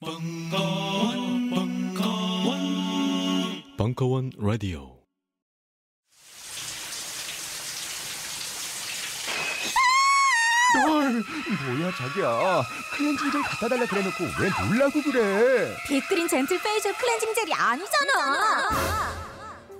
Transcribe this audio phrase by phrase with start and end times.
[0.00, 2.60] 벙커원, 벙커원,
[3.76, 4.96] 벙커원 라디오.
[11.66, 12.62] 뭐야 자기야?
[12.96, 15.74] 클렌징 젤 갖다 달라 그래놓고 왜 놀라고 그래?
[15.88, 18.68] 빅그린 젠틀 페이셜 클렌징 젤이 아니잖아.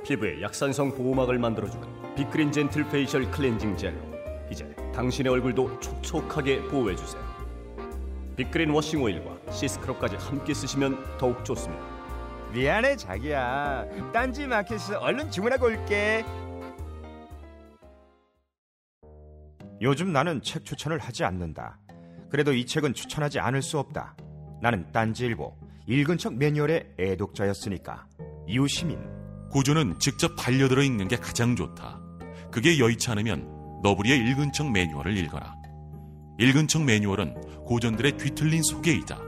[0.05, 4.01] 피부에 약산성 보호막을 만들어주는 빅그린 젠틀 페이셜 클렌징 젤로
[4.51, 7.23] 이제 당신의 얼굴도 촉촉하게 보호해주세요.
[8.37, 11.83] 빅그린 워싱 오일과 시스크럽까지 함께 쓰시면 더욱 좋습니다.
[12.53, 13.85] 미안해 자기야.
[14.13, 16.25] 딴지 마켓에서 얼른 주문하고 올게.
[19.81, 21.79] 요즘 나는 책 추천을 하지 않는다.
[22.31, 24.17] 그래도 이 책은 추천하지 않을 수 없다.
[24.61, 28.07] 나는 딴지일보 읽은 척 매뉴얼의 애독자였으니까.
[28.47, 28.99] 이웃시민.
[29.51, 32.01] 고전은 직접 반려들어 읽는 게 가장 좋다.
[32.51, 35.55] 그게 여의치 않으면 너부리의 읽은 척 매뉴얼을 읽어라.
[36.39, 39.28] 읽은 척 매뉴얼은 고전들의 뒤틀린 소개이자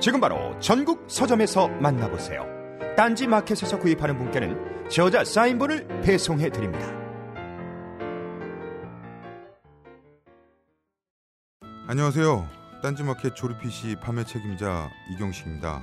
[0.00, 2.46] 지금 바로 전국 서점에서 만나보세요
[2.96, 6.98] 딴지 마켓에서 구입하는 분께는 저자 사인본을 배송해 드립니다
[11.88, 12.46] 안녕하세요.
[12.82, 15.82] 딴지 마켓 조립 PC 판매 책임자 이경식입니다.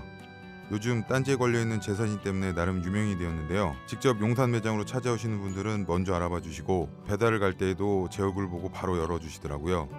[0.71, 3.75] 요즘 딴지에 걸려있는 재산이 때문에 나름 유명이 되었는데요.
[3.87, 8.99] 직접 용산 매장으로 찾아오시는 분들은 먼저 알아봐 주시고 배달을 갈 때에도 제 얼굴 보고 바로
[8.99, 9.89] 열어주시더라고요.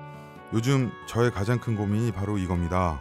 [0.54, 3.00] 요즘 저의 가장 큰 고민이 바로 이겁니다.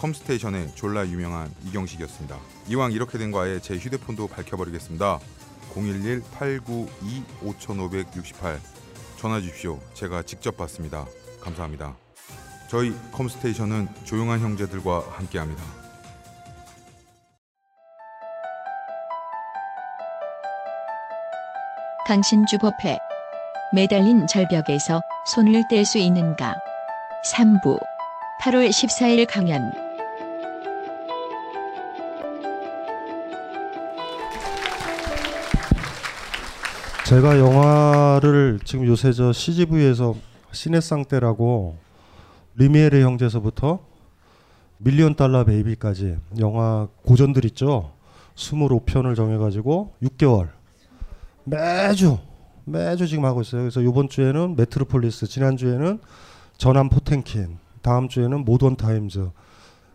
[0.00, 2.36] 컴스테이션의 졸라 유명한 이경식이었습니다.
[2.68, 5.18] 이왕 이렇게 된 거 아예 제 휴대폰도 밝혀버리겠습니다.
[5.74, 8.58] 011-892-5568
[9.18, 9.78] 전화 주십시오.
[9.94, 11.04] 제가 직접 받습니다.
[11.42, 11.94] 감사합니다.
[12.68, 15.62] 저희 컴스테이션은 조용한 형제들과 함께합니다.
[22.06, 22.98] 강신주 법회
[23.74, 26.56] 매달린 절벽에서 손을 뗄 수 있는가
[27.32, 27.78] 3부
[28.42, 29.70] 8월 14일 강연
[37.10, 40.14] 제가 영화를 지금 요새 저 CGV에서
[40.52, 41.76] 시네상 때라고
[42.54, 43.80] 리미에르 형제서부터
[44.78, 47.90] 밀리언 달러 베이비까지 영화 고전들 있죠.
[48.36, 50.50] 25편을 정해가지고 6개월
[51.42, 52.18] 매주
[52.64, 53.62] 매주 지금 하고 있어요.
[53.62, 55.98] 그래서 이번 주에는 메트로폴리스, 지난 주에는
[56.58, 59.30] 전함 포템킨, 다음 주에는 모던 타임즈.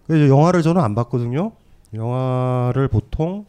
[0.05, 1.53] 그래서 영화를 저는 안 봤거든요.
[1.93, 3.45] 영화를 보통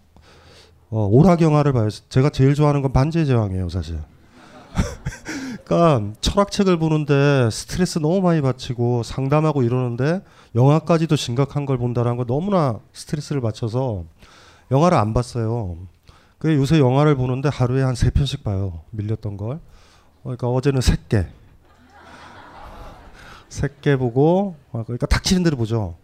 [0.90, 1.88] 어, 오락 영화를 봐요.
[2.08, 3.98] 제가 제일 좋아하는 건 반지의 제왕이에요, 사실.
[5.64, 10.22] 그러니까 철학책을 보는데 스트레스 너무 많이 받치고 상담하고 이러는데
[10.54, 14.04] 영화까지도 심각한 걸 본다라는 거 너무나 스트레스를 받쳐서
[14.70, 15.76] 영화를 안 봤어요.
[16.38, 18.82] 그 요새 영화를 보는데 하루에 한 세 편씩 봐요.
[18.90, 19.56] 밀렸던 걸.
[19.56, 19.60] 어,
[20.22, 21.26] 그러니까 어제는 세 개.
[23.48, 25.96] 세 개 보고 어, 그러니까 닥치는 대로 보죠.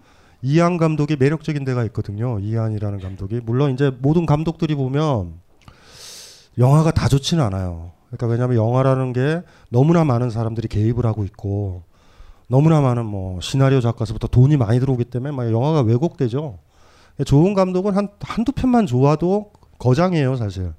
[0.42, 2.38] 이한 감독이 매력적인 데가 있거든요.
[2.41, 5.34] 이한이라는 감독이 물론 이제 모든 감독들이 보면
[6.58, 7.92] 영화가 다 좋지는 않아요.
[8.08, 11.84] 그러니까 왜냐하면 영화라는 게 너무나 많은 사람들이 개입을 하고 있고
[12.48, 16.59] 너무나 많은 뭐 시나리오 작가서부터 돈이 많이 들어오기 때문에 막 영화가 왜곡되죠.
[17.24, 20.72] 좋은 감독은 한 한두 편만 좋아도 거장이에요, 사실.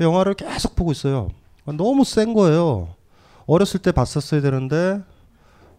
[0.00, 1.28] 영화를 계속 보고 있어요.
[1.64, 2.88] 너무 센 거예요.
[3.46, 5.00] 어렸을 때 봤었어야 되는데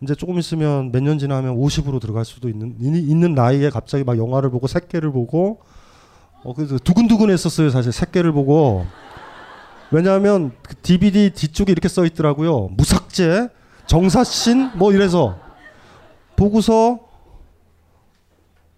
[0.02, 4.50] 이제 조금 있으면 몇 년 지나면 50으로 들어갈 수도 있는 있는 나이에 갑자기 막 영화를
[4.50, 5.60] 보고 새끼를 보고
[6.44, 8.86] 어 그래서 두근두근했었어요, 사실 새끼를 보고.
[9.92, 12.70] 왜냐하면 그 DVD 뒤쪽에 이렇게 써 있더라고요.
[12.78, 13.50] 무삭제,
[13.88, 15.38] 정사신 뭐 이래서
[16.36, 17.00] 보고서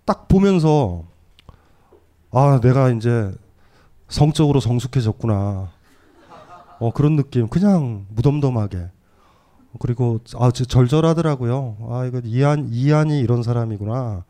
[0.06, 1.04] 딱 보면서
[2.32, 3.32] 아 내가 이제
[4.08, 5.70] 성적으로 성숙해졌구나.
[6.80, 8.88] 어 그런 느낌 그냥 무덤덤하게
[9.80, 11.78] 그리고 아 저- 절절하더라고요.
[11.90, 14.24] 아 이거 이한 이한이 이런 사람이구나.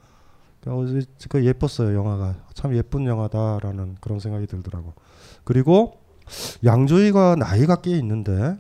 [0.67, 0.85] 어,
[1.29, 4.93] 그 예뻤어요 영화가 참 예쁜 영화다라는 그런 생각이 들더라고.
[5.43, 5.93] 그리고
[6.63, 8.57] 양조위가 나이가 꽤 있는데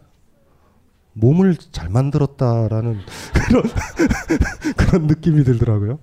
[1.13, 2.97] 몸을 잘 만들었다라는
[3.47, 3.63] 그런
[4.77, 5.99] 그런 느낌이 들더라고요.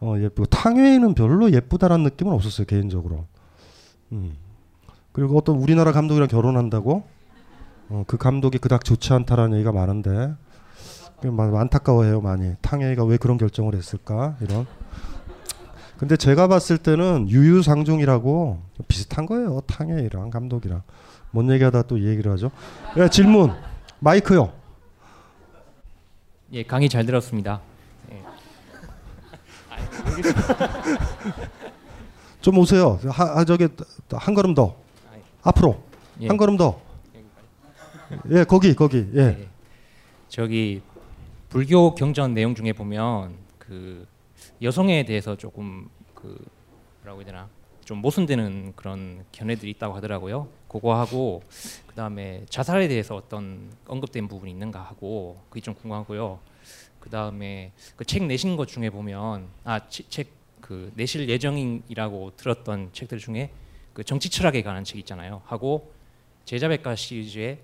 [0.00, 3.24] 어 예쁘고 탕웨이는 별로 예쁘다라는 느낌은 없었어요 개인적으로.
[4.12, 4.34] 음.
[5.12, 7.04] 그리고 어떤 우리나라 감독이랑 결혼한다고
[7.90, 10.34] 어, 그 감독이 그닥 좋지 않다라는 얘기가 많은데
[11.20, 14.66] 그 안타까워해요 많이 탕웨이가 왜 그런 결정을 했을까 이런.
[15.98, 20.82] 근데 제가 봤을 때는 유유상종이라고 비슷한 거예요 탕웨이랑 감독이랑
[21.30, 22.50] 뭔 얘기하다 또이 얘기를 하죠.
[22.98, 23.52] 예, 질문
[23.98, 24.52] 마이크요.
[26.52, 27.60] 예 강의 잘 들었습니다.
[28.12, 28.22] 예.
[32.40, 32.98] 좀 오세요.
[33.08, 33.68] 하, 저기
[34.12, 34.76] 한 걸음 더
[35.42, 35.82] 앞으로
[36.20, 36.28] 예.
[36.28, 36.87] 한 걸음 더.
[38.30, 39.20] 예 거기 거기 예.
[39.20, 39.48] 예.
[40.28, 40.82] 저기
[41.48, 44.06] 불교 경전 내용 중에 보면 그
[44.62, 46.38] 여성에 대해서 조금 그
[47.02, 47.48] 뭐라고 해야 되나
[47.84, 50.48] 좀 모순되는 그런 견해들이 있다고 하더라고요.
[50.68, 51.42] 그거하고
[51.86, 56.38] 그 다음에 자살에 대해서 어떤 언급된 부분이 있는가 하고 그게 좀 궁금하고요.
[57.00, 60.28] 그 다음에 그 책 내신 것 중에 보면 아책
[60.60, 63.50] 그 내실 예정이라고 들었던 책들 중에
[63.94, 65.40] 그 정치 철학에 관한 책 있잖아요.
[65.46, 65.90] 하고
[66.44, 67.58] 제자백과 시리즈의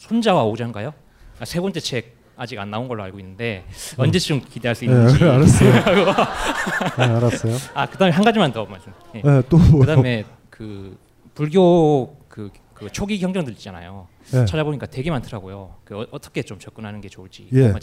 [0.00, 0.94] 손자와 오자인가요?
[1.38, 4.00] 아, 세 번째 책 아직 안 나온 걸로 알고 있는데 음.
[4.00, 5.72] 언제쯤 기대할 수 네, 있는지 알았어요.
[6.96, 7.56] 네, 알았어요.
[7.74, 8.92] 아 그다음에 한 가지만 더 말씀.
[9.14, 9.20] 예.
[9.20, 9.80] 네, 또 뭐요?
[9.80, 10.96] 그다음에 그
[11.34, 14.08] 불교 그, 그 초기 경전들 있잖아요.
[14.32, 14.46] 네.
[14.46, 15.74] 찾아보니까 되게 많더라고요.
[15.84, 17.48] 그 어, 어떻게 좀 접근하는 게 좋을지.
[17.52, 17.74] 예.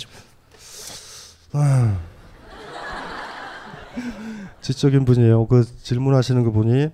[1.54, 2.00] 아.
[4.62, 5.46] 지적인 분이에요.
[5.46, 6.90] 그 질문하시는 그 분이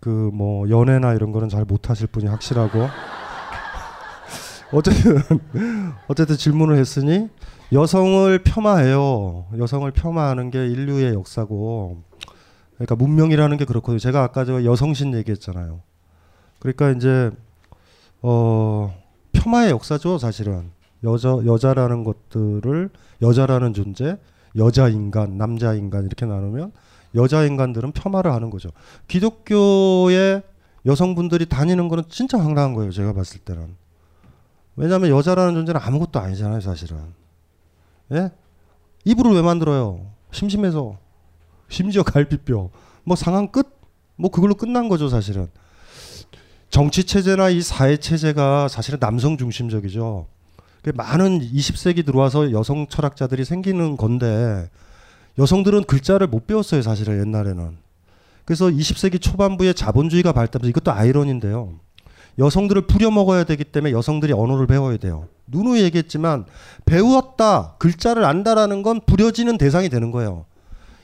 [0.00, 2.88] 그뭐 연애나 이런 거는 잘 못하실 분이 확실하고
[4.74, 5.22] 어쨌든
[6.08, 7.28] 어쨌든 질문을 했으니
[7.72, 9.46] 여성을 폄하해요.
[9.58, 12.02] 여성을 폄하하는 게 인류의 역사고
[12.74, 13.98] 그러니까 문명이라는 게 그렇거든요.
[13.98, 15.80] 제가 아까 저 여성신 얘기했잖아요.
[16.58, 17.30] 그러니까 이제
[18.22, 18.94] 어
[19.32, 20.70] 폄하의 역사죠, 사실은.
[21.04, 22.90] 여자 여자라는 것들을
[23.22, 24.18] 여자라는 존재,
[24.56, 26.72] 여자 인간, 남자 인간 이렇게 나누면
[27.14, 28.70] 여자 인간들은 폄하를 하는 거죠.
[29.08, 30.42] 기독교의
[30.86, 32.90] 여성분들이 다니는 거는 진짜 황당한 거예요.
[32.90, 33.83] 제가 봤을 때는.
[34.76, 36.98] 왜냐하면 여자라는 존재는 아무것도 아니잖아요, 사실은.
[38.12, 38.30] 예?
[39.04, 40.00] 이불을 왜 만들어요?
[40.32, 40.98] 심심해서.
[41.68, 42.70] 심지어 갈비뼈.
[43.04, 43.78] 뭐 상황 끝?
[44.16, 45.48] 뭐 그걸로 끝난 거죠, 사실은.
[46.70, 50.26] 정치 체제나 이 사회 체제가 사실은 남성 중심적이죠.
[50.82, 54.68] 그 많은 20세기 들어와서 여성 철학자들이 생기는 건데
[55.38, 57.76] 여성들은 글자를 못 배웠어요, 사실은 옛날에는.
[58.44, 61.78] 그래서 20세기 초반부에 자본주의가 발달해서 이것도 아이러니인데요.
[62.38, 65.28] 여성들을 부려먹어야 되기 때문에 여성들이 언어를 배워야 돼요.
[65.46, 66.46] 누누이 얘기했지만
[66.84, 70.46] 배웠다, 글자를 안다라는 건 부려지는 대상이 되는 거예요.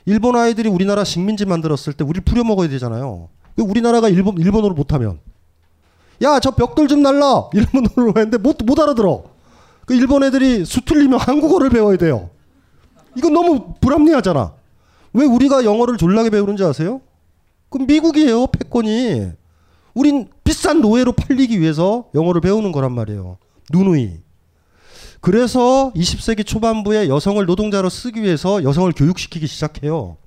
[0.05, 3.29] 일본 아이들이 우리나라 식민지 만들었을 때 우리를 부려먹어야 되잖아요.
[3.57, 5.19] 우리나라가 일본 일본어를 못하면
[6.23, 9.23] 야 저 벽돌 좀 날라 일본어로 했는데 못, 못 알아들어.
[9.85, 12.29] 그 일본 애들이 수틀리면 한국어를 배워야 돼요.
[13.15, 14.53] 이건 너무 불합리하잖아.
[15.13, 17.01] 왜 우리가 영어를 졸라게 배우는지 아세요?
[17.69, 19.31] 그럼 미국이에요 패권이.
[19.93, 23.37] 우린 비싼 노예로 팔리기 위해서 영어를 배우는 거란 말이에요.
[23.71, 24.19] 누누이.
[25.19, 30.17] 그래서 20세기 초반부에 여성을 노동자로 쓰기 위해서 여성을 교육시키기 시작해요.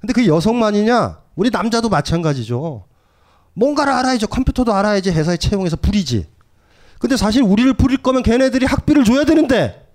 [0.00, 1.18] 근데 그 여성만이냐?
[1.34, 2.84] 우리 남자도 마찬가지죠.
[3.54, 4.26] 뭔가를 알아야죠.
[4.28, 6.26] 컴퓨터도 알아야지 회사에 채용해서 부리지.
[6.98, 9.88] 근데 사실 우리를 부릴 거면 걔네들이 학비를 줘야 되는데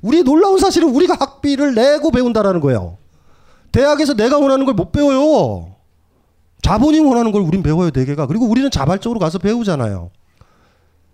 [0.00, 2.98] 우리 놀라운 사실은 우리가 학비를 내고 배운다라는 거예요.
[3.72, 5.73] 대학에서 내가 원하는 걸 못 배워요.
[6.64, 8.26] 자본이 원하는 걸 우린 배워요, 대개가.
[8.26, 10.10] 그리고 우리는 자발적으로 가서 배우잖아요.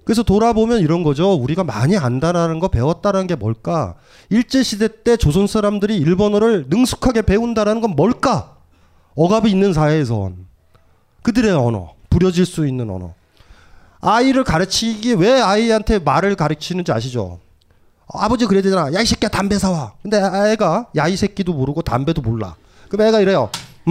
[0.04, 1.33] 그래서 돌아보면 이런 거죠.
[1.35, 3.97] 우리가 많이 안다라는 거 배웠다라는 게 뭘까?
[4.28, 8.54] 일제시대 때 조선 사람들이 일본어를 능숙하게 배운다라는 건 뭘까?
[9.16, 10.47] 억압이 있는 사회에선.
[11.23, 13.14] 그들의 언어, 부려질 수 있는 언어.
[14.00, 17.40] 아이를 가르치기에 왜 아이한테 말을 가르치는지 아시죠?
[18.07, 18.92] 아버지 그래야 되잖아.
[18.95, 19.95] 야 이 새끼야 담배 사와.
[20.00, 20.16] 근데
[20.52, 22.54] 애가 야 이 새끼도 모르고 담배도 몰라.
[22.88, 23.50] 그럼 애가 이래요.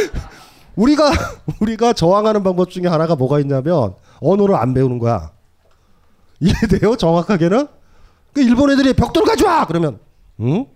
[0.76, 1.10] 우리가
[1.60, 5.32] 우리가 저항하는 방법 중에 하나가 뭐가 있냐면 언어를 안 배우는 거야.
[6.40, 6.96] 이해돼요?
[6.96, 7.68] 정확하게는?
[8.32, 9.98] 그 일본 애들이 벽돌 가져와 그러면
[10.40, 10.66] 응?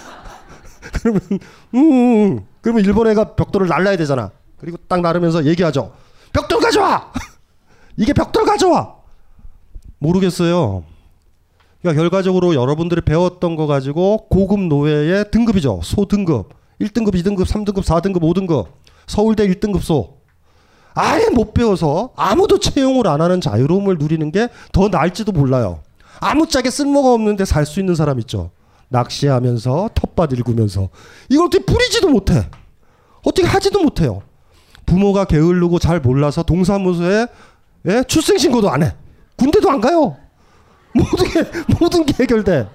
[0.92, 1.20] 그러면
[1.74, 4.30] 음 그러면 일본 애가 벽돌을 날라야 되잖아.
[4.58, 5.92] 그리고 딱 나르면서 얘기하죠.
[6.32, 7.12] 벽돌 가져와.
[7.96, 8.96] 이게 벽돌 가져와.
[9.98, 10.84] 모르겠어요.
[11.80, 15.80] 그러니까 결과적으로 여러분들이 배웠던 거 가지고 고급 노예의 등급이죠.
[15.82, 16.59] 소등급.
[16.80, 18.66] 1등급, 2등급, 3등급, 4등급, 5등급.
[19.06, 20.14] 서울대 1등급소.
[20.94, 25.80] 아예 못 배워서 아무도 채용을 안 하는 자유로움을 누리는 게 더 나을지도 몰라요.
[26.20, 28.50] 아무짝에 쓸모가 없는데 살 수 있는 사람 있죠.
[28.88, 30.88] 낚시하면서 텃밭 일구면서
[31.28, 32.48] 이걸 어떻게 뿌리지도 못해.
[33.22, 34.22] 어떻게 하지도 못해요.
[34.86, 37.26] 부모가 게을르고 잘 몰라서 동사무소에
[37.86, 38.02] 예?
[38.08, 38.94] 출생신고도 안 해.
[39.36, 40.16] 군대도 안 가요.
[40.92, 42.68] 모든 게 모든 게 해결돼.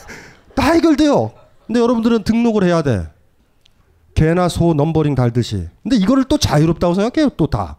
[0.56, 1.30] 다 해결돼요.
[1.66, 3.06] 근데 여러분들은 등록을 해야 돼.
[4.14, 5.68] 개나 소 넘버링 달듯이.
[5.82, 7.30] 근데 이거를 또 자유롭다고 생각해요.
[7.36, 7.76] 또 다.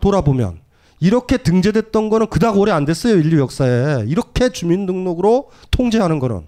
[0.00, 0.60] 돌아보면.
[1.00, 3.16] 이렇게 등재됐던 거는 그닥 오래 안 됐어요.
[3.16, 4.04] 인류 역사에.
[4.06, 6.46] 이렇게 주민등록으로 통제하는 거는.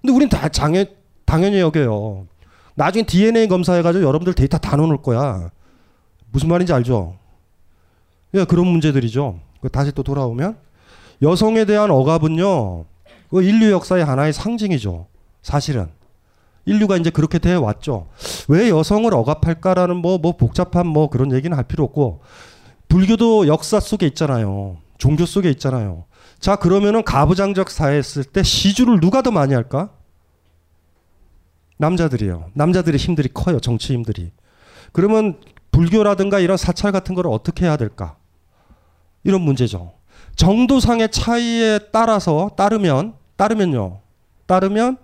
[0.00, 0.86] 근데 우린 다 장애,
[1.24, 2.26] 당연히 여겨요.
[2.74, 5.50] 나중에 DNA 검사해가지고 여러분들 데이터 다 넣어놓을 거야.
[6.30, 7.16] 무슨 말인지 알죠?
[8.34, 9.38] 예, 그런 문제들이죠.
[9.60, 10.56] 그 다시 또 돌아오면
[11.20, 12.84] 여성에 대한 억압은요.
[13.30, 15.06] 그 인류 역사의 하나의 상징이죠.
[15.42, 15.88] 사실은.
[16.64, 18.08] 인류가 이제 그렇게 돼 왔죠.
[18.48, 22.22] 왜 여성을 억압할까라는 뭐, 뭐 복잡한 뭐 그런 얘기는 할 필요 없고,
[22.88, 24.76] 불교도 역사 속에 있잖아요.
[24.98, 26.04] 종교 속에 있잖아요.
[26.38, 29.90] 자, 그러면은 가부장적 사회였을 때 시주를 누가 더 많이 할까?
[31.78, 32.50] 남자들이요.
[32.52, 33.58] 남자들의 힘들이 커요.
[33.58, 34.30] 정치 힘들이.
[34.92, 35.40] 그러면
[35.72, 38.16] 불교라든가 이런 사찰 같은 걸 어떻게 해야 될까?
[39.24, 39.94] 이런 문제죠.
[40.36, 44.00] 정도상의 차이에 따라서 따르면 따르면요.
[44.46, 44.98] 따르면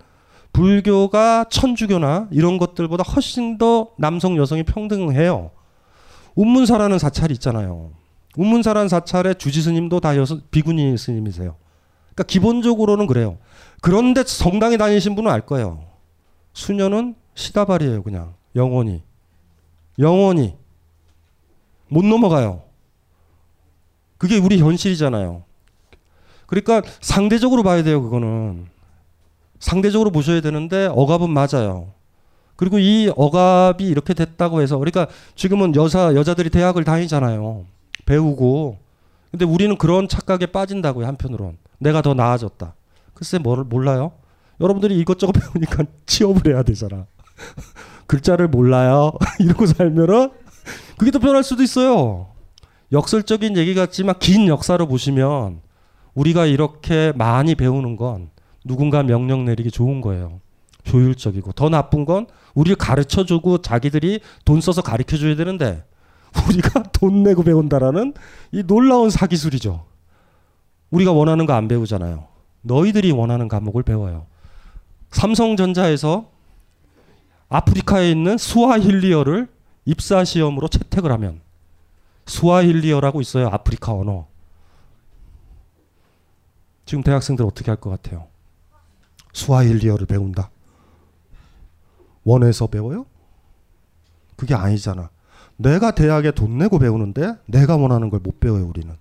[0.53, 5.51] 불교가 천주교나 이런 것들보다 훨씬 더 남성 여성이 평등해요.
[6.35, 7.91] 운문사라는 사찰이 있잖아요.
[8.37, 11.55] 운문사라는 사찰의 주지 스님도 다 여성 비구니 스님이세요.
[12.13, 13.37] 그러니까 기본적으로는 그래요.
[13.81, 15.83] 그런데 성당에 다니신 분은 알 거예요.
[16.53, 19.01] 수녀는 시다발이에요, 그냥 영원히.
[19.97, 20.55] 영원히
[21.87, 22.63] 못 넘어가요.
[24.17, 25.43] 그게 우리 현실이잖아요.
[26.45, 28.67] 그러니까 상대적으로 봐야 돼요, 그거는.
[29.59, 31.93] 상대적으로 보셔야 되는데 억압은 맞아요.
[32.55, 37.65] 그리고 이 억압이 이렇게 됐다고 해서 그러니까 지금은 여자 여자들이 대학을 다니잖아요.
[38.05, 38.77] 배우고.
[39.31, 41.57] 근데 우리는 그런 착각에 빠진다고요, 한편으론.
[41.77, 42.73] 내가 더 나아졌다.
[43.13, 44.11] 글쎄 뭘 몰라요?
[44.59, 47.05] 여러분들이 이것저것 배우니까 취업을 해야 되잖아.
[48.07, 49.13] 글자를 몰라요.
[49.39, 50.31] 이러고 살면은
[50.97, 52.27] 그게 더 편할 수도 있어요.
[52.91, 55.61] 역설적인 얘기 같지만 긴 역사로 보시면
[56.13, 58.31] 우리가 이렇게 많이 배우는 건
[58.63, 60.39] 누군가 명령 내리기 좋은 거예요.
[60.91, 65.83] 효율적이고 더 나쁜 건 우리를 가르쳐 주고 자기들이 돈 써서 가르쳐 줘야 되는데
[66.47, 68.13] 우리가 돈 내고 배운다라는
[68.51, 69.85] 이 놀라운 사기술이죠.
[70.91, 72.27] 우리가 원하는 거 안 배우잖아요.
[72.61, 74.25] 너희들이 원하는 과목을 배워요.
[75.11, 76.29] 삼성전자에서
[77.49, 79.47] 아프리카에 있는 스와힐리어를
[79.85, 81.41] 입사 시험으로 채택을 하면
[82.27, 83.47] 스와힐리어라고 있어요.
[83.47, 84.27] 아프리카 언어.
[86.85, 88.27] 지금 대학생들 어떻게 할 것 같아요?
[89.33, 90.49] 스와힐리어를 배운다.
[92.23, 93.05] 원에서 배워요?
[94.35, 95.09] 그게 아니잖아.
[95.57, 98.95] 내가 대학에 돈 내고 배우는데 내가 원하는 걸 못 배워요, 우리는.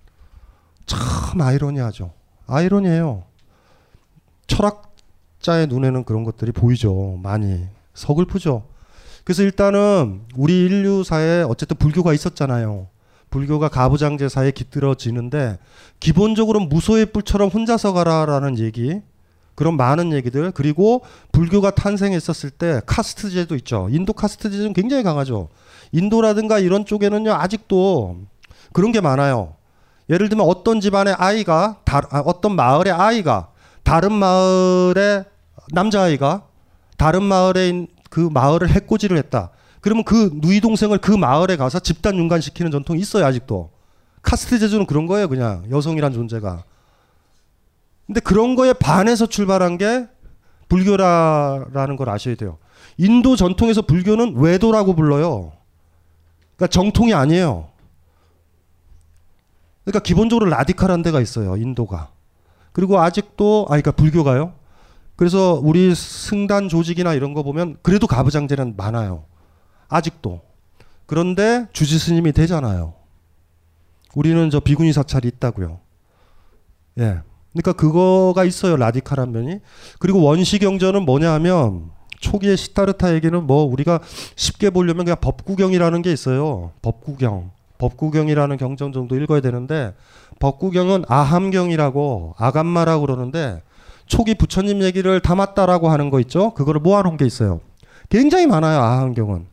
[0.86, 2.12] 참 아이러니하죠.
[2.46, 3.24] 아이러니해요.
[4.46, 7.18] 철학자의 눈에는 그런 것들이 보이죠.
[7.22, 7.66] 많이.
[7.94, 8.66] 서글프죠.
[9.24, 12.88] 그래서 일단은 우리 인류사에 어쨌든 불교가 있었잖아요.
[13.30, 15.58] 불교가 가부장제사에 깃들어지는데
[16.00, 19.02] 기본적으로 무소의 뿔처럼 혼자서 가라라는 얘기
[19.58, 23.88] 그런 많은 얘기들 그리고 불교가 탄생했었을 때 카스트제도 있죠.
[23.90, 25.48] 인도 카스트제는 굉장히 강하죠.
[25.90, 28.18] 인도라든가 이런 쪽에는요 아직도
[28.72, 29.54] 그런 게 많아요.
[30.10, 33.48] 예를 들면 어떤 집안의 아이가 다, 아, 어떤 마을의 아이가
[33.82, 35.24] 다른 마을의
[35.72, 36.44] 남자아이가
[36.96, 39.50] 다른 마을에 그 마을을 해코지를 했다.
[39.80, 43.70] 그러면 그 누이 동생을 그 마을에 가서 집단 윤관시키는 전통이 있어요 아직도.
[44.22, 46.62] 카스트 제도는 그런 거예요 그냥 여성이란 존재가.
[48.08, 50.08] 근데 그런 거에 반해서 출발한 게
[50.68, 52.56] 불교라라는 걸 아셔야 돼요.
[52.96, 55.52] 인도 전통에서 불교는 외도라고 불러요.
[56.56, 57.68] 그러니까 정통이 아니에요.
[59.84, 62.10] 그러니까 기본적으로 라디칼한 데가 있어요 인도가.
[62.72, 64.54] 그리고 아직도 아 그러니까 불교가요.
[65.14, 69.24] 그래서 우리 승단 조직이나 이런 거 보면 그래도 가부장제는 많아요.
[69.88, 70.40] 아직도.
[71.04, 72.94] 그런데 주지 스님이 되잖아요.
[74.14, 75.80] 우리는 저 비구니 사찰이 있다고요.
[77.00, 77.20] 예.
[77.62, 78.76] 그러니까 그거가 있어요.
[78.76, 79.58] 라디칼한 면이.
[79.98, 84.00] 그리고 원시 경전은 뭐냐 하면 초기에 시타르타 얘기는 뭐 우리가
[84.36, 86.70] 쉽게 보려면 그냥 법구경이라는 게 있어요.
[86.82, 87.50] 법구경.
[87.78, 89.94] 법구경이라는 경전 정도 읽어야 되는데
[90.40, 93.62] 법구경은 아함경이라고 아감마라고 그러는데
[94.06, 96.54] 초기 부처님 얘기를 담았다라고 하는 거 있죠?
[96.54, 97.60] 그거를 모아놓은 게 있어요.
[98.08, 98.80] 굉장히 많아요.
[98.80, 99.46] 아함경은.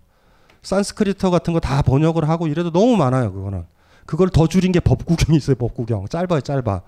[0.63, 3.31] 산스크리터 같은 거 다 번역을 하고 이래도 너무 많아요.
[3.33, 3.65] 그거는.
[4.05, 5.55] 그걸 더 줄인 게 법구경이 있어요.
[5.55, 6.07] 법구경.
[6.07, 6.41] 짧아요.
[6.41, 6.81] 짧아.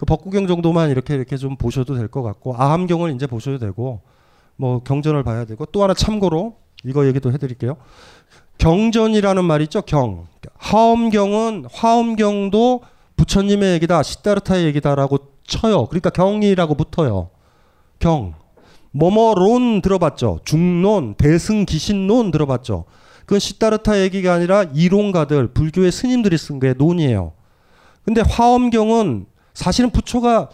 [0.00, 4.00] 그 법구경 정도만 이렇게 이렇게 좀 보셔도 될 것 같고 아함경을 이제 보셔도 되고
[4.56, 7.76] 뭐 경전을 봐야 되고 또 하나 참고로 이거 얘기도 해드릴게요.
[8.56, 9.82] 경전이라는 말 있죠.
[9.82, 10.26] 경.
[10.56, 12.80] 화엄경은 화엄경도
[13.18, 15.84] 부처님의 얘기다, 시다르타의 얘기다라고 쳐요.
[15.84, 17.28] 그러니까 경이라고 붙어요.
[17.98, 18.32] 경.
[18.92, 20.40] 뭐뭐론 들어봤죠.
[20.46, 22.86] 중론, 대승기신론 들어봤죠.
[23.26, 27.32] 그건 시다르타 얘기가 아니라 이론가들, 불교의 스님들이 쓴 게 논이에요.
[28.02, 30.48] 근데 화엄경은 사실은 부처가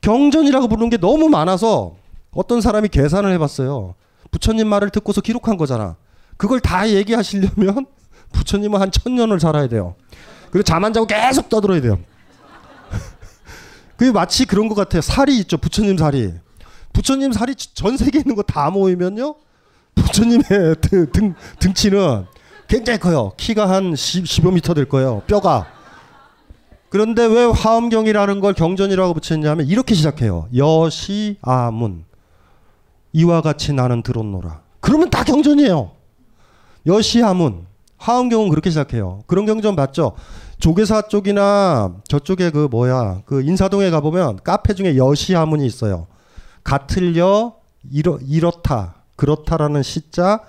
[0.00, 1.96] 경전이라고 부르는 게 너무 많아서
[2.32, 3.94] 어떤 사람이 계산을 해봤어요.
[4.30, 5.96] 부처님 말을 듣고서 기록한 거잖아.
[6.36, 7.86] 그걸 다 얘기하시려면
[8.32, 9.94] 부처님은 한 천년을 살아야 돼요.
[10.50, 11.98] 그리고 잠 안 자고 계속 떠들어야 돼요.
[13.96, 15.00] 그게 마치 그런 것 같아요.
[15.02, 15.58] 살이 있죠.
[15.58, 16.32] 부처님 살이.
[16.92, 19.34] 부처님 살이 전 세계에 있는 거 다 모이면요.
[19.94, 20.42] 부처님의
[20.80, 22.26] 등, 등, 등치는
[22.68, 23.32] 굉장히 커요.
[23.36, 25.22] 키가 한 10, 10여 미터 될 거예요.
[25.26, 25.66] 뼈가.
[26.90, 30.48] 그런데 왜 화엄경이라는 걸 경전이라고 붙였냐면 이렇게 시작해요.
[30.54, 32.04] 여시아문.
[33.12, 34.60] 이와 같이 나는 들었노라.
[34.80, 35.92] 그러면 다 경전이에요.
[36.86, 37.66] 여시아문.
[37.98, 39.22] 화엄경은 그렇게 시작해요.
[39.26, 40.12] 그런 경전 맞죠?
[40.58, 46.06] 조계사 쪽이나 저쪽에 그 뭐야 그 인사동에 가보면 카페 중에 여시아문이 있어요.
[46.64, 47.54] 같을려
[47.90, 50.40] 이렇, 이렇다 그렇다라는 시자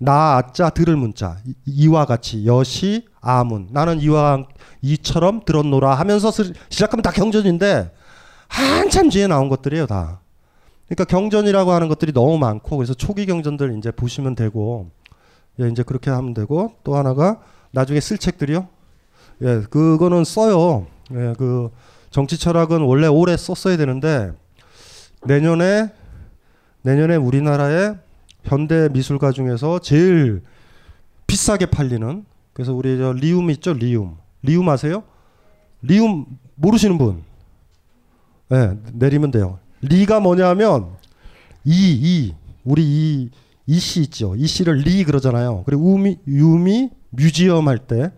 [0.00, 4.44] 나 아자 들을 문자 이- 이와 같이 여시 아문 나는 이와
[4.82, 7.90] 이처럼 들었노라 하면서 스- 시작하면 다 경전인데
[8.48, 10.20] 한참 뒤에 나온 것들이에요 다.
[10.86, 14.90] 그러니까 경전이라고 하는 것들이 너무 많고 그래서 초기 경전들 이제 보시면 되고
[15.60, 17.40] 예, 이제 그렇게 하면 되고 또 하나가
[17.70, 18.68] 나중에 쓸 책들이요.
[19.42, 20.86] 예, 그거는 써요.
[21.12, 21.70] 예, 그
[22.10, 24.32] 정치 철학은 원래 올해 썼어야 되는데
[25.24, 25.90] 내년에
[26.82, 27.96] 내년에 우리나라의
[28.44, 30.42] 현대 미술가 중에서 제일
[31.26, 35.02] 비싸게 팔리는 그래서 우리 저 리움 있죠 리움 리움 아세요?
[35.82, 37.22] 리움 모르시는 분?
[38.48, 39.58] 네, 내리면 돼요.
[39.82, 40.96] 리가 뭐냐면
[41.64, 42.34] 이, 이
[42.64, 43.30] 우리 이
[43.66, 44.34] 이씨 있죠.
[44.36, 45.64] 이 씨를 리 그러잖아요.
[45.64, 48.12] 그리고 움이 움이 museum 할 때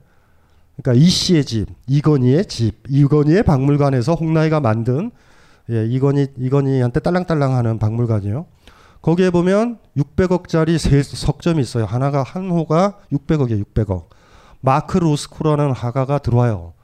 [0.76, 5.10] 그러니까 이 씨의 집, 이건희의 집, 이건희의 박물관에서 홍라희가 만든
[5.70, 8.46] 예, 이건희 이건희한테 딸랑딸랑 하는 박물관이요.
[9.02, 11.84] 거기에 보면 600억짜리 세 석점이 있어요.
[11.86, 13.64] 하나가 한 호가 600억이에요.
[13.64, 14.06] 600억.
[14.60, 16.74] 마크 로스코라는 화가가 들어와요.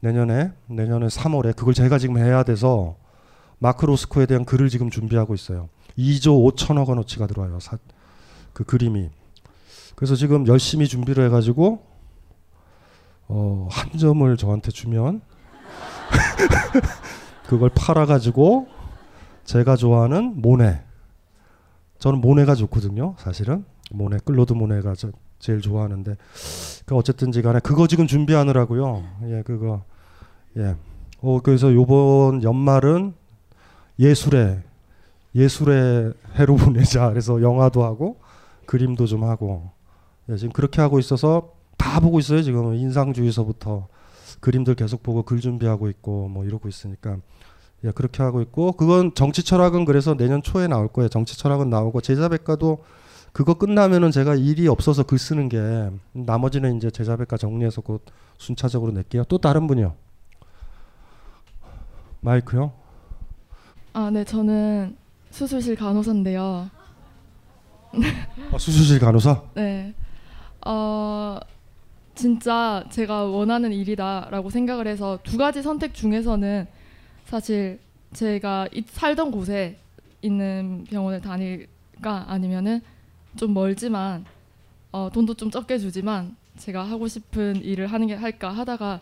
[0.00, 2.96] 내년에 내년에 3월에 그걸 제가 지금 해야 돼서
[3.58, 5.68] 마크 로스코에 대한 글을 지금 준비하고 있어요.
[5.98, 7.60] 2조 5천억 원어치가 들어와요.
[7.60, 7.78] 사,
[8.52, 9.10] 그 그림이.
[9.94, 11.86] 그래서 지금 열심히 준비를 해가지고
[13.28, 15.22] 어, 한 점을 저한테 주면
[17.46, 18.68] 그걸 팔아가지고
[19.44, 20.82] 제가 좋아하는 모네.
[21.98, 23.14] 저는 모네가 좋거든요.
[23.18, 25.10] 사실은 모네 클로드 모네가 저
[25.44, 26.16] 제일 좋아하는데
[26.86, 29.04] 그 어쨌든지 간에 그거 지금 준비하느라고요.
[29.24, 29.84] 예, 그거
[30.56, 30.74] 예.
[31.20, 33.12] 어 그래서 요번 연말은
[33.98, 34.62] 예술의
[35.34, 37.10] 예술의 해로 보내자.
[37.10, 38.20] 그래서 영화도 하고
[38.64, 39.70] 그림도 좀 하고
[40.30, 42.40] 예, 지금 그렇게 하고 있어서 다 보고 있어요.
[42.40, 43.88] 지금 인상주의서부터
[44.40, 47.18] 그림들 계속 보고 글 준비하고 있고 뭐 이러고 있으니까
[47.84, 51.10] 예, 그렇게 하고 있고 그건 정치 철학은 그래서 내년 초에 나올 거예요.
[51.10, 52.82] 정치 철학은 나오고 제자백과도
[53.34, 58.04] 그거 끝나면은 제가 일이 없어서 글 쓰는 게 나머지는 이제 제자백과 정리해서 곧
[58.38, 59.24] 순차적으로 낼게요.
[59.24, 59.96] 또 다른 분이요.
[62.20, 62.72] 마이크요.
[63.92, 64.96] 아, 네, 저는
[65.32, 66.70] 수술실 간호사인데요.
[68.52, 69.42] 아, 수술실 간호사.
[69.56, 69.92] 네.
[70.64, 71.40] 어,
[72.14, 76.68] 진짜 제가 원하는 일이다라고 생각을 해서 두 가지 선택 중에서는
[77.24, 77.80] 사실
[78.12, 79.76] 제가 이- 살던 곳에
[80.22, 82.80] 있는 병원을 다닐까 아니면은
[83.36, 84.24] 좀 멀지만
[84.92, 89.00] 어, 돈도 좀 적게 주지만 제가 하고 싶은 일을 하는 게 할까 하다가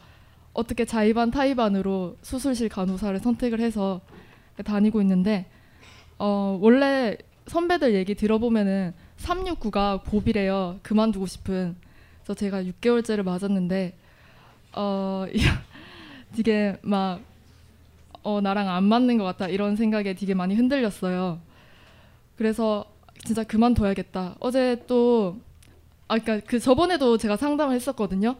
[0.52, 4.00] 어떻게 자의반 타의반으로 수술실 간호사를 선택을 해서
[4.64, 5.46] 다니고 있는데
[6.18, 7.16] 어, 원래
[7.46, 10.78] 선배들 얘기 들어보면은 369가 고비래요.
[10.82, 11.76] 그만두고 싶은.
[12.22, 13.96] 그래서 제가 6개월째를 맞았는데
[14.74, 15.26] 어
[16.34, 17.20] 되게 막
[18.22, 21.40] 어, 나랑 안 맞는 것 같다 이런 생각에 되게 많이 흔들렸어요.
[22.36, 22.91] 그래서
[23.24, 24.36] 진짜 그만둬야겠다.
[24.40, 25.36] 어제 또
[26.08, 28.36] 아, 그러니까 그 저번에도 제가 상담을 했었거든요.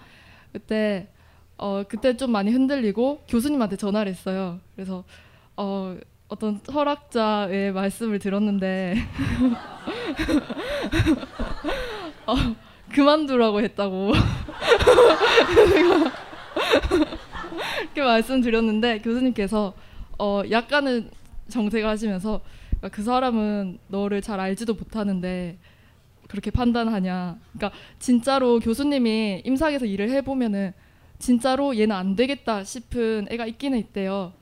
[0.52, 1.08] 그때
[1.56, 4.58] 어 그때 좀 많이 흔들리고 교수님한테 전화를 했어요.
[4.74, 5.04] 그래서
[5.56, 5.96] 어
[6.28, 8.96] 어떤 철학자의 말씀을 들었는데
[12.26, 12.34] 어,
[12.92, 14.12] 그만두라고 했다고
[17.82, 19.74] 이렇게 말씀드렸는데 교수님께서
[20.18, 21.10] 어 약간은
[21.48, 22.40] 정색을 하시면서
[22.82, 25.56] 그러니까 그 사람은 너를 잘 알지도 못하는데
[26.26, 27.38] 그렇게 판단하냐.
[27.52, 30.72] 그러니까 진짜로 교수님이 임상에서 일을 해보면은
[31.20, 34.32] 진짜로 얘는 안 되겠다 싶은 애가 있기는 있대요.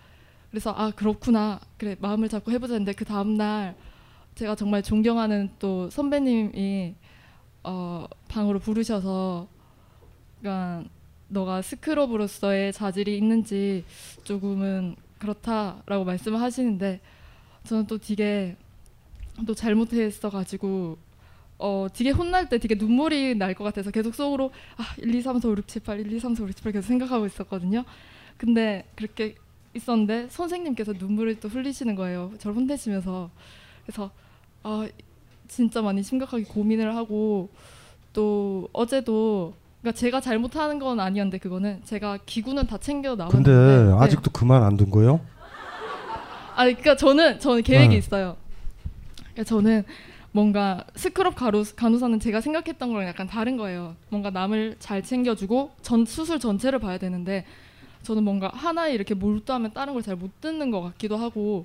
[0.48, 3.76] 그래서 아 그렇구나 그래 마음을 잡고 해보자 했는데 그 다음 날
[4.34, 6.94] 제가 정말 존경하는 또 선배님이
[7.62, 9.46] 어 방으로 부르셔서
[10.40, 10.88] 그러니까
[11.28, 13.84] 너가 스크럽으로서의 자질이 있는지
[14.24, 17.00] 조금은 그렇다라고 말씀을 하시는데
[17.64, 18.56] 저는 또 되게
[19.46, 20.98] 또 잘못했어 가지고
[21.58, 25.38] 어 되게 혼날 때 되게 눈물이 날 것 같아서 계속 속으로 아 1, 2, 3,
[25.40, 27.26] 4, 5, 6, 7, 8, 1, 2, 3, 4, 5, 6, 7, 8 계속 생각하고
[27.26, 27.84] 있었거든요.
[28.36, 29.34] 근데 그렇게
[29.74, 32.32] 있었는데 선생님께서 눈물을 또 흘리시는 거예요.
[32.38, 33.30] 저를 혼내시면서
[33.84, 34.10] 그래서
[34.62, 34.88] 아
[35.48, 37.50] 진짜 많이 심각하게 고민을 하고
[38.12, 43.96] 또 어제도 그러니까 제가 잘못하는 건 아니었는데 그거는 제가 기구는 다 챙겨 나왔는데 근데 네.
[43.98, 45.20] 아직도 그만 안 둔 거예요?
[46.60, 47.96] 아 그러니까 저는 저는 계획이 네.
[47.96, 48.36] 있어요.
[49.32, 49.82] 그러니까 저는
[50.30, 53.96] 뭔가 스크럽 가루, 간호사는 제가 생각했던 거랑 약간 다른 거예요.
[54.10, 57.46] 뭔가 남을 잘 챙겨주고 전 수술 전체를 봐야 되는데
[58.02, 61.64] 저는 뭔가 하나에 이렇게 몰두하면 다른 걸 잘 못 듣는 것 같기도 하고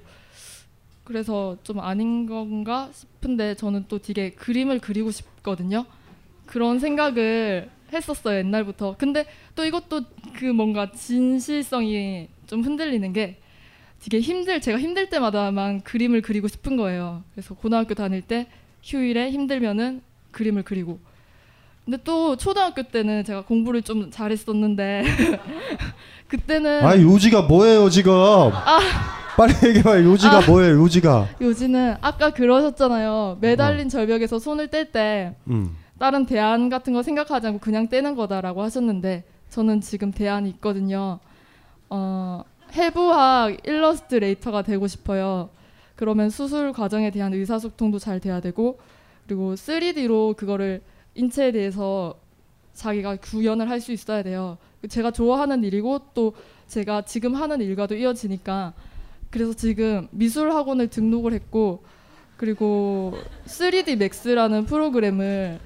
[1.03, 5.85] 그래서 좀 아닌 건가 싶은데 저는 또 되게 그림을 그리고 싶거든요.
[6.45, 8.95] 그런 생각을 했었어요 옛날부터.
[8.97, 9.25] 근데
[9.57, 10.03] 또 이것도
[10.35, 13.39] 그 뭔가 진실성이 좀 흔들리는 게
[14.01, 17.23] 되게 힘들 제가 힘들 때마다만 그림을 그리고 싶은 거예요.
[17.33, 18.47] 그래서 고등학교 다닐 때
[18.83, 20.99] 휴일에 힘들면은 그림을 그리고.
[21.85, 25.03] 근데 또 초등학교 때는 제가 공부를 좀 잘했었는데
[26.27, 28.13] 그때는 아 요지가 뭐예요 지금?
[29.37, 30.01] 빨리 얘기해봐.
[30.03, 30.41] 요지가 아.
[30.47, 30.81] 뭐예요?
[30.81, 31.27] 요지가.
[31.41, 33.37] 요지는 아까 그러셨잖아요.
[33.41, 35.75] 매달린 절벽에서 손을 뗄때 음.
[35.99, 41.19] 다른 대안 같은 거 생각하지 않고 그냥 떼는 거다라고 하셨는데 저는 지금 대안이 있거든요.
[41.89, 42.43] 어,
[42.75, 45.49] 해부학 일러스트레이터가 되고 싶어요.
[45.95, 48.77] 그러면 수술 과정에 대한 의사소통도 잘 돼야 되고
[49.25, 50.81] 그리고 3D로 그거를
[51.15, 52.15] 인체에 대해서
[52.73, 54.57] 자기가 구현을 할 수 있어야 돼요.
[54.89, 56.33] 제가 좋아하는 일이고 또
[56.67, 58.73] 제가 지금 하는 일과도 이어지니까
[59.31, 61.83] 그래서 지금 미술 학원을 등록을 했고
[62.37, 65.59] 그리고 3D 맥스라는 프로그램을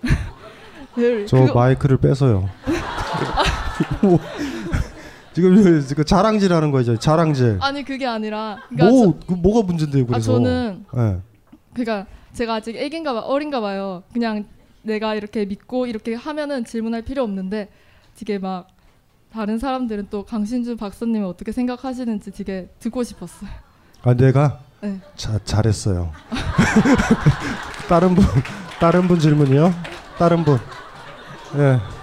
[1.28, 2.48] 저 마이크를 뺏어요.
[4.02, 4.18] 뭐,
[5.36, 6.96] 지금 지금 자랑질하는 거죠.
[6.96, 7.58] 자랑질.
[7.60, 10.04] 아니 그게 아니라 그러니까 뭐그 뭐가 문제인데요?
[10.04, 10.32] 아, 그래서.
[10.32, 11.18] 저는 예.
[11.74, 14.02] 그러니까 제가 아직 애긴가 봐 어린가 봐요.
[14.14, 14.46] 그냥
[14.80, 17.68] 내가 이렇게 믿고 이렇게 하면은 질문할 필요 없는데
[18.16, 18.68] 되게 막
[19.30, 23.50] 다른 사람들은 또 강신주 박사님이 어떻게 생각하시는지 되게 듣고 싶었어요.
[24.04, 24.98] 아 내가 네.
[25.16, 26.12] 자, 잘했어요.
[27.90, 28.24] 다른 분
[28.80, 29.74] 다른 분 질문이요?
[30.16, 30.58] 다른 분.
[31.58, 31.95] 예.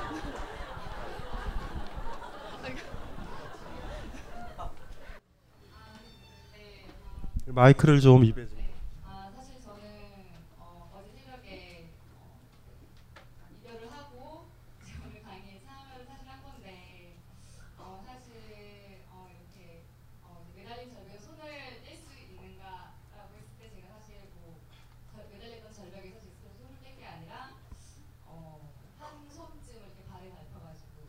[7.54, 8.58] 마이크를 좀 입에 좀.
[9.06, 9.82] 아 사실 저는
[10.58, 11.90] 어, 어제 새벽에
[12.20, 12.40] 어,
[13.60, 14.46] 이별을 하고
[15.06, 17.14] 오늘 강의에 참여를 사실 한 건데
[17.78, 18.34] 어, 사실
[19.12, 19.84] 어, 이렇게
[20.24, 21.44] 어, 매달린 절벽에 손을
[21.86, 24.58] 뗄 수 있는가라고 했을 때 제가 사실 뭐
[25.14, 27.52] 절- 매달렸던 절벽에서 제 스스로 손을 뗄 게 아니라
[28.26, 31.06] 어, 한 손쯤 이렇게 발에 밟혀가지고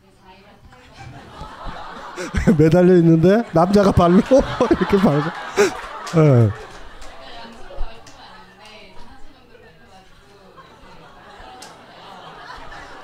[0.00, 4.18] 내 자의가 타이가 매달려 있는데 남자가 발로
[4.70, 5.32] 이렇게 밟아.
[6.16, 6.50] 예.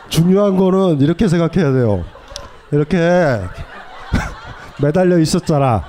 [0.08, 2.04] 중요한 거는 이렇게 생각해야 돼요.
[2.72, 2.98] 이렇게
[4.82, 5.84] 매달려 있었잖아.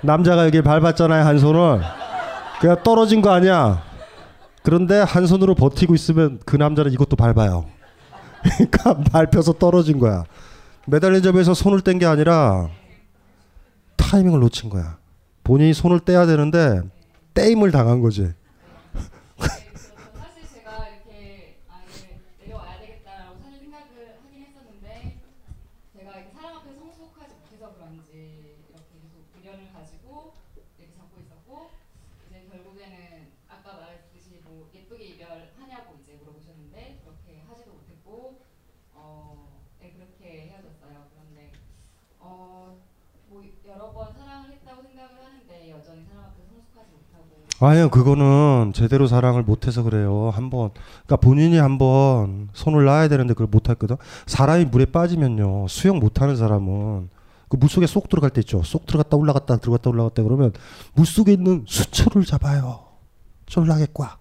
[0.00, 1.80] 남자가 여기 밟았잖아요, 한 손을.
[2.60, 3.82] 그냥 떨어진 거 아니야.
[4.62, 7.66] 그런데 한 손으로 버티고 있으면 그 남자는 이것도 밟아요.
[8.42, 10.24] 그러니까 밟혀서 떨어진 거야.
[10.86, 12.70] 매달린 점에서 손을 뗀 게 아니라
[13.96, 14.98] 타이밍을 놓친 거야.
[15.42, 16.82] 본인이 손을 떼야 되는데
[17.34, 18.32] 떼임을 당한 거지.
[19.38, 25.18] 사실 제가 이렇게 아 이제 내려와야 되겠다라고 사실 생각을 하긴 했었는데
[25.96, 31.70] 제가 이렇게 사람 앞에 성숙하지 못해서 그런지 이렇게 계속 미련을 가지고 이렇게 잡고 있었고
[32.28, 38.38] 이제 결국에는 아까 말했듯이 뭐 예쁘게 이별하냐고 이제 물어보셨는데 그렇게 하지도 못했고
[38.94, 39.48] 어
[39.80, 41.08] 네, 그렇게 헤어졌어요.
[41.12, 41.50] 그런데
[42.20, 42.76] 어
[43.26, 49.06] 뭐 여러 번 사랑을 했다고 생각을 하는데 여전히 사람 앞에 성숙하지 못하고 아니요, 그거는 제대로
[49.06, 50.30] 사랑을 못해서 그래요.
[50.34, 50.70] 한번,
[51.06, 53.96] 그러니까 본인이 한번 손을 놔야 되는데 그걸 못했거든.
[54.26, 57.08] 사람이 물에 빠지면요, 수영 못하는 사람은
[57.48, 58.62] 그 물 속에 쏙 들어갈 때 있죠.
[58.64, 60.52] 쏙 들어갔다 올라갔다 들어갔다 올라갔다 그러면
[60.94, 62.80] 물 속에 있는 수초를 잡아요.
[63.46, 64.18] 쫄라겠과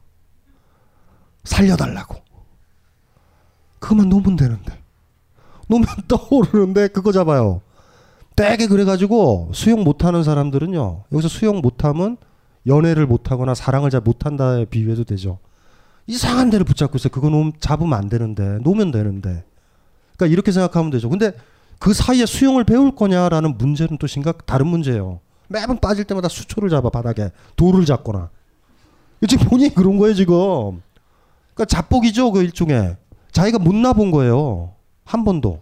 [1.43, 2.15] 살려달라고.
[3.79, 4.79] 그만 놓으면 되는데.
[5.67, 7.61] 놓으면 떠오르는데 그거 잡아요.
[8.35, 11.05] 되게 그래가지고 수영 못하는 사람들은요.
[11.11, 12.17] 여기서 수영 못하면
[12.67, 15.39] 연애를 못하거나 사랑을 잘 못한다에 비유해도 되죠.
[16.07, 17.11] 이상한 데를 붙잡고 있어요.
[17.11, 19.43] 그거 놓으면 잡으면 안 되는데 놓으면 되는데.
[20.15, 21.09] 그러니까 이렇게 생각하면 되죠.
[21.09, 21.33] 근데
[21.79, 25.19] 그 사이에 수영을 배울 거냐라는 문제는 또 심각 다른 문제예요.
[25.47, 28.29] 매번 빠질 때마다 수초를 잡아 바닥에 돌을 잡거나.
[29.27, 30.81] 지금 본인이 그런 거예요 지금.
[31.53, 32.97] 그러니까 잡복이죠 그 일종의.
[33.31, 34.73] 자기가 못 나본 거예요
[35.05, 35.61] 한 번도.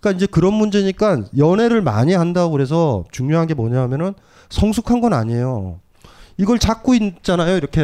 [0.00, 4.14] 그러니까 이제 그런 문제니까 연애를 많이 한다고 그래서 중요한 게 뭐냐면은
[4.50, 5.80] 성숙한 건 아니에요.
[6.36, 7.56] 이걸 잡고 있잖아요.
[7.56, 7.82] 이렇게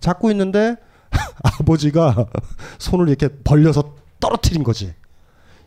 [0.00, 0.76] 잡고 있는데
[1.42, 2.26] 아버지가
[2.78, 4.94] 손을 이렇게 벌려서 떨어뜨린 거지.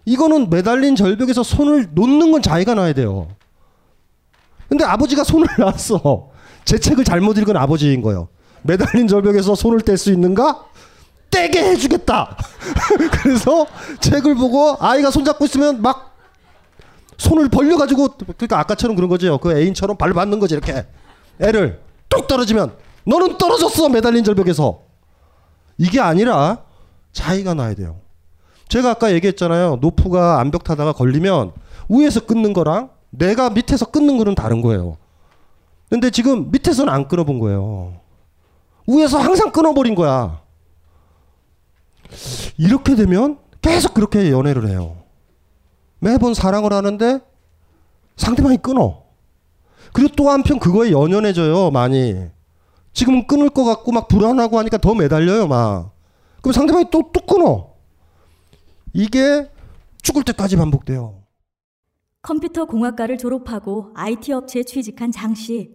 [0.05, 3.29] 이거는 매달린 절벽에서 손을 놓는 건 자기가 놔야 돼요.
[4.69, 6.31] 근데 아버지가 손을 놨어.
[6.65, 8.29] 제 책을 잘못 읽은 아버지인 거예요.
[8.63, 10.65] 매달린 절벽에서 손을 뗄 수 있는가?
[11.29, 12.37] 떼게 해주겠다.
[13.21, 13.65] 그래서
[13.99, 16.15] 책을 보고 아이가 손잡고 있으면 막
[17.17, 19.37] 손을 벌려가지고 그러니까 아까처럼 그런 거죠.
[19.39, 20.85] 그 애인처럼 발로 받는 거지 이렇게
[21.39, 21.81] 애를
[22.15, 24.81] 뚝 떨어지면 너는 떨어졌어 매달린 절벽에서
[25.77, 26.63] 이게 아니라
[27.11, 27.99] 자기가 놔야 돼요.
[28.69, 29.77] 제가 아까 얘기했잖아요.
[29.81, 31.53] 노프가 암벽 타다가 걸리면
[31.89, 34.97] 위에서 끊는 거랑 내가 밑에서 끊는 거는 다른 거예요.
[35.89, 37.99] 근데 지금 밑에서는 안 끊어본 거예요.
[38.87, 40.41] 위에서 항상 끊어버린 거야.
[42.57, 44.97] 이렇게 되면 계속 그렇게 연애를 해요.
[45.99, 47.19] 매번 사랑을 하는데
[48.17, 49.02] 상대방이 끊어.
[49.93, 52.15] 그리고 또 한편 그거에 연연해져요, 많이.
[52.93, 55.93] 지금은 끊을 것 같고 막 불안하고 하니까 더 매달려요, 막.
[56.41, 57.73] 그럼 상대방이 또, 또 끊어.
[58.93, 59.49] 이게
[60.01, 61.23] 죽을 때까지 반복돼요.
[62.21, 65.71] 컴퓨터 공학과를 졸업하고 IT 업체에 취직한 장 씨.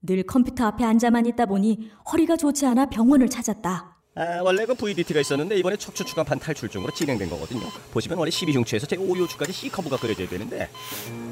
[0.00, 3.96] 늘 컴퓨터 앞에 앉아만 있다 보니 허리가 좋지 않아 병원을 찾았다.
[4.14, 7.62] 아, 원래 그 VDT가 있었는데 이번에 척추 추간판 탈출증으로 진행된 거거든요.
[7.92, 10.68] 보시면 원래 12중추에서 제 5요추까지 C 커브가 그려져야 되는데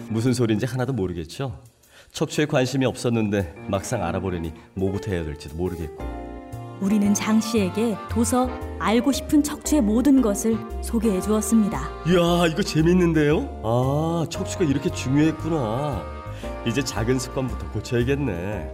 [0.09, 1.61] 무슨 소리인지 하나도 모르겠죠.
[2.16, 6.02] 척추에 관심이 없었는데 막상 알아보려니 뭐부터 해야 될지도 모르겠고.
[6.81, 8.48] 우리는 장 씨에게 도서
[8.79, 11.79] 알고 싶은 척추의 모든 것을 소개해 주었습니다.
[12.07, 13.61] 이야, 이거 재밌는데요?
[13.62, 16.02] 아, 척추가 이렇게 중요했구나.
[16.66, 18.66] 이제 작은 습관부터 고쳐야겠네.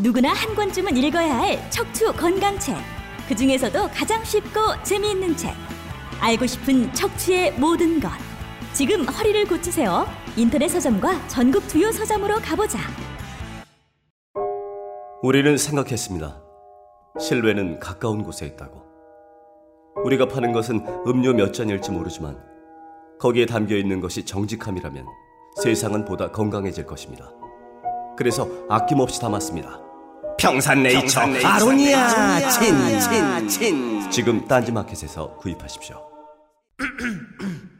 [0.00, 2.76] 누구나 한 권쯤은 읽어야 할 척추 건강책.
[3.28, 5.54] 그 중에서도 가장 쉽고 재미있는 책.
[6.18, 8.10] 알고 싶은 척추의 모든 것.
[8.72, 10.06] 지금 허리를 고치세요.
[10.36, 12.78] 인터넷 서점과 전국 주요 서점으로 가보자.
[15.22, 16.40] 우리는 생각했습니다.
[17.18, 18.80] 실외는 가까운 곳에 있다고.
[20.04, 22.38] 우리가 파는 것은 음료 몇 잔일지 모르지만
[23.18, 25.04] 거기에 담겨 있는 것이 정직함이라면
[25.62, 27.30] 세상은 보다 건강해질 것입니다.
[28.16, 29.80] 그래서 아낌없이 담았습니다.
[30.38, 36.00] 평산네이처 아로니아 친친친 지금 딴지마켓에서 구입하십시오.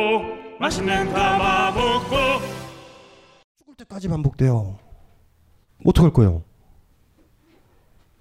[0.61, 2.15] 맛있는 감아볶고
[3.57, 4.77] 죽을 때까지 반복돼요.
[5.83, 6.43] 어떡할 거예요?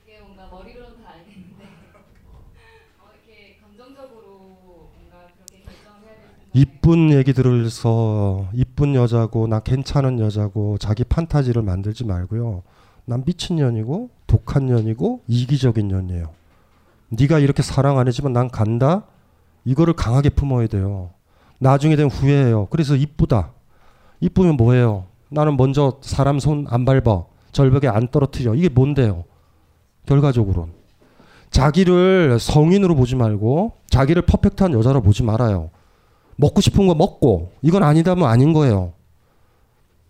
[0.03, 1.65] 이게 뭔가 머리로는 다 알겠는데
[2.99, 10.19] 어, 이렇게 감정적으로 뭔가 그렇게 결정을 해야 되는 이쁜 얘기 들어서 이쁜 여자고 나 괜찮은
[10.19, 12.63] 여자고 자기 판타지를 만들지 말고요.
[13.05, 16.33] 난 미친 년이고 독한 년이고 이기적인 년이에요.
[17.11, 19.05] 네가 이렇게 사랑 안 해지만 난 간다.
[19.67, 21.11] 이거를 강하게 품어야 돼요.
[21.61, 22.67] 나중에 되면 후회해요.
[22.71, 23.53] 그래서 이쁘다.
[24.21, 25.05] 이쁘면 뭐예요?
[25.29, 27.25] 나는 먼저 사람 손 안 밟아.
[27.53, 28.55] 절벽에 안 떨어뜨려.
[28.55, 29.25] 이게 뭔데요?
[30.07, 30.73] 결과적으로는.
[31.51, 35.71] 자기를 성인으로 보지 말고 자기를 퍼펙트한 여자로 보지 말아요.
[36.37, 38.93] 먹고 싶은 거 먹고 이건 아니다면 아닌 거예요.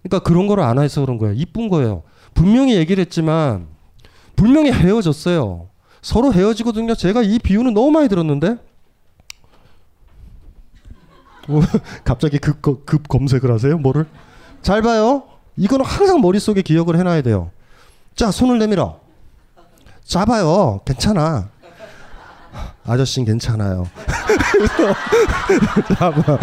[0.02, 1.34] 그러니까 그런 거를 안 해서 그런 거예요.
[1.34, 2.02] 이쁜 거예요.
[2.34, 3.66] 분명히 얘기를 했지만
[4.36, 5.68] 분명히 헤어졌어요.
[6.02, 6.94] 서로 헤어지거든요.
[6.94, 8.56] 제가 이 비유는 너무 많이 들었는데 어,
[12.04, 13.76] 갑자기 급, 급, 급 검색을 하세요?
[13.78, 14.06] 뭐를?
[14.62, 15.24] 잘 봐요.
[15.56, 17.50] 이거는 항상 머릿속에 기억을 해놔야 돼요.
[18.14, 19.00] 자, 손을 내밀어.
[20.04, 20.80] 잡아요.
[20.84, 21.48] 괜찮아.
[22.86, 23.86] 아저씨는 괜찮아요.
[25.96, 26.38] 잡아.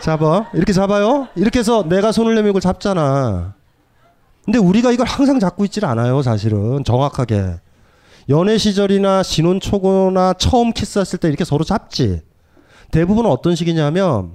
[0.00, 0.50] 잡아.
[0.54, 1.28] 이렇게 잡아요.
[1.34, 3.54] 이렇게 해서 내가 손을 내밀고 잡잖아.
[4.44, 6.84] 근데 우리가 이걸 항상 잡고 있질 않아요, 사실은.
[6.84, 7.56] 정확하게.
[8.28, 12.22] 연애 시절이나 신혼 초고나 처음 키스했을 때 이렇게 서로 잡지.
[12.90, 14.32] 대부분은 어떤 식이냐면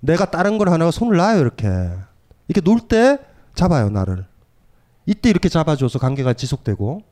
[0.00, 1.68] 내가 다른 걸 하나가 손을 놔요, 이렇게.
[2.48, 3.18] 이렇게 놀 때
[3.54, 4.24] 잡아요, 나를.
[5.06, 7.02] 이때 이렇게 잡아줘서 관계가 지속되고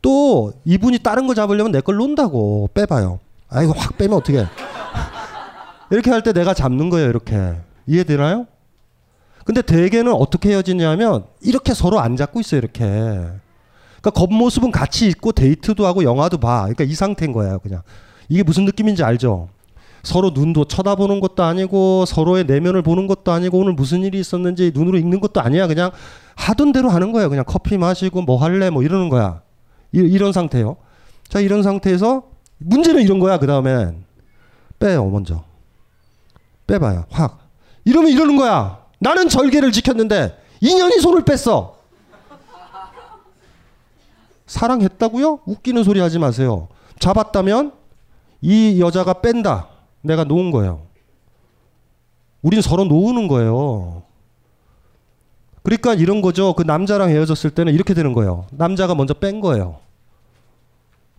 [0.00, 3.18] 또 이분이 다른 거 잡으려면 내 걸 논다고 빼봐요.
[3.48, 4.46] 아 이거 확 빼면 어떻게?
[5.90, 7.08] 이렇게 할 때 내가 잡는 거예요.
[7.08, 7.56] 이렇게
[7.86, 8.46] 이해되나요?
[9.44, 12.58] 근데 대개는 어떻게 헤어지냐면 이렇게 서로 안 잡고 있어요.
[12.58, 12.84] 이렇게.
[12.84, 16.60] 그러니까 겉모습은 같이 있고 데이트도 하고 영화도 봐.
[16.62, 17.58] 그러니까 이 상태인 거예요.
[17.60, 17.82] 그냥
[18.28, 19.48] 이게 무슨 느낌인지 알죠?
[20.02, 24.98] 서로 눈도 쳐다보는 것도 아니고 서로의 내면을 보는 것도 아니고 오늘 무슨 일이 있었는지 눈으로
[24.98, 25.66] 읽는 것도 아니야.
[25.66, 25.90] 그냥
[26.36, 27.28] 하던 대로 하는 거예요.
[27.28, 29.42] 그냥 커피 마시고 뭐 할래 뭐 이러는 거야.
[29.92, 30.76] 이, 이런 상태요.
[31.28, 32.24] 자 이런 상태에서
[32.58, 33.38] 문제는 이런 거야.
[33.38, 34.04] 그 다음엔
[34.78, 35.44] 빼요 먼저.
[36.66, 37.04] 빼봐요.
[37.10, 37.40] 확.
[37.84, 38.84] 이러면 이러는 거야.
[39.00, 41.76] 나는 절개를 지켰는데 인연이 손을 뺐어.
[44.46, 45.40] 사랑했다고요?
[45.44, 46.68] 웃기는 소리 하지 마세요.
[46.98, 47.72] 잡았다면
[48.40, 49.68] 이 여자가 뺀다.
[50.02, 50.82] 내가 놓은 거예요.
[52.42, 54.02] 우린 서로 놓는 거예요.
[55.62, 56.54] 그러니까 이런 거죠.
[56.54, 58.46] 그 남자랑 헤어졌을 때는 이렇게 되는 거예요.
[58.50, 59.80] 남자가 먼저 뺀 거예요.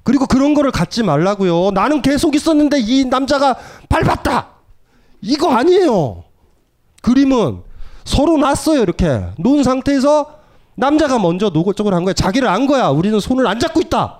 [0.03, 1.71] 그리고 그런 거를 갖지 말라고요.
[1.71, 3.55] 나는 계속 있었는데 이 남자가
[3.89, 4.47] 밟았다.
[5.21, 6.23] 이거 아니에요.
[7.01, 7.61] 그림은
[8.05, 8.81] 서로 놨어요.
[8.81, 10.39] 이렇게 놓은 상태에서
[10.75, 12.13] 남자가 먼저 노골적으로 한 거야.
[12.13, 12.87] 자기를 안 거야.
[12.87, 14.19] 우리는 손을 안 잡고 있다.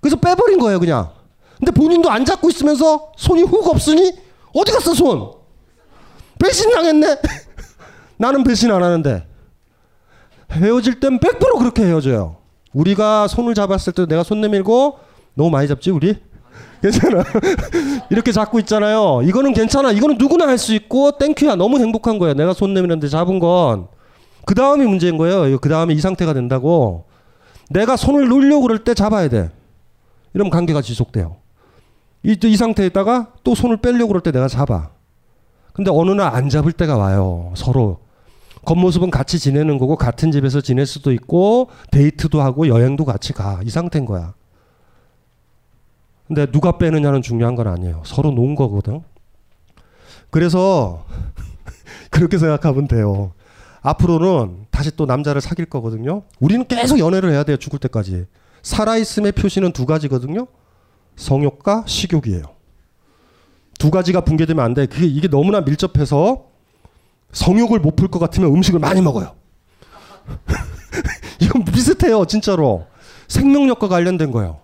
[0.00, 1.10] 그래서 빼버린 거예요, 그냥.
[1.58, 4.12] 근데 본인도 안 잡고 있으면서 손이 훅 없으니
[4.54, 5.32] 어디 갔어, 손?
[6.38, 7.18] 배신 당했네.
[8.18, 9.26] 나는 배신 안 하는데.
[10.52, 12.36] 헤어질 땐 100% 그렇게 헤어져요.
[12.72, 14.98] 우리가 손을 잡았을 때 내가 손 내밀고
[15.34, 16.16] 너무 많이 잡지, 우리?
[16.82, 17.24] 괜찮아.
[18.10, 19.22] 이렇게 잡고 있잖아요.
[19.22, 19.90] 이거는 괜찮아.
[19.92, 21.56] 이거는 누구나 할 수 있고 땡큐야.
[21.56, 22.34] 너무 행복한 거야.
[22.34, 23.88] 내가 손 내밀었는데 잡은 건.
[24.44, 25.58] 그 다음이 문제인 거예요.
[25.58, 27.06] 그 다음에 이 상태가 된다고.
[27.70, 29.50] 내가 손을 놓으려고 그럴 때 잡아야 돼.
[30.34, 31.36] 이러면 관계가 지속돼요.
[32.24, 34.90] 이, 이 상태에다가 또 손을 빼려고 그럴 때 내가 잡아.
[35.72, 37.52] 근데 어느 날 안 잡을 때가 와요.
[37.56, 37.98] 서로.
[38.64, 43.60] 겉모습은 같이 지내는 거고 같은 집에서 지낼 수도 있고 데이트도 하고 여행도 같이 가.
[43.62, 44.32] 이 상태인 거야.
[46.26, 48.02] 근데 누가 빼느냐는 중요한 건 아니에요.
[48.06, 49.02] 서로 놓은 거거든.
[50.30, 51.04] 그래서
[52.10, 53.32] 그렇게 생각하면 돼요.
[53.82, 56.22] 앞으로는 다시 또 남자를 사귈 거거든요.
[56.40, 57.58] 우리는 계속 연애를 해야 돼요.
[57.58, 58.24] 죽을 때까지.
[58.62, 60.46] 살아있음의 표시는 두 가지거든요.
[61.16, 62.42] 성욕과 식욕이에요.
[63.78, 64.86] 두 가지가 붕괴되면 안 돼.
[64.86, 66.46] 그게 이게 너무나 밀접해서
[67.32, 69.34] 성욕을 못 풀 것 같으면 음식을 많이 먹어요.
[71.40, 72.86] 이건 비슷해요, 진짜로.
[73.28, 74.60] 생명력과 관련된 거예요.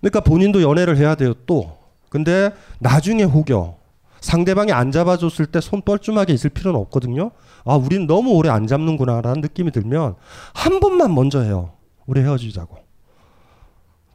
[0.00, 1.76] 그러니까 본인도 연애를 해야 돼요, 또.
[2.08, 3.76] 근데 나중에 혹여
[4.20, 7.30] 상대방이 안 잡아줬을 때 손 뻘쭘하게 있을 필요는 없거든요.
[7.64, 10.14] 아, 우린 너무 오래 안 잡는구나라는 느낌이 들면
[10.54, 11.72] 한 번만 먼저 해요.
[12.06, 12.76] 우리 헤어지자고.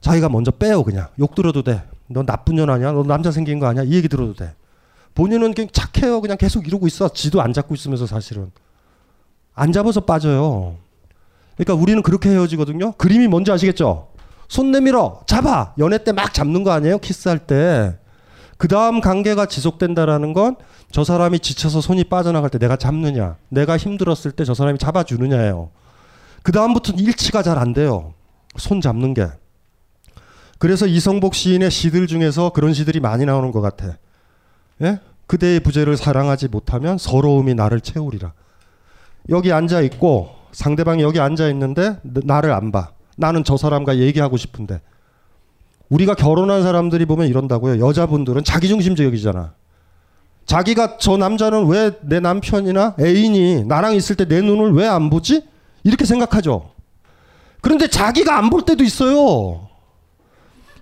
[0.04, 1.08] 자기가 먼저 빼요, 그냥.
[1.18, 1.82] 욕 들어도 돼.
[2.08, 2.92] 너 나쁜 년 아니야?
[2.92, 3.84] 너 남자 생긴 거 아니야?
[3.84, 4.54] 이 얘기 들어도 돼.
[5.16, 6.20] 본인은 그냥 착해요.
[6.20, 7.08] 그냥 계속 이러고 있어.
[7.10, 8.52] 지도 안 잡고 있으면서 사실은.
[9.56, 10.76] 안 잡아서 빠져요.
[11.56, 12.94] 그러니까 우리는 그렇게 헤어지거든요.
[12.94, 14.10] 그림이 뭔지 아시겠죠?
[14.50, 15.22] 손 내밀어.
[15.26, 15.74] 잡아.
[15.78, 16.98] 연애 때 막 잡는 거 아니에요?
[16.98, 17.98] 키스할 때.
[18.58, 20.56] 그 다음 관계가 지속된다라는 건
[20.92, 25.72] 저 사람이 지쳐서 손이 빠져나갈 때 내가 잡느냐, 내가 힘들었을 때 저 사람이 잡아주느냐예요.
[26.44, 28.14] 그 다음부터는 일치가 잘 안 돼요.
[28.58, 29.28] 손 잡는 게.
[30.64, 33.98] 그래서 이성복 시인의 시들 중에서 그런 시들이 많이 나오는 것 같아.
[34.82, 34.98] 예?
[35.28, 38.32] 그대의 부재를 사랑하지 못하면 서러움이 나를 채우리라.
[39.28, 42.92] 여기 앉아 있고 상대방이 여기 앉아 있는데 나를 안 봐.
[43.18, 44.80] 나는 저 사람과 얘기하고 싶은데.
[45.90, 47.86] 우리가 결혼한 사람들이 보면 이런다고요.
[47.86, 49.56] 여자분들은 자기중심적이잖아.
[50.46, 55.44] 자기가 저 남자는 왜 내 남편이나 애인이 나랑 있을 때 내 눈을 왜 안 보지?
[55.84, 56.72] 이렇게 생각하죠.
[57.60, 59.68] 그런데 자기가 안 볼 때도 있어요.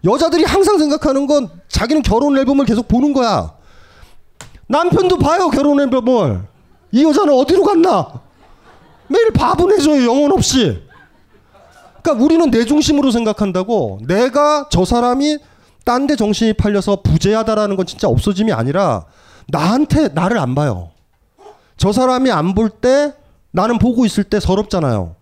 [0.03, 3.53] 여자들이 항상 생각하는 건 자기는 결혼 앨범을 계속 보는 거야.
[4.67, 6.41] 남편도 봐요, 결혼 앨범을.
[6.91, 8.21] 이 여자는 어디로 갔나?
[9.07, 10.81] 매일 바보내줘요, 영혼 없이.
[12.01, 15.37] 그러니까 우리는 내 중심으로 생각한다고 내가 저 사람이
[15.85, 19.05] 딴 데 정신이 팔려서 부재하다라는 건 진짜 없어짐이 아니라
[19.49, 20.91] 나한테 나를 안 봐요.
[21.77, 23.13] 저 사람이 안 볼 때
[23.51, 25.15] 나는 보고 있을 때 서럽잖아요.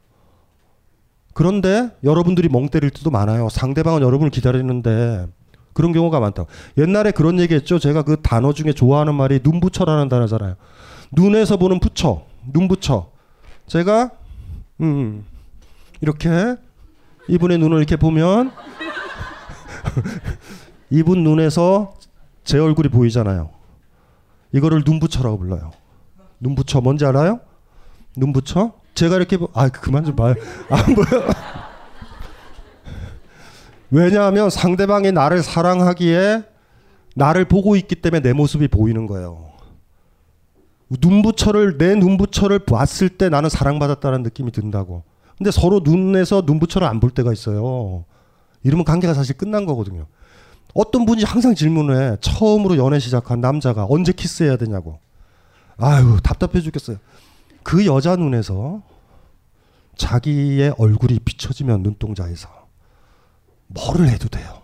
[1.40, 3.48] 그런데 여러분들이 멍 때릴 때도 많아요.
[3.48, 5.26] 상대방은 여러분을 기다리는데
[5.72, 6.44] 그런 경우가 많다.
[6.78, 7.80] 옛날에 그런 얘기 했죠.
[7.80, 10.56] 제가 그 단어 중에 좋아하는 말이 눈부처라는 단어잖아요.
[11.14, 13.10] 눈에서 보는 부처, 눈부처.
[13.68, 14.12] 제가
[14.82, 15.24] 음,
[16.02, 16.58] 이렇게
[17.30, 18.52] 이분의 눈을 이렇게 보면
[20.92, 21.94] 이분 눈에서
[22.44, 23.50] 제 얼굴이 보이잖아요.
[24.52, 25.72] 이거를 눈부처라고 불러요.
[26.42, 27.40] 눈부처 뭔지 알아요?
[28.18, 28.74] 눈부처?
[29.00, 30.36] 제가 이렇게 아 그만 좀 봐요.
[30.70, 31.24] 안 보여.
[33.92, 36.44] 왜냐하면 상대방이 나를 사랑하기에
[37.16, 39.50] 나를 보고 있기 때문에 내 모습이 보이는 거예요.
[40.90, 45.04] 눈부처를 내 눈부처를 봤을 때 나는 사랑받았다는 느낌이 든다고.
[45.38, 48.04] 근데 서로 눈에서 눈부처를 안 볼 때가 있어요.
[48.64, 50.08] 이러면 관계가 사실 끝난 거거든요.
[50.74, 52.18] 어떤 분이 항상 질문해.
[52.20, 55.00] 처음으로 연애 시작한 남자가 언제 키스해야 되냐고.
[55.78, 56.98] 아유, 답답해 죽겠어요.
[57.64, 58.82] 그 여자 눈에서
[59.96, 62.48] 자기의 얼굴이 비춰지면 눈동자에서
[63.68, 64.62] 뭐를 해도 돼요.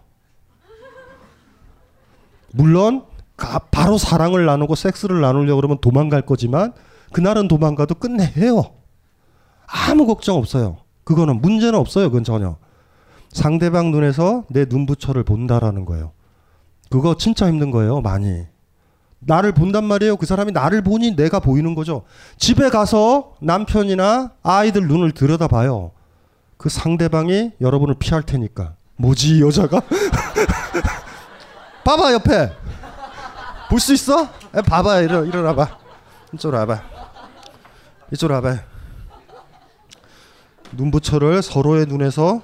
[2.52, 6.74] 물론 가- 바로 사랑을 나누고 섹스를 나누려고 그러면 도망갈 거지만
[7.12, 8.64] 그날은 도망가도 끝내 해요.
[9.68, 10.78] 아무 걱정 없어요.
[11.04, 12.10] 그거는 문제는 없어요.
[12.10, 12.58] 그건 전혀.
[13.30, 16.14] 상대방 눈에서 내 눈부처를 본다라는 거예요.
[16.90, 18.00] 그거 진짜 힘든 거예요.
[18.02, 18.46] 많이.
[19.28, 20.18] 나를 본단 말이에요.
[20.18, 22.04] 그 사람이 나를 보니 내가 보이는 거죠.
[22.38, 25.92] 집에 가서 남편이나 아이들 눈을 들여다봐요.
[26.58, 28.76] 그 상대방이 여러분을 피할 테니까.
[28.98, 29.82] 뭐지 이 여자가?
[31.84, 32.54] 봐봐 옆에.
[33.70, 34.24] 볼 수 있어?
[34.56, 35.78] 에, 봐봐 일어 일어나봐.
[36.34, 36.82] 이쪽으로 와봐.
[38.14, 38.60] 이쪽으로 와봐.
[40.74, 42.42] 눈부처를 서로의 눈에서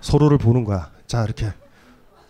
[0.00, 0.90] 서로를 보는 거야.
[1.06, 1.52] 자 이렇게.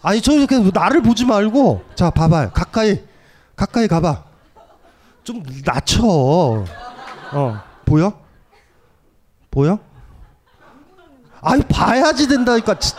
[0.03, 2.51] 아니 저 이렇게 나를 보지 말고 자 봐봐요.
[2.53, 3.01] 가까이
[3.61, 4.25] 가까이 가봐.
[5.23, 6.03] 좀 낮춰.
[6.07, 8.11] 어 보여?
[9.51, 9.79] 보여?
[11.43, 12.79] 아이 봐야지 된다니까.
[12.79, 12.95] 치-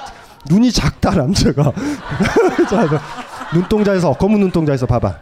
[0.47, 1.71] 눈이 작다 남자가.
[3.55, 5.17] 눈동자에서 검은 눈동자에서 봐봐.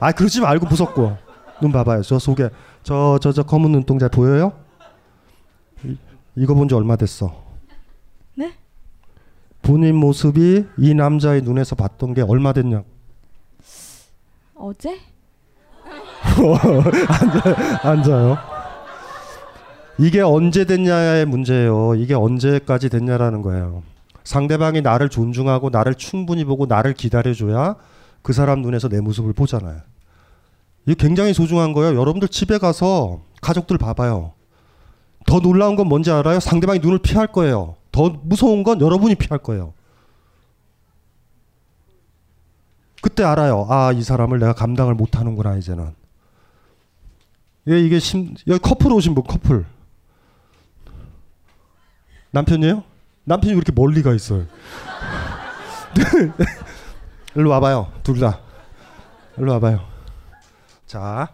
[0.00, 1.16] 아 그러지 말고 무섭고
[1.60, 2.02] 눈 봐봐요.
[2.02, 2.50] 저 속에
[2.82, 4.52] 저 저 저 검은 눈동자 보여요?
[5.84, 5.96] 이,
[6.34, 7.32] 이거 본 지 얼마 됐어?
[8.34, 8.52] 네?
[9.62, 12.82] 본인 모습이 이 남자의 눈에서 봤던 게 얼마 됐냐?
[14.62, 14.96] 어제?
[16.22, 18.38] 앉아, 앉아 요.
[19.98, 21.96] 이게 언제 됐냐의 문제예요.
[21.96, 23.82] 이게 언제까지 됐냐라는 거예요.
[24.22, 27.74] 상대방이 나를 존중하고 나를 충분히 보고 나를 기다려줘야
[28.22, 29.80] 그 사람 눈에서 내 모습을 보잖아요.
[30.86, 31.98] 이게 굉장히 소중한 거예요.
[31.98, 34.32] 여러분들 집에 가서 가족들 봐봐요.
[35.26, 36.38] 더 놀라운 건 뭔지 알아요?
[36.38, 37.74] 상대방이 눈을 피할 거예요.
[37.90, 39.72] 더 무서운 건 여러분이 피할 거예요.
[43.02, 43.66] 그때 알아요.
[43.68, 45.92] 아, 이 사람을 내가 감당을 못 하는구나, 이제는.
[47.68, 49.66] 예, 이게 심, 여기 커플 오신 분, 커플.
[52.30, 52.84] 남편이에요?
[53.24, 54.46] 남편이 왜 이렇게 멀리 가 있어요?
[57.34, 58.38] 일로 와봐요, 둘 다.
[59.36, 59.80] 일로 와봐요.
[60.86, 61.28] 자,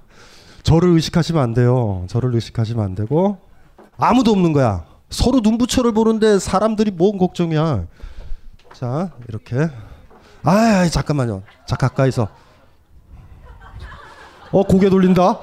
[0.63, 2.07] 저를 의식하시면 안 돼요.
[2.09, 3.39] 저를 의식하시면 안 되고,
[3.99, 4.87] 아무도 없는 거야.
[5.11, 7.87] 서로 눈부처를 보는데 사람들이 뭔 걱정이야.
[8.73, 9.69] 자, 이렇게.
[10.51, 11.43] 아, 잠깐만요.
[11.67, 12.27] 자, 가까이서.
[14.51, 15.39] 어, 고개 돌린다?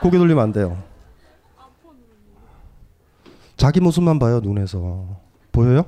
[0.00, 0.80] 고개 돌리면 안 돼요.
[3.56, 5.16] 자기 모습만 봐요, 눈에서.
[5.50, 5.84] 보여요?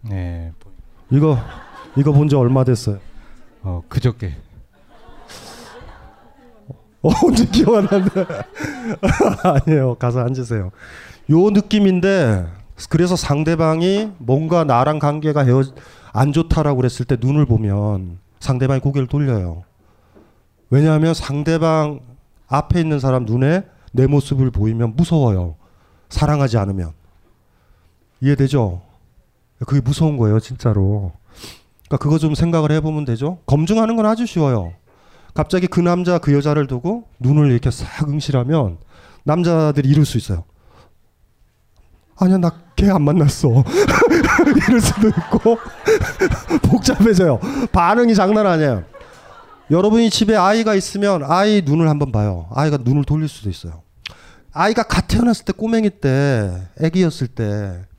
[0.00, 0.52] 네.
[1.10, 1.38] 이거,
[1.96, 2.98] 이거 본 지 얼마 됐어요?
[3.62, 4.34] 어, 그저께.
[7.02, 8.26] 어, 언제 기억 안 나는데.
[9.64, 9.94] 아니에요.
[9.94, 10.72] 가서 앉으세요.
[11.30, 12.48] 요 느낌인데,
[12.88, 15.62] 그래서 상대방이 뭔가 나랑 관계가 헤어,
[16.12, 19.64] 안 좋다라고 그랬을 때 눈을 보면 상대방이 고개를 돌려요.
[20.70, 22.00] 왜냐하면 상대방
[22.48, 25.56] 앞에 있는 사람 눈에 내 모습을 보이면 무서워요.
[26.08, 26.92] 사랑하지 않으면.
[28.20, 28.82] 이해되죠?
[29.66, 31.12] 그게 무서운 거예요, 진짜로.
[31.88, 33.38] 그러니까 그거 좀 생각을 해보면 되죠.
[33.46, 34.72] 검증하는 건 아주 쉬워요.
[35.34, 38.78] 갑자기 그 남자 그 여자를 두고 눈을 이렇게 싹 응시하면
[39.24, 40.44] 남자들이 이럴 수 있어요.
[42.18, 43.48] 아니야 나 걔 안 만났어.
[44.68, 45.58] 이럴 수도 있고
[46.68, 47.38] 복잡해져요.
[47.72, 48.84] 반응이 장난 아니에요.
[49.70, 52.48] 여러분이 집에 아이가 있으면 아이 눈을 한번 봐요.
[52.52, 53.82] 아이가 눈을 돌릴 수도 있어요.
[54.52, 57.92] 아이가 갓 태어났을 때 꼬맹이 때 아기였을 때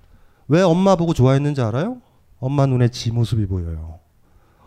[0.48, 1.98] 왜 엄마 보고 좋아했는지 알아요?
[2.40, 4.00] 엄마 눈에 지 모습이 보여요.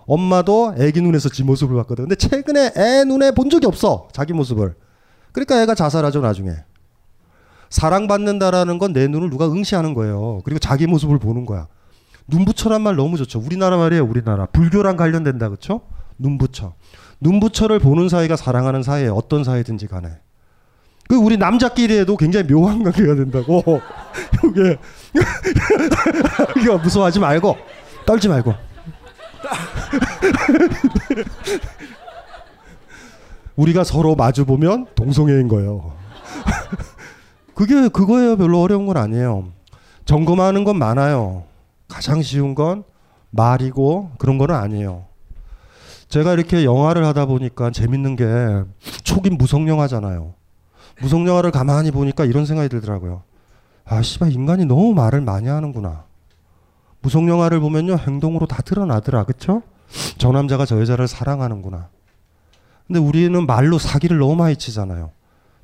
[0.07, 2.05] 엄마도 애기 눈에서 지 모습을 봤거든.
[2.09, 4.09] 근데 최근에 애 눈에 본 적이 없어.
[4.13, 4.75] 자기 모습을.
[5.33, 6.53] 그러니까 애가 자살하죠, 나중에.
[7.77, 10.41] 사랑받는다라는 건 내 눈을 누가 응시하는 거예요.
[10.45, 11.67] 그리고 자기 모습을 보는 거야.
[12.29, 13.39] 눈부처란 말 너무 좋죠.
[13.41, 14.47] 우리나라 말이에요, 우리나라.
[14.47, 15.83] 불교랑 관련된다, 그쵸?
[16.19, 16.73] 눈부처.
[17.21, 20.09] 눈부처를 보는 사이가 사랑하는 사이에 어떤 사이든지 간에.
[21.09, 23.63] 그 우리 남자끼리 해도 굉장히 묘한 관계가 된다고.
[24.51, 24.79] 이게
[26.63, 27.57] 이거 무서워하지 말고
[28.07, 28.55] 떨지 말고.
[33.57, 35.93] 우리가 서로 마주 보면 동성애인 거예요.
[37.57, 38.37] 그게 그거예요.
[38.37, 39.49] 별로 어려운 건 아니에요.
[40.05, 41.45] 점검하는 건 많아요.
[41.89, 42.85] 가장 쉬운 건
[43.31, 45.07] 말이고 그런 거는 아니에요.
[46.09, 48.27] 제가 이렇게 영화를 하다 보니까 재밌는 게
[49.05, 50.35] 초긴 무성 영화잖아요.
[51.01, 53.23] 무성 영화를 가만히 보니까 이런 생각이 들더라고요.
[53.87, 56.05] 아, 씨발 인간이 너무 말을 많이 하는구나.
[57.01, 59.63] 무성 영화를 보면요 행동으로 다 드러나더라, 그쵸?
[60.19, 61.89] 저 남자가 저 여자를 사랑하는구나.
[62.87, 65.11] 근데 우리는 말로 사기를 너무 많이 치잖아요.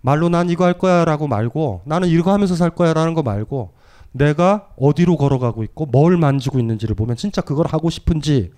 [0.03, 3.73] 말로 난 이거 할 거야 라고 말고 나는 이거 하면서 살 거야 라는 거 말고
[4.13, 8.53] 내가 어디로 걸어가고 있고 뭘 만지고 있는지를 보면 진짜 그걸 하고 싶은지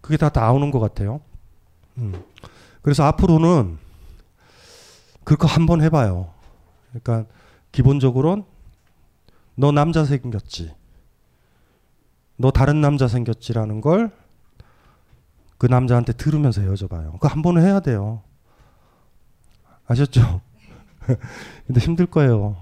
[0.00, 1.20] 그게 다 나오는 것 같아요.
[1.96, 2.22] 음.
[2.82, 3.78] 그래서 앞으로는
[5.24, 6.28] 그거 한번 해봐요.
[6.90, 7.30] 그러니까
[7.72, 8.44] 기본적으로
[9.56, 10.72] 너 남자 생겼지.
[12.36, 14.12] 너 다른 남자 생겼지라는 걸
[15.58, 17.12] 그 남자한테 들으면서 헤어져 봐요.
[17.12, 18.22] 그거 한 번은 해야 돼요.
[19.86, 20.40] 아셨죠?
[21.66, 22.56] 근데 힘들 거예요.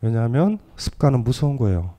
[0.00, 1.94] 왜냐하면 습관은 무서운 거예요.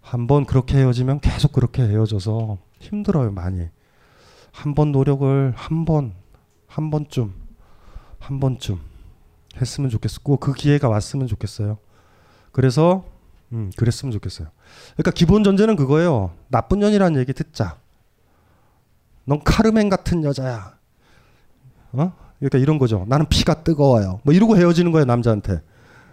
[0.00, 3.68] 한 번 그렇게 헤어지면 계속 그렇게 헤어져서 힘들어요, 많이.
[4.50, 6.12] 한 번 노력을 한 번,
[6.66, 7.32] 한 번쯤,
[8.18, 8.80] 한 번쯤
[9.60, 11.78] 했으면 좋겠고, 그 기회가 왔으면 좋겠어요.
[12.50, 13.04] 그래서,
[13.52, 14.48] 음, 그랬으면 좋겠어요.
[14.94, 16.32] 그러니까 기본 전제는 그거예요.
[16.48, 17.78] 나쁜 년이라는 얘기 듣자.
[19.24, 20.74] 넌 카르멘 같은 여자야.
[21.92, 22.12] 어?
[22.38, 23.04] 그러니까 이런 거죠.
[23.08, 24.20] 나는 피가 뜨거워요.
[24.24, 25.62] 뭐 이러고 헤어지는 거예요, 남자한테.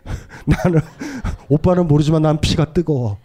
[0.45, 0.81] 나는
[1.47, 3.17] 오빠는 모르지만 난 피가 뜨거워.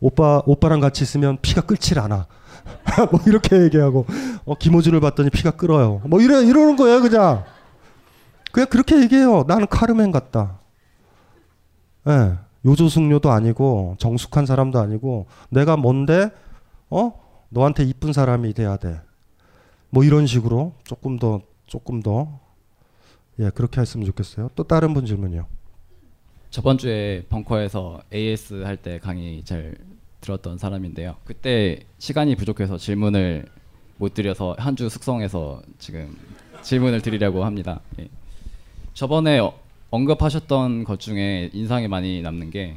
[0.00, 2.26] 오빠 오빠랑 같이 있으면 피가 끓질 않아.
[3.10, 4.06] 뭐 이렇게 얘기하고
[4.44, 6.02] 어, 김호준을 봤더니 피가 끓어요.
[6.04, 7.44] 뭐 이래 이러는 거예요, 그냥.
[8.52, 9.44] 그냥 그렇게 얘기해요.
[9.46, 10.58] 나는 카르멘 같다.
[12.06, 12.10] 예.
[12.10, 16.30] 네, 요조숙녀도 아니고 정숙한 사람도 아니고 내가 뭔데
[16.90, 17.12] 어
[17.50, 19.00] 너한테 이쁜 사람이 돼야 돼.
[19.90, 22.40] 뭐 이런 식으로 조금 더 조금 더
[23.38, 24.50] 예, 그렇게 했으면 좋겠어요.
[24.54, 25.46] 또 다른 분 질문이요.
[26.50, 29.74] 저번 주에 벙커에서 AS 할 때 강의 잘
[30.20, 31.16] 들었던 사람인데요.
[31.24, 33.46] 그때 시간이 부족해서 질문을
[33.98, 36.16] 못 드려서 한 주 숙성해서 지금
[36.62, 37.80] 질문을 드리려고 합니다.
[37.98, 38.08] 예.
[38.94, 39.40] 저번에
[39.90, 42.76] 언급하셨던 것 중에 인상이 많이 남는 게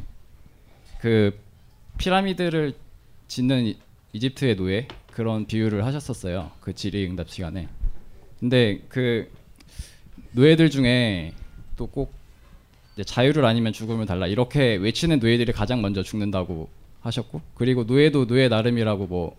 [1.01, 1.37] 그
[1.97, 2.75] 피라미드를
[3.27, 3.73] 짓는
[4.13, 6.51] 이집트의 노예 그런 비유를 하셨었어요.
[6.61, 7.67] 그 질의응답 시간에.
[8.39, 9.29] 근데 그
[10.31, 11.33] 노예들 중에
[11.75, 12.13] 또 꼭
[13.01, 16.69] 자유를 아니면 죽음을 달라 이렇게 외치는 노예들이 가장 먼저 죽는다고
[17.01, 19.35] 하셨고 그리고 노예도 노예 나름이라고 뭐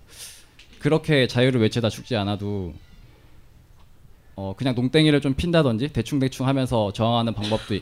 [0.81, 2.75] 그렇게 자유를 외치다 죽지 않아도
[4.35, 7.79] 어 그냥 농땡이를 좀 핀다든지 대충 대충 하면서 저항하는 방법도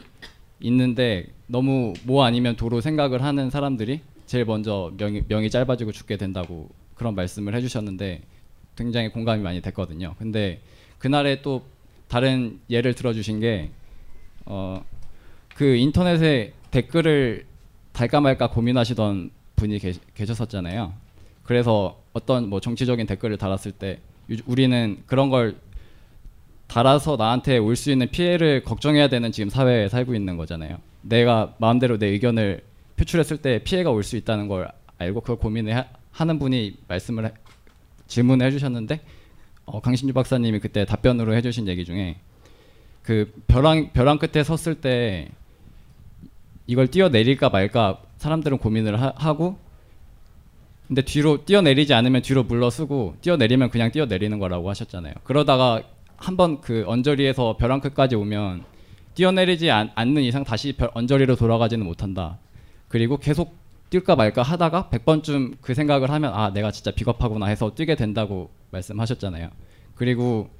[0.60, 6.68] 있는데 너무 뭐 아니면 도로 생각을 하는 사람들이 제일 먼저 명이, 명이 짧아지고 죽게 된다고
[7.02, 8.22] 그런 말씀을 해주셨는데
[8.76, 10.14] 굉장히 공감이 많이 됐거든요.
[10.18, 10.60] 근데
[10.98, 11.64] 그날에 또
[12.08, 13.70] 다른 예를 들어주신 게
[14.46, 14.82] 어
[15.56, 17.44] 그 인터넷에 댓글을
[17.92, 20.94] 달까 말까 고민하시던 분이 계, 계셨었잖아요.
[21.44, 23.98] 그래서 어떤 뭐 정치적인 댓글을 달았을 때
[24.46, 25.56] 우리는 그런 걸
[26.68, 30.78] 달아서 나한테 올 수 있는 피해를 걱정해야 되는 지금 사회에 살고 있는 거잖아요.
[31.02, 32.62] 내가 마음대로 내 의견을
[32.96, 37.32] 표출했을 때 피해가 올 수 있다는 걸 알고 그걸 고민을 하, 는 분이 말씀을 해,
[38.06, 39.00] 질문을 해주셨는데
[39.64, 42.16] 어, 강신주 박사님이 그때 답변으로 해주신 얘기 중에
[43.02, 45.28] 그 벼랑 벼랑 끝에 섰을 때
[46.66, 49.58] 이걸 뛰어내릴까 말까 사람들은 고민을 하, 고
[50.86, 55.14] 근데 뒤로 뛰어내리지 않으면 뒤로 물러서고 뛰어내리면 그냥 뛰어내리는 거라고 하셨잖아요.
[55.24, 55.82] 그러다가
[56.16, 58.64] 한번 그 언저리에서 벼랑 끝까지 오면
[59.14, 62.38] 뛰어내리지 않, 는 이상 다시 별, 언저리로 돌아가지는 못한다.
[62.88, 63.56] 그리고 계속
[63.92, 69.50] 뛸까 말까 하다가 100번쯤 그 생각을 하면 아 내가 진짜 비겁하구나 해서 뛰게 된다고 말씀하셨잖아요.
[69.94, 70.50] 그리고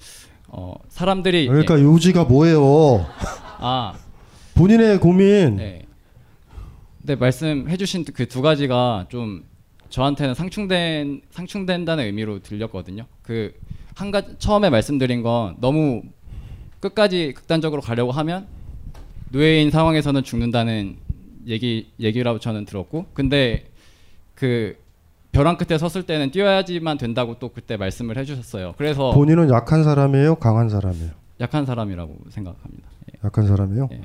[0.48, 3.06] 어, 사람들이 그러니까 요지가 뭐예요?
[3.58, 3.94] 아
[4.54, 5.56] 본인의 고민.
[5.56, 5.86] 네.
[7.04, 9.44] 네 말씀해주신 그 두 가지가 좀
[9.88, 13.06] 저한테는 상충된 상충된다는 의미로 들렸거든요.
[13.22, 13.52] 그
[13.94, 16.02] 한 가지 처음에 말씀드린 건 너무
[16.80, 18.46] 끝까지 극단적으로 가려고 하면
[19.30, 20.96] 노예인 상황에서는 죽는다는
[21.46, 23.64] 얘기 얘기라고 저는 들었고, 근데
[24.34, 24.76] 그
[25.32, 28.74] 벼랑 끝에 섰을 때는 뛰어야지만 된다고 또 그때 말씀을 해주셨어요.
[28.76, 31.10] 그래서 본인은 약한 사람이에요, 강한 사람이에요.
[31.40, 32.88] 약한 사람이라고 생각합니다.
[33.24, 33.88] 약한 사람이요.
[33.92, 34.00] 예.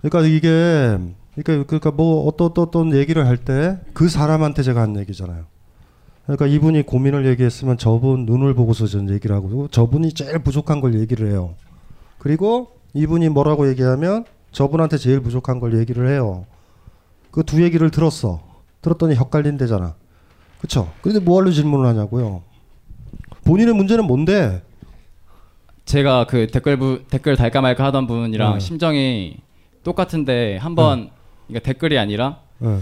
[0.00, 0.98] 그러니까 이게
[1.34, 5.44] 그러니까 그러니까 뭐 어떤 어떤 얘기를 할 때 그 사람한테 제가 한 얘기잖아요.
[6.24, 11.30] 그러니까 이분이 고민을 얘기했으면 저분 눈을 보고서 전 얘기를 하고 저분이 제일 부족한 걸 얘기를
[11.30, 11.54] 해요.
[12.18, 16.46] 그리고 이분이 뭐라고 얘기하면 저분한테 제일 부족한 걸 얘기를 해요.
[17.30, 18.40] 그 두 얘기를 들었어.
[18.82, 19.94] 들었더니 헷갈린대잖아.
[20.60, 20.92] 그쵸?
[21.02, 22.42] 근데 뭐하러 질문을 하냐고요.
[23.44, 24.62] 본인의 문제는 뭔데?
[25.84, 28.60] 제가 그 댓글 부, 댓글 달까 말까 하던 분이랑 네.
[28.60, 29.36] 심정이
[29.84, 31.10] 똑같은데 한번
[31.46, 32.80] 그러니까 댓글이 아니라 네.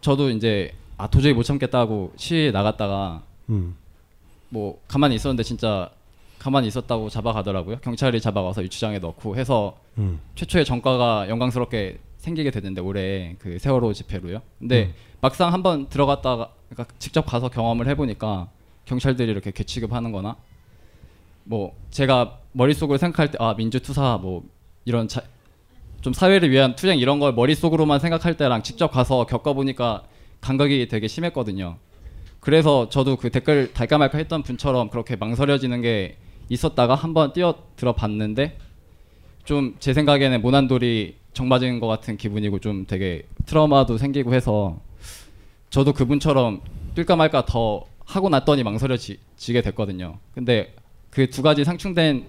[0.00, 3.74] 저도 이제 아 도저히 못 참겠다고 시위에 나갔다가 음.
[4.48, 5.90] 뭐 가만히 있었는데 진짜
[6.44, 7.78] 가만히 있었다고 잡아가더라고요.
[7.78, 10.20] 경찰이 잡아가서 유치장에 넣고 해서 음.
[10.34, 14.42] 최초의 전과가 영광스럽게 생기게 됐는데 올해 그 세월호 집회로요.
[14.58, 14.94] 근데 음.
[15.22, 18.50] 막상 한번 들어갔다가 그러니까 직접 가서 경험을 해보니까
[18.84, 20.36] 경찰들이 이렇게 개취급하는거나
[21.44, 24.44] 뭐 제가 머릿속으로 생각할 때 아 민주투사 뭐
[24.84, 25.22] 이런 자,
[26.02, 30.02] 좀 사회를 위한 투쟁 이런 걸 머릿속으로만 생각할 때랑 직접 가서 겪어보니까
[30.42, 31.78] 감각이 되게 심했거든요.
[32.40, 36.18] 그래서 저도 그 댓글 달까 말까 했던 분처럼 그렇게 망설여지는 게
[36.48, 38.58] 있었다가 한번 뛰어 들어 봤는데
[39.44, 44.78] 좀 제 생각에는 모난돌이 정 맞은 것 같은 기분이고 좀 되게 트라우마도 생기고 해서
[45.70, 46.60] 저도 그분처럼
[46.94, 50.18] 뛸까 말까 더 하고 났더니 망설여지게 됐거든요.
[50.34, 50.74] 근데
[51.10, 52.26] 그 두 가지 상충된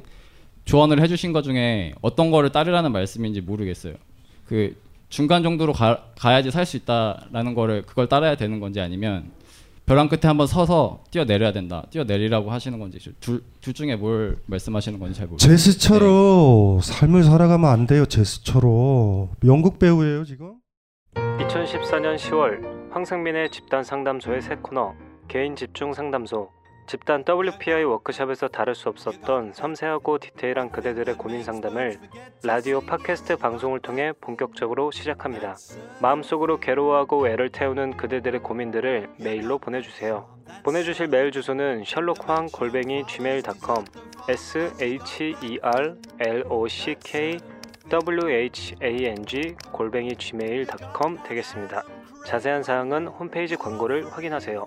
[0.65, 3.93] 조언을 해주신 것 중에 어떤 거를 따르라는 말씀인지 모르겠어요.
[4.47, 4.75] 그
[5.09, 9.31] 중간 정도로 가, 가야지 살 수 있다라는 거를 그걸 따라야 되는 건지 아니면
[9.85, 11.85] 벼랑 끝에 한번 서서 뛰어내려야 된다.
[11.91, 15.55] 뛰어내리라고 하시는 건지 둘, 둘 중에 뭘 말씀하시는 건지 잘 모르겠어요.
[15.55, 18.05] 제스처로 삶을 살아가면 안 돼요.
[18.05, 20.55] 제스처로 연극 배우예요 지금?
[21.13, 24.93] 2014년 10월 황승민의 집단 상담소의 새 코너
[25.27, 26.49] 개인 집중 상담소
[26.87, 31.99] 집단 WPI 워크숍에서 다룰 수 없었던 섬세하고 디테일한 그대들의 고민 상담을
[32.43, 35.55] 라디오 팟캐스트 방송을 통해 본격적으로 시작합니다.
[35.99, 40.27] 마음속으로 괴로워하고 애를 태우는 그대들의 고민들을 메일로 보내주세요.
[40.63, 43.83] 보내주실 메일 주소는 셜록황 골뱅이 gmail.com
[44.29, 47.39] s h e r l o c k
[47.91, 51.83] whang 골뱅이 gmail.com 되겠습니다.
[52.25, 54.65] 자세한 사항은 홈페이지 광고를 확인하세요.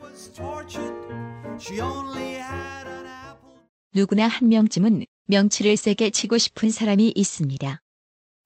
[3.94, 7.80] 누구나 한 명쯤은 명치를 세게 치고 싶은 사람이 있습니다.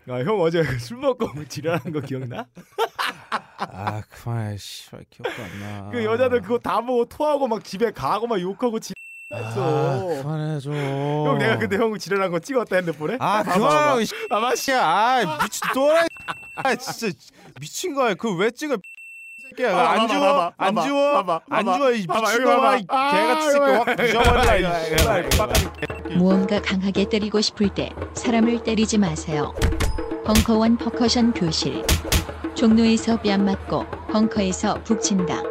[0.08, 2.46] 아, 형 어제 술 먹고 지랄한 거 기억나?
[3.58, 5.90] 아 그만해 씨발 기억도 안 나.
[5.90, 8.92] 그 여자들 그거 다 보고 토하고 막 집에 가고 막 욕하고 지.
[9.32, 10.18] 했어.
[10.18, 10.74] 아, 그만해 좀.
[10.74, 13.16] 형 내가 근데 형 지랄한 거 찍었다 핸드폰에?
[13.20, 14.00] 아 그만하고.
[14.00, 14.82] 이 아마씨야.
[14.84, 16.06] 아 미친 또라이.
[16.56, 17.16] 아 진짜
[17.60, 18.14] 미친 거야.
[18.14, 18.76] 그 왜 찍어?
[19.52, 19.72] 새끼야.
[19.72, 20.52] 봐봐, 안 주워?
[20.56, 21.40] 안 주워?
[21.50, 21.64] 안.
[21.64, 21.90] 주워?
[21.92, 22.56] 이 봐봐, 미친 여기 놈아.
[22.56, 22.76] 봐봐.
[22.76, 25.22] 이 개같이 새끼 확 부셔버리라.
[26.16, 29.54] 무언가 강하게 때리고 싶을 때 사람을 때리지 마세요.
[30.24, 31.84] 벙커원 퍼커션 교실.
[32.54, 35.42] 종로에서 뺨 맞고 벙커에서 북친다.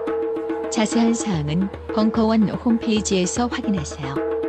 [0.71, 4.40] 자세한 사항은 벙커원 홈페이지에서 확인하세요.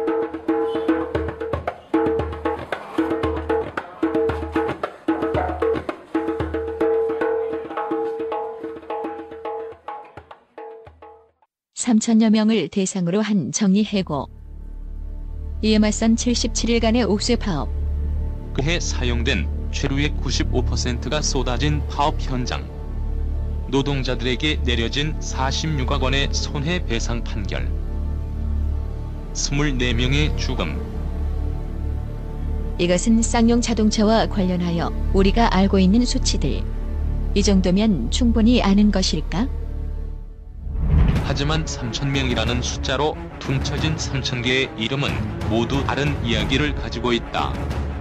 [11.92, 14.26] 삼천여 명을 대상으로 한 정리 해고.
[15.60, 17.68] 이에 맞선 77일간의 옥쇄 파업.
[18.54, 22.66] 그해 사용된 최루의 95%가 쏟아진 파업 현장.
[23.68, 27.70] 노동자들에게 내려진 46억 원의 손해배상 판결.
[29.34, 30.80] 24명의 죽음.
[32.78, 36.62] 이것은 쌍용 자동차와 관련하여 우리가 알고 있는 수치들.
[37.34, 39.61] 이 정도면 충분히 아는 것일까?
[41.24, 45.10] 하지만 3천명이라는 숫자로 퉁쳐진 3천개의 이름은
[45.48, 47.52] 모두 다른 이야기를 가지고 있다.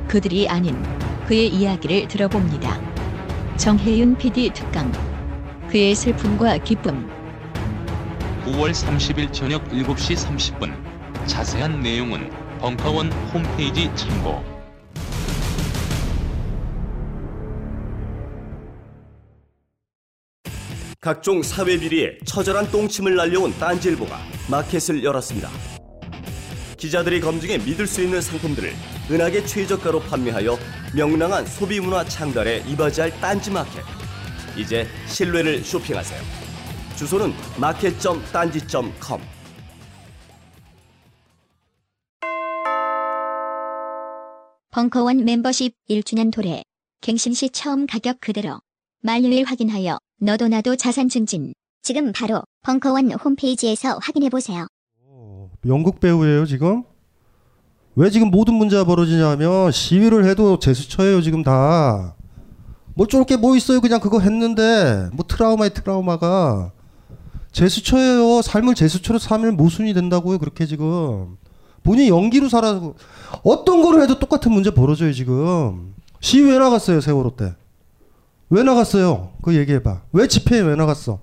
[0.07, 0.81] 그들이 아닌
[1.27, 2.79] 그의 이야기를 들어봅니다.
[3.57, 4.91] 정혜윤 PD 특강.
[5.69, 7.09] 그의 슬픔과 기쁨.
[8.45, 10.73] 9월 30일 저녁 7시 30분.
[11.27, 14.50] 자세한 내용은 벙커원 홈페이지 참고.
[21.03, 24.19] 각종 사회 비리에 처절한 똥침을 날려온 딴지일보가
[24.51, 25.49] 마켓을 열었습니다.
[26.77, 28.71] 기자들이 검증해 믿을 수 있는 상품들을
[29.09, 30.59] 은하계 최저가로 판매하여
[30.95, 33.81] 명랑한 소비 문화 창달에 이바지할 딴지 마켓.
[34.55, 36.21] 이제 신뢰를 쇼핑하세요.
[36.95, 39.21] 주소는 마켓.딴지.com.
[44.69, 46.61] 벙커원 멤버십 1주년 도래.
[47.01, 48.61] 갱신 시 처음 가격 그대로.
[49.01, 51.51] 만료일 확인하여 너도 나도 자산 증진.
[51.81, 54.67] 지금 바로 벙커원 홈페이지에서 확인해 보세요.
[55.65, 56.83] 연극 배우예요 지금?
[57.95, 62.15] 왜 지금 모든 문제가 벌어지냐면 시위를 해도 제스처예요 지금 다.
[62.93, 66.71] 뭐 저렇게 뭐 있어요 그냥 그거 했는데 뭐 트라우마에 트라우마가
[67.51, 71.37] 제스처예요 삶을 제스처로 살면 모순이 된다고요 그렇게 지금
[71.83, 72.79] 본인이 연기로 살아
[73.43, 77.55] 어떤 거를 해도 똑같은 문제 벌어져요 지금 시위 왜 나갔어요 세월호 때
[78.51, 79.31] 왜 나갔어요?
[79.41, 80.01] 그 얘기해봐.
[80.11, 81.19] 왜 집회에 왜 나갔어?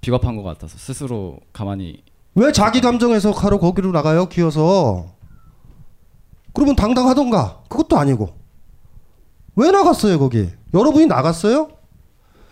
[0.00, 2.02] 비겁한 것 같아서 스스로 가만히
[2.34, 4.28] 왜 자기 감정 해석하러 거기로 나가요?
[4.28, 5.06] 기어서.
[6.52, 7.62] 그러면 당당하던가.
[7.68, 8.36] 그것도 아니고.
[9.54, 10.50] 왜 나갔어요 거기?
[10.74, 11.70] 여러분이 나갔어요?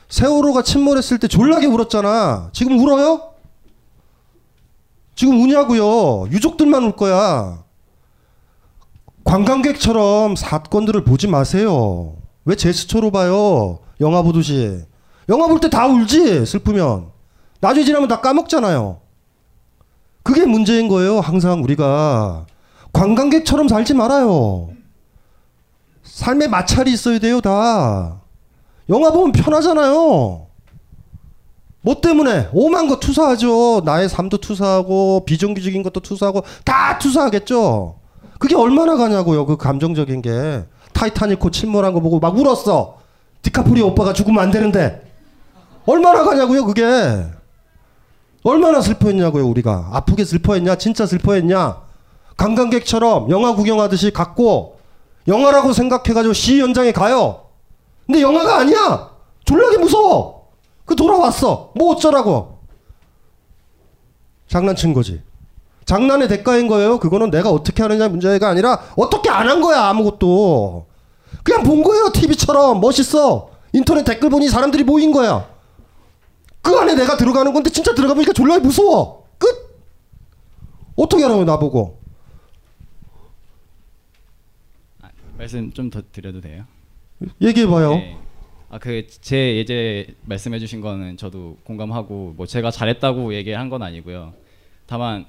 [0.08, 2.50] 세월호가 침몰했을 때 졸라게 울었잖아.
[2.52, 3.32] 지금 울어요?
[5.16, 6.28] 지금 우냐고요?
[6.30, 7.64] 유족들만 울 거야.
[9.24, 12.14] 관광객처럼 사건들을 보지 마세요
[12.46, 14.80] 왜 제스처로 봐요 영화 보듯이
[15.28, 17.06] 영화 볼 때 다 울지 슬프면
[17.60, 19.00] 나중에 지나면 다 까먹잖아요
[20.22, 21.20] 그게 문제인 거예요.
[21.20, 22.46] 항상 우리가
[22.92, 24.70] 관광객처럼 살지 말아요.
[26.02, 27.40] 삶에 마찰이 있어야 돼요.
[27.40, 28.20] 다.
[28.88, 30.46] 영화 보면 편하잖아요.
[31.80, 33.82] 뭐 때문에 오만 거 투사하죠.
[33.84, 37.94] 나의 삶도 투사하고 비정규직인 것도 투사하고 다 투사하겠죠.
[38.40, 39.46] 그게 얼마나 가냐고요.
[39.46, 40.64] 그 감정적인 게
[40.96, 42.98] 타이타닉호 침몰한 거 보고 막 울었어.
[43.42, 45.02] 디카프리오 오빠가 죽으면 안 되는데
[45.84, 46.64] 얼마나 가냐고요.
[46.64, 46.84] 그게
[48.42, 49.90] 얼마나 슬퍼했냐고요, 우리가.
[49.92, 50.76] 아프게 슬퍼했냐?
[50.76, 51.82] 진짜 슬퍼했냐?
[52.36, 54.78] 관광객처럼 영화 구경하듯이 갔고,
[55.28, 57.46] 영화라고 생각해가지고 시 현장에 가요.
[58.06, 59.10] 근데 영화가 아니야!
[59.44, 60.48] 졸라게 무서워!
[60.84, 61.72] 그 돌아왔어.
[61.74, 62.58] 뭐 어쩌라고.
[64.48, 65.22] 장난친 거지.
[65.86, 66.98] 장난의 대가인 거예요.
[66.98, 70.86] 그거는 내가 어떻게 하느냐 문제가 아니라 어떻게 안 한 거야, 아무것도.
[71.44, 72.80] 그냥 본 거예요, TV처럼.
[72.80, 73.50] 멋있어.
[73.72, 75.48] 인터넷 댓글 보니 사람들이 모인 거야.
[76.60, 79.28] 그 안에 내가 들어가는 건데 진짜 들어가 보니까 졸라 무서워.
[79.38, 79.48] 끝.
[80.96, 82.00] 어떻게 하라고 나보고.
[85.38, 86.64] 말씀 좀 더 드려도 돼요?
[87.40, 87.90] 얘기해봐요.
[87.94, 88.16] 네.
[88.70, 94.32] 아그 제 예제 말씀해주신 거는 저도 공감하고 뭐 제가 잘했다고 얘기한 건 아니고요.
[94.86, 95.26] 다만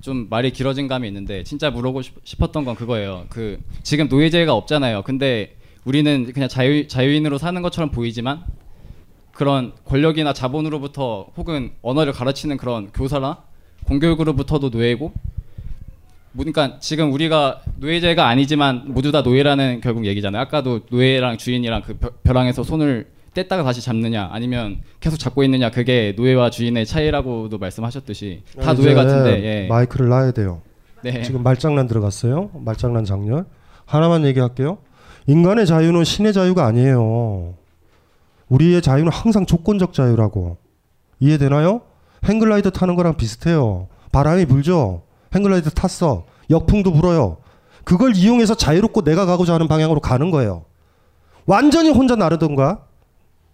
[0.00, 3.26] 좀 말이 길어진 감이 있는데 진짜 물어보고 싶었던 건 그거예요.
[3.28, 5.02] 그 지금 노예제가 없잖아요.
[5.02, 8.42] 근데 우리는 그냥 자유 자유인으로 사는 것처럼 보이지만
[9.32, 13.42] 그런 권력이나 자본으로부터 혹은 언어를 가르치는 그런 교사나
[13.84, 15.12] 공교육으로부터도 노예고
[16.36, 20.42] 그러니까 지금 우리가 노예제가 아니지만 모두 다 노예라는 결국 얘기잖아요.
[20.42, 23.06] 아까도 노예랑 주인이랑 그 벼랑에서 손을
[23.44, 29.42] 뗐다가 다시 잡느냐 아니면 계속 잡고 있느냐 그게 노예와 주인의 차이라고도 말씀하셨듯이 다 노예 같은데
[29.44, 29.68] 예.
[29.68, 30.62] 마이크를 놔야 돼요.
[31.02, 31.22] 네.
[31.22, 32.50] 지금 말장난 들어갔어요.
[32.54, 33.44] 말장난 장렬.
[33.84, 34.78] 하나만 얘기할게요.
[35.26, 37.54] 인간의 자유는 신의 자유가 아니에요.
[38.48, 40.56] 우리의 자유는 항상 조건적 자유라고.
[41.20, 41.82] 이해되나요?
[42.24, 43.88] 행글라이더 타는 거랑 비슷해요.
[44.10, 45.02] 바람이 불죠?
[45.34, 46.24] 행글라이더 탔어.
[46.50, 47.38] 역풍도 불어요.
[47.84, 50.64] 그걸 이용해서 자유롭고 내가 가고자 하는 방향으로 가는 거예요.
[51.46, 52.84] 완전히 혼자 나르던가,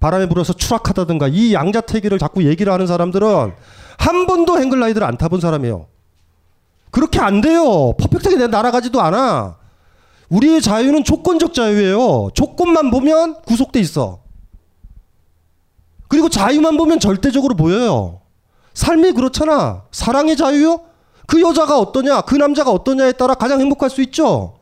[0.04, 3.54] 바람에 불어서 추락하다든가, 이 양자태기를 자꾸 얘기를 하는 사람들은
[3.96, 5.86] 한 번도 행글라이더를 안 타본 사람이에요.
[6.90, 7.94] 그렇게 안 돼요.
[7.96, 9.56] 퍼펙트하게 내 날아가지도 않아.
[10.28, 12.28] 우리의 자유는 조건적 자유예요.
[12.34, 14.20] 조건만 보면 구속돼 있어.
[16.08, 18.20] 그리고 자유만 보면 절대적으로 보여요.
[18.74, 19.84] 삶이 그렇잖아.
[19.90, 20.80] 사랑의 자유요?
[21.26, 24.58] 그 여자가 어떠냐, 그 남자가 어떠냐에 따라 가장 행복할 수 있죠.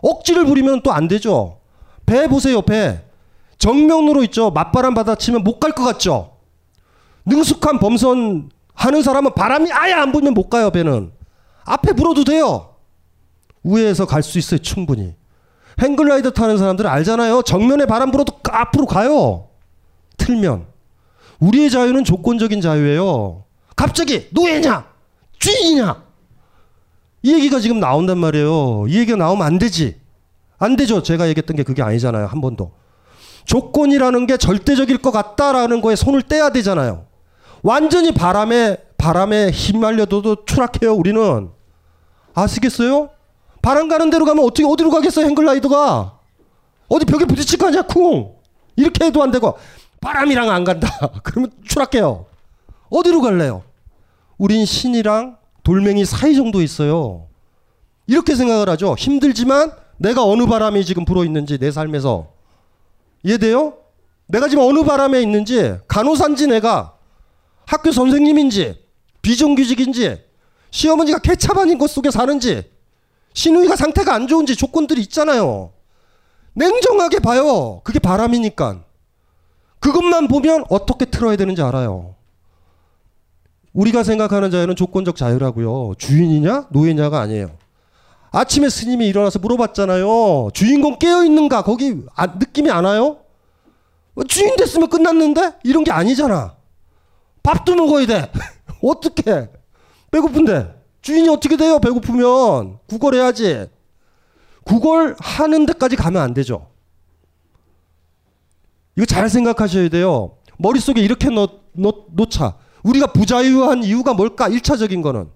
[0.00, 1.58] 억지를 부리면 또 안 되죠.
[2.06, 3.04] 배 보세요, 배.
[3.58, 4.50] 정면으로 있죠.
[4.50, 6.36] 맞바람 받아치면 못 갈 것 같죠.
[7.26, 11.12] 능숙한 범선 하는 사람은 바람이 아예 안 불면 못 가요, 배는.
[11.64, 12.74] 앞에 불어도 돼요.
[13.62, 15.14] 우회해서 갈 수 있어요, 충분히.
[15.80, 17.42] 행글라이더 타는 사람들은 알잖아요.
[17.42, 19.48] 정면에 바람 불어도 앞으로 가요.
[20.16, 20.66] 틀면.
[21.40, 23.44] 우리의 자유는 조건적인 자유예요.
[23.76, 24.86] 갑자기 노예냐?
[25.38, 26.02] 주인이냐?
[27.22, 28.86] 이 얘기가 지금 나온단 말이에요.
[28.88, 30.00] 이 얘기가 나오면 안 되지.
[30.58, 31.02] 안 되죠.
[31.02, 32.26] 제가 얘기했던 게 그게 아니잖아요.
[32.26, 32.72] 한 번도.
[33.48, 37.06] 조건이라는 게 절대적일 것 같다라는 거에 손을 떼야 되잖아요.
[37.62, 40.94] 완전히 바람에 바람에 휘말려도 추락해요.
[40.94, 41.48] 우리는
[42.34, 43.08] 아시겠어요?
[43.62, 45.26] 바람 가는 대로 가면 어떻게 어디로 가겠어요?
[45.26, 46.18] 행글라이더가
[46.88, 47.82] 어디 벽에 부딪힐 거 아니야?
[47.82, 48.34] 쿵
[48.76, 49.56] 이렇게 해도 안 되고
[50.02, 50.88] 바람이랑 안 간다.
[51.24, 52.26] 그러면 추락해요.
[52.90, 53.62] 어디로 갈래요?
[54.36, 57.28] 우린 신이랑 돌멩이 사이 정도 있어요.
[58.06, 58.94] 이렇게 생각을 하죠.
[58.98, 62.37] 힘들지만 내가 어느 바람이 지금 불어 있는지 내 삶에서
[63.28, 63.74] 이해돼요?
[64.26, 66.96] 내가 지금 어느 바람에 있는지 간호사인지 내가
[67.66, 68.82] 학교 선생님인지
[69.20, 70.22] 비정규직인지
[70.70, 72.70] 시어머니가 개차반인 것 속에 사는지
[73.34, 75.72] 신우이가 상태가 안 좋은지 조건들이 있잖아요.
[76.54, 77.82] 냉정하게 봐요.
[77.84, 78.84] 그게 바람이니까.
[79.80, 82.16] 그것만 보면 어떻게 틀어야 되는지 알아요.
[83.72, 85.94] 우리가 생각하는 자유는 조건적 자유라고요.
[85.98, 87.56] 주인이냐 노예냐가 아니에요.
[88.30, 90.50] 아침에 스님이 일어나서 물어봤잖아요.
[90.52, 91.62] 주인공 깨어 있는가?
[91.62, 93.18] 거기 아, 느낌이 안 와요?
[94.14, 96.56] 어, 주인 됐으면 끝났는데 이런 게 아니잖아.
[97.42, 98.30] 밥도 먹어야 돼.
[98.82, 99.48] 어떻게?
[100.10, 101.78] 배고픈데 주인이 어떻게 돼요?
[101.78, 103.68] 배고프면 구걸해야지.
[104.64, 106.68] 구걸 하는 데까지 가면 안 되죠.
[108.96, 110.36] 이거 잘 생각하셔야 돼요.
[110.58, 112.56] 머릿속에 이렇게 넣, 넣, 놓자.
[112.82, 114.48] 우리가 부자유한 이유가 뭘까?
[114.50, 115.30] 1차적인 거는.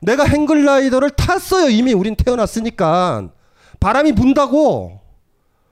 [0.00, 1.68] 내가 행글라이더를 탔어요.
[1.68, 3.30] 이미 우린 태어났으니까.
[3.80, 5.00] 바람이 분다고.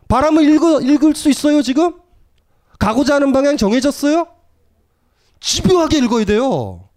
[0.08, 2.00] 바람을 읽어, 읽을 수 있어요, 지금?
[2.78, 4.26] 가고자 하는 방향 정해졌어요?
[5.40, 6.88] 집요하게 읽어야 돼요.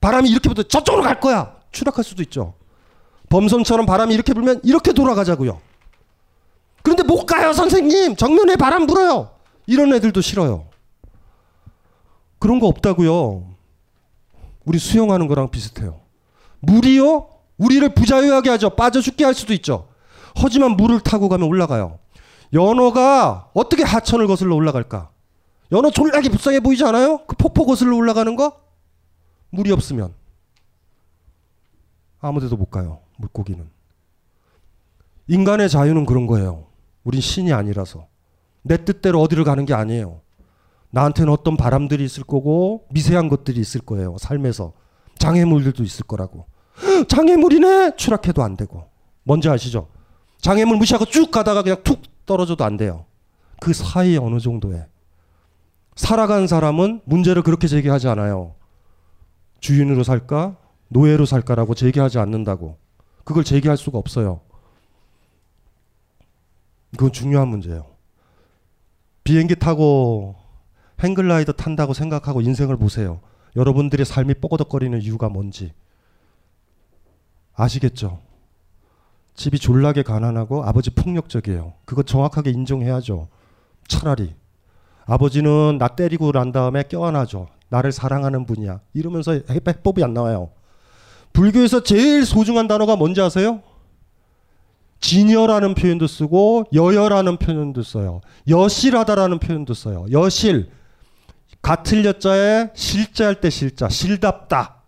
[0.00, 1.56] 바람이 이렇게 불면 저쪽으로 갈 거야.
[1.72, 2.54] 추락할 수도 있죠.
[3.30, 5.60] 범선처럼 바람이 이렇게 불면 이렇게 돌아가자고요.
[6.82, 8.16] 그런데 못 가요, 선생님.
[8.16, 9.30] 정면에 바람 불어요.
[9.66, 10.66] 이런 애들도 싫어요.
[12.38, 13.53] 그런 거 없다고요.
[14.64, 16.00] 우리 수영하는 거랑 비슷해요.
[16.60, 17.28] 물이요?
[17.58, 18.70] 우리를 부자유하게 하죠.
[18.70, 19.88] 빠져 죽게 할 수도 있죠.
[20.34, 21.98] 하지만 물을 타고 가면 올라가요.
[22.52, 25.10] 연어가 어떻게 하천을 거슬러 올라갈까?
[25.72, 27.24] 연어 졸라게 불쌍해 보이지 않아요?
[27.26, 28.60] 그 폭포 거슬러 올라가는 거?
[29.50, 30.14] 물이 없으면
[32.20, 33.00] 아무데도 못 가요.
[33.18, 33.68] 물고기는.
[35.28, 36.66] 인간의 자유는 그런 거예요.
[37.02, 38.08] 우린 신이 아니라서.
[38.62, 40.20] 내 뜻대로 어디를 가는 게 아니에요.
[40.94, 44.16] 나한테는 어떤 바람들이 있을 거고 미세한 것들이 있을 거예요.
[44.16, 44.72] 삶에서.
[45.18, 46.46] 장애물들도 있을 거라고.
[47.08, 47.96] 장애물이네!
[47.96, 48.88] 추락해도 안 되고.
[49.24, 49.88] 뭔지 아시죠?
[50.40, 53.06] 장애물 무시하고 쭉 가다가 그냥 툭 떨어져도 안 돼요.
[53.60, 54.86] 그 사이 어느 정도에.
[55.96, 58.54] 살아간 사람은 문제를 그렇게 제기하지 않아요.
[59.58, 60.56] 주인으로 살까?
[60.88, 62.78] 노예로 살까라고 제기하지 않는다고.
[63.24, 64.42] 그걸 제기할 수가 없어요.
[66.92, 67.86] 그건 중요한 문제예요.
[69.24, 70.43] 비행기 타고
[71.02, 73.20] 행글라이더 탄다고 생각하고 인생을 보세요.
[73.56, 75.72] 여러분들의 삶이 뻐거덕거리는 이유가 뭔지
[77.54, 78.20] 아시겠죠?
[79.34, 81.74] 집이 졸라게 가난하고 아버지 폭력적이에요.
[81.84, 83.28] 그거 정확하게 인정해야죠.
[83.88, 84.34] 차라리
[85.06, 87.48] 아버지는 나 때리고 난 다음에 껴안아줘.
[87.68, 88.80] 나를 사랑하는 분이야.
[88.94, 90.50] 이러면서 해법이 안 나와요.
[91.32, 93.60] 불교에서 제일 소중한 단어가 뭔지 아세요?
[95.00, 98.20] 진여라는 표현도 쓰고 여여라는 표현도 써요.
[98.48, 100.06] 여실하다라는 표현도 써요.
[100.12, 100.70] 여실
[101.64, 104.82] 같을 여자에 실자할 때 실자 실답다.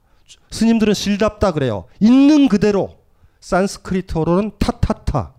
[0.50, 1.86] 스님들은 실답다 그래요.
[2.00, 2.98] 있는 그대로
[3.40, 5.32] 산스크리트어로는 타타타.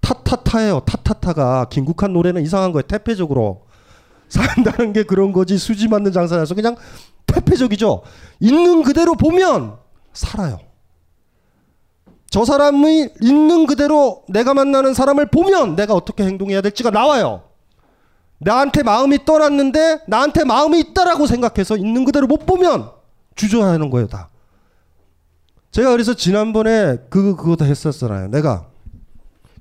[0.00, 0.80] 타타타예요.
[0.80, 2.82] 타타타가 김국한 노래는 이상한 거예요.
[2.82, 3.66] 태폐적으로
[4.28, 6.76] 산다는 게 그런 거지 수지 맞는 장사라서 그냥
[7.26, 8.02] 태폐적이죠.
[8.40, 9.78] 있는 그대로 보면
[10.12, 10.58] 살아요.
[12.28, 17.44] 저 사람이 있는 그대로 내가 만나는 사람을 보면 내가 어떻게 행동해야 될지가 나와요.
[18.44, 22.90] 나한테 마음이 떠났는데 나한테 마음이 있다라고 생각해서 있는 그대로 못 보면
[23.36, 24.28] 주저하는 거예요, 다.
[25.70, 28.28] 제가 그래서 지난번에 그 그거 다 했었잖아요.
[28.28, 28.66] 내가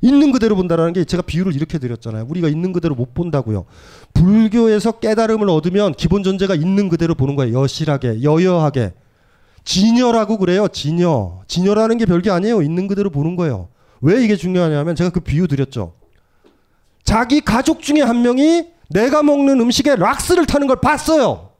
[0.01, 2.25] 있는 그대로 본다라는 게 제가 비유를 이렇게 드렸잖아요.
[2.27, 3.65] 우리가 있는 그대로 못 본다고요.
[4.13, 7.61] 불교에서 깨달음을 얻으면 기본 전제가 있는 그대로 보는 거예요.
[7.61, 8.93] 여실하게, 여여하게.
[9.63, 10.67] 진여라고 그래요.
[10.67, 11.43] 진여.
[11.47, 12.63] 진여라는 게 별게 아니에요.
[12.63, 13.69] 있는 그대로 보는 거예요.
[14.01, 15.93] 왜 이게 중요하냐면 제가 그 비유 드렸죠.
[17.03, 21.51] 자기 가족 중에 한 명이 내가 먹는 음식에 락스를 타는 걸 봤어요.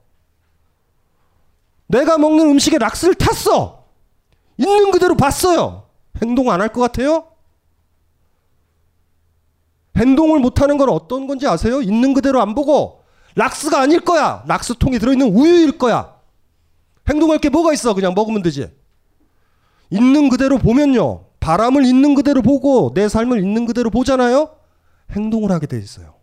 [1.87, 3.85] 내가 먹는 음식에 락스를 탔어.
[4.57, 5.87] 있는 그대로 봤어요.
[6.21, 7.25] 행동 안 할 것 같아요?
[9.97, 11.81] 행동을 못하는 건 어떤 건지 아세요?
[11.81, 13.01] 있는 그대로 안 보고
[13.35, 14.43] 락스가 아닐 거야.
[14.47, 16.15] 락스통에 들어있는 우유일 거야.
[17.09, 17.93] 행동할 게 뭐가 있어?
[17.93, 18.71] 그냥 먹으면 되지.
[19.89, 21.25] 있는 그대로 보면요.
[21.39, 24.49] 바람을 있는 그대로 보고 내 삶을 있는 그대로 보잖아요.
[25.11, 26.13] 행동을 하게 돼 있어요.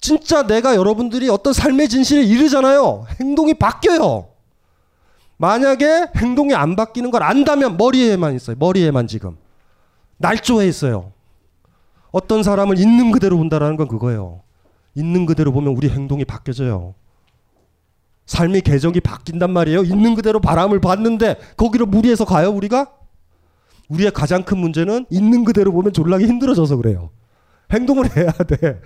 [0.00, 3.06] 진짜 내가 여러분들이 어떤 삶의 진실에 이르잖아요.
[3.20, 4.28] 행동이 바뀌어요.
[5.36, 8.56] 만약에 행동이 안 바뀌는 걸 안다면 머리에만 있어요.
[8.58, 9.36] 머리에만 지금.
[10.18, 11.12] 날조해 있어요.
[12.12, 14.42] 어떤 사람을 있는 그대로 본다라는 건 그거예요.
[14.94, 16.94] 있는 그대로 보면 우리 행동이 바뀌어져요.
[18.26, 19.82] 삶의 계정이 바뀐단 말이에요.
[19.82, 22.92] 있는 그대로 바람을 봤는데 거기로 무리해서 가요, 우리가?
[23.88, 27.10] 우리의 가장 큰 문제는 있는 그대로 보면 졸라게 힘들어져서 그래요.
[27.74, 28.80] 행동을 해야 돼.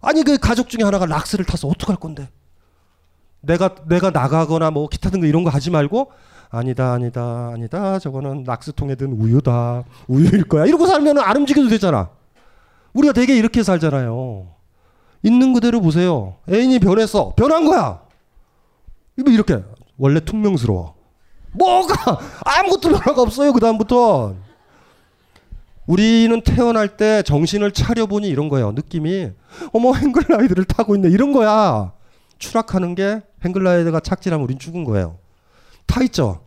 [0.00, 2.28] 아니 그 가족 중에 하나가 락스를 타서 어떡할 건데?
[3.40, 6.10] 내가 내가 나가거나 뭐 기타 등등 이런 거 하지 말고
[6.50, 7.98] 아니다 아니다 아니다.
[7.98, 9.84] 저거는 락스통에 든 우유다.
[10.08, 10.66] 우유일 거야.
[10.66, 12.10] 이러고 살면 안 움직여도 되잖아.
[12.94, 14.48] 우리가 되게 이렇게 살잖아요.
[15.22, 16.36] 있는 그대로 보세요.
[16.50, 17.34] 애인이 변했어.
[17.36, 18.00] 변한 거야.
[19.18, 19.62] 이거 이렇게.
[19.98, 20.94] 원래 퉁명스러워.
[21.52, 22.18] 뭐가?
[22.44, 24.34] 아무것도 변화가 없어요 그 다음부터
[25.88, 29.32] 우리는 태어날 때 정신을 차려보니 이런 거예요 느낌이
[29.72, 31.92] 어머 행글라이드를 타고 있네 이런 거야
[32.38, 35.18] 추락하는 게 행글라이드가 착지하면 우린 죽은 거예요
[35.88, 36.44] 타 있죠.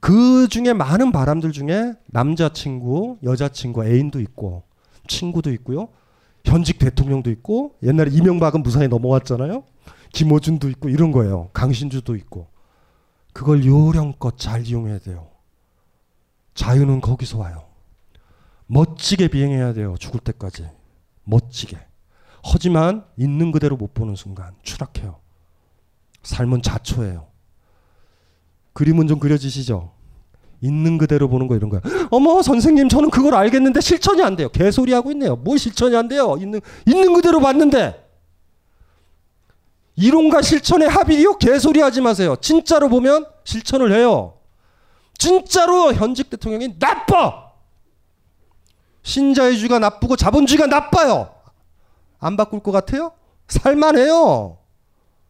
[0.00, 4.64] 그 중에 많은 바람들 중에 남자친구, 여자친구, 애인도 있고
[5.06, 5.88] 친구도 있고요.
[6.44, 9.62] 현직 대통령도 있고 옛날에 이명박은 무사히 넘어왔잖아요.
[10.12, 11.48] 김어준도 있고 이런 거예요.
[11.52, 12.48] 강신주도 있고.
[13.32, 15.28] 그걸 요령껏 잘 이용해야 돼요.
[16.54, 17.64] 자유는 거기서 와요.
[18.72, 19.96] 멋지게 비행해야 돼요.
[19.98, 20.66] 죽을 때까지.
[21.24, 21.78] 멋지게.
[22.42, 25.16] 하지만 있는 그대로 못 보는 순간 추락해요.
[26.22, 27.26] 삶은 자초예요.
[28.72, 29.92] 그림은 좀 그려지시죠?
[30.62, 31.82] 있는 그대로 보는 거 이런 거야.
[32.10, 34.48] 어머 선생님 저는 그걸 알겠는데 실천이 안 돼요.
[34.48, 35.36] 개소리 하고 있네요.
[35.36, 36.36] 뭘 실천이 안 돼요?
[36.40, 38.02] 있는 있는 그대로 봤는데
[39.96, 41.36] 이론과 실천의 합일이요?
[41.36, 42.36] 개소리 하지 마세요.
[42.40, 44.38] 진짜로 보면 실천을 해요.
[45.18, 47.41] 진짜로 현직 대통령이 나빠.
[49.02, 51.34] 신자유주의가 나쁘고 자본주의가 나빠요.
[52.18, 53.12] 안 바꿀 것 같아요?
[53.48, 54.58] 살만해요.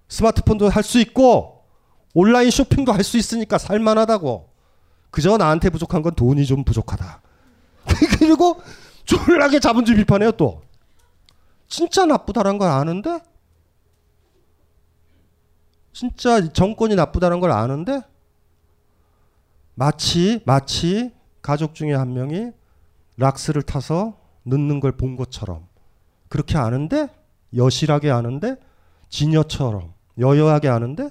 [0.08, 1.64] 스마트폰도 할 수 있고
[2.14, 4.50] 온라인 쇼핑도 할 수 있으니까 살만하다고.
[5.10, 7.22] 그저 나한테 부족한 건 돈이 좀 부족하다.
[8.18, 8.60] 그리고
[9.04, 10.62] 졸라게 자본주의 비판해요 또.
[11.68, 13.20] 진짜 나쁘다는 걸 아는데?
[15.92, 18.02] 진짜 정권이 나쁘다는 걸 아는데?
[19.74, 22.50] 마치 마치 가족 중에 한 명이
[23.16, 25.66] 락스를 타서 늦는 걸 본 것처럼
[26.28, 27.08] 그렇게 아는데
[27.54, 28.56] 여실하게 아는데
[29.08, 31.10] 지녀처럼 여여하게 아는데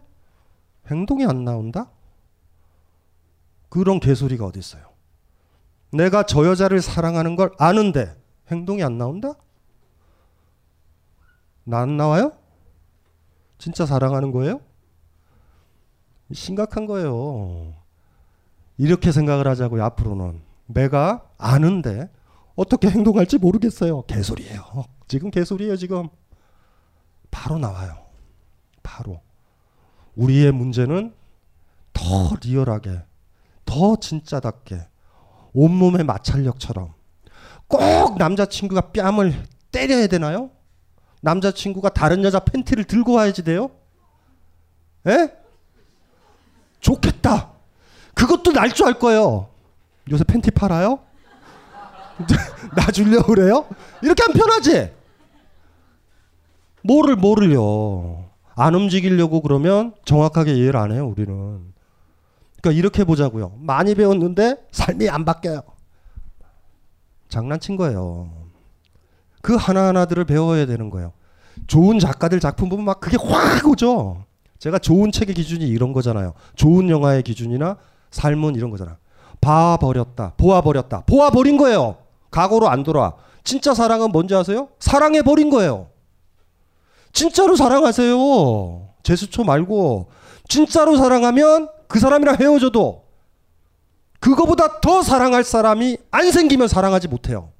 [0.89, 1.89] 행동이 안 나온다?
[3.70, 4.84] 그런 개소리가 어디 있어요?
[5.93, 8.16] 내가 저 여자를 사랑하는 걸 아는데
[8.49, 9.34] 행동이 안 나온다?
[11.64, 12.34] 나 안 나와요?
[13.60, 14.60] 진짜 사랑하는 거예요?
[16.34, 17.76] 심각한 거예요.
[18.78, 20.41] 이렇게 생각을 하자고요, 앞으로는.
[20.66, 22.10] 내가 아는데
[22.56, 24.04] 어떻게 행동할지 모르겠어요.
[24.04, 24.86] 개소리예요.
[25.08, 26.08] 지금 개소리예요, 지금.
[27.32, 27.98] 바로 나와요.
[28.84, 29.22] 바로.
[30.16, 31.14] 우리의 문제는
[31.94, 33.02] 더 리얼하게,
[33.66, 34.88] 더 진짜답게,
[35.54, 36.94] 온몸의 마찰력처럼
[37.68, 40.52] 꼭 남자친구가 뺨을 때려야 되나요?
[41.22, 43.70] 남자친구가 다른 여자 팬티를 들고 와야지 돼요?
[45.08, 45.32] 에?
[46.80, 47.52] 좋겠다.
[48.14, 49.50] 그것도 날 줄 알 거예요.
[50.12, 51.00] 요새 팬티 팔아요?
[52.76, 53.65] 나 주려고 그래요?
[54.01, 54.91] 이렇게 하면 편하지?
[56.84, 58.26] 뭐를 뭐를요.
[58.55, 61.72] 안 움직이려고 그러면 정확하게 이해를 안 해요, 우리는.
[62.61, 63.53] 그러니까 이렇게 보자고요.
[63.59, 65.61] 많이 배웠는데 삶이 안 바뀌어요.
[67.30, 68.30] 장난친 거예요.
[69.41, 71.13] 그 하나하나들을 배워야 되는 거예요.
[71.67, 74.26] 좋은 작가들 작품 보면 막 그게 확 오죠.
[74.59, 76.34] 제가 좋은 책의 기준이 이런 거잖아요.
[76.55, 77.78] 좋은 영화의 기준이나
[78.11, 78.97] 삶은 이런 거잖아.
[79.39, 80.34] 봐버렸다.
[80.38, 81.01] 보아버렸다.
[81.07, 81.97] 보아버린 거예요.
[82.32, 83.14] 과거로 안 돌아.
[83.44, 84.70] 진짜 사랑은 뭔지 아세요?
[84.80, 85.90] 사랑해 버린 거예요.
[87.14, 88.90] 진짜로 사랑하세요.
[89.04, 90.10] 제수초 말고.
[90.48, 93.04] 진짜로 사랑하면 그 사람이랑 헤어져도
[94.20, 97.52] 그거보다 더 사랑할 사람이 안 생기면 사랑하지 못해요.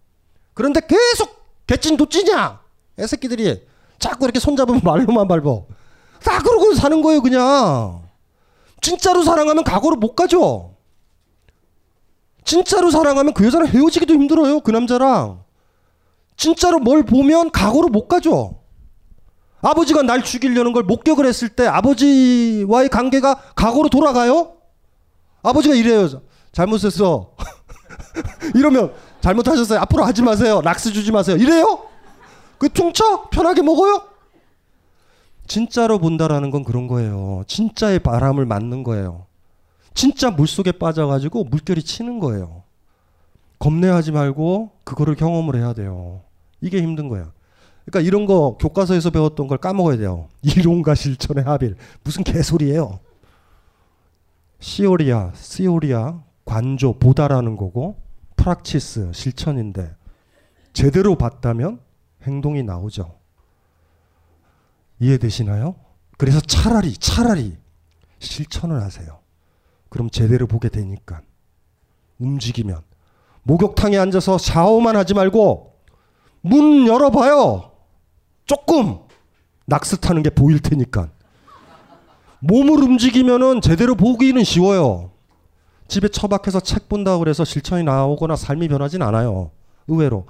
[0.54, 2.62] 그런데 계속 개찐 도찐이야.
[3.00, 3.66] 애새끼들이
[3.98, 5.66] 자꾸 이렇게 손잡으면 말로만 밟어.
[6.24, 8.04] 다 그러고 사는 거예요, 그냥.
[8.82, 10.71] 진짜로 사랑하면 과거로 못 가죠.
[12.44, 15.44] 진짜로 사랑하면 그 여자랑 헤어지기도 힘들어요, 그 남자랑.
[16.36, 18.62] 진짜로 뭘 보면 과거로 못 가죠.
[19.62, 24.54] 아버지가 날 죽이려는 걸 목격을 했을 때 아버지와의 관계가 과거로 돌아가요?
[25.44, 26.10] 아버지가 이래요.
[26.52, 27.36] 잘못했어.
[28.56, 29.80] 이러면 잘못하셨어요.
[29.82, 30.62] 앞으로 하지 마세요.
[30.64, 31.38] 락스 주지 마세요.
[31.38, 31.86] 이래요?
[32.58, 33.30] 그 퉁쳐?
[33.30, 34.02] 편하게 먹어요?
[35.48, 37.44] 진짜로 본다라는 건 그런 거예요.
[37.48, 39.28] 진짜의 바람을 맞는 거예요.
[39.94, 42.64] 진짜 물속에 빠져가지고 물결이 치는 거예요.
[43.60, 46.22] 겁내하지 말고 그거를 경험을 해야 돼요.
[46.62, 47.32] 이게 힘든 거야.
[47.86, 50.30] 그러니까 이런 거 교과서에서 배웠던 걸 까먹어야 돼요.
[50.42, 51.76] 이론과 실천의 합일.
[52.04, 53.00] 무슨 개소리예요.
[54.60, 57.98] 시오리아, 시오리아, 관조, 보다라는 거고
[58.36, 59.96] 프락치스, 실천인데
[60.74, 61.80] 제대로 봤다면
[62.24, 63.18] 행동이 나오죠.
[65.00, 65.76] 이해되시나요?
[66.18, 67.58] 그래서 차라리 차라리
[68.20, 69.21] 실천을 하세요.
[69.92, 71.22] 그럼 제대로 보게 되니까
[72.18, 72.82] 움직이면
[73.44, 75.76] 목욕탕에 앉아서 샤워만 하지 말고
[76.42, 77.72] 문 열어봐요.
[78.46, 79.00] 조금
[79.66, 81.10] 낙스 타는 게 보일 테니까
[82.40, 85.12] 몸을 움직이면은 제대로 보기는 쉬워요.
[85.90, 89.52] 집에 처박혀서 책 본다고 그래서 실천이 나오거나 삶이 변하진 않아요.
[89.88, 90.26] 의외로.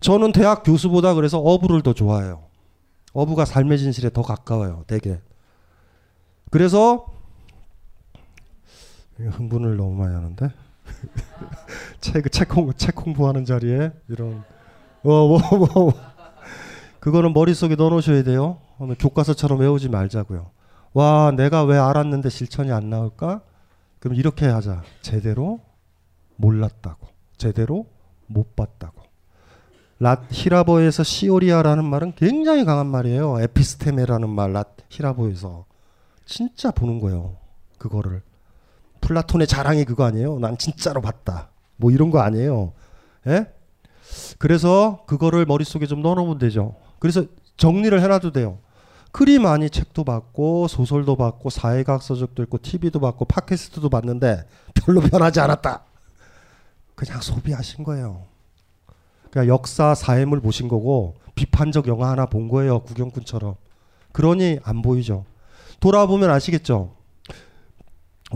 [0.00, 2.44] 저는 대학 교수보다 그래서 어부를 더 좋아해요.
[3.14, 4.84] 어부가 삶의 진실에 더 가까워요.
[4.86, 5.20] 되게.
[6.50, 7.15] 그래서
[9.18, 10.50] 흥분을 너무 많이 하는데
[12.00, 14.44] 책, 책, 공, 책 공부하는 자리에 이런
[15.02, 15.92] 어, 뭐, 뭐.
[17.00, 18.58] 그거는 머릿속에 넣어놓으셔야 돼요.
[18.98, 20.50] 교과서처럼 외우지 말자고요.
[20.92, 23.42] 와, 내가 왜 알았는데 실천이 안 나올까?
[24.00, 24.82] 그럼 이렇게 하자.
[25.02, 25.60] 제대로
[26.36, 27.06] 몰랐다고.
[27.36, 27.86] 제대로
[28.26, 29.02] 못 봤다고.
[30.00, 33.40] 랏 히라보에서 시오리아라는 말은 굉장히 강한 말이에요.
[33.40, 35.64] 에피스테메라는 말, 랏 히라보에서.
[36.24, 37.36] 진짜 보는 거예요.
[37.78, 38.22] 그거를.
[39.06, 40.40] 플라톤의 자랑이 그거 아니에요.
[40.40, 41.50] 난 진짜로 봤다.
[41.76, 42.72] 뭐 이런 거 아니에요.
[43.28, 43.46] 예?
[44.38, 46.74] 그래서 그거를 머릿속에 좀 넣어놓으면 되죠.
[46.98, 47.24] 그래서
[47.56, 48.58] 정리를 해놔도 돼요.
[49.12, 54.44] 그리 많이 책도 봤고 소설도 봤고 사회과학 서적도 읽고 TV도 봤고 팟캐스트도 봤는데
[54.74, 55.84] 별로 변하지 않았다.
[56.96, 58.24] 그냥 소비하신 거예요.
[59.30, 62.80] 그냥 역사 사회물 보신 거고 비판적 영화 하나 본 거예요.
[62.80, 63.54] 구경꾼처럼.
[64.10, 65.24] 그러니 안 보이죠.
[65.78, 66.95] 돌아보면 아시겠죠.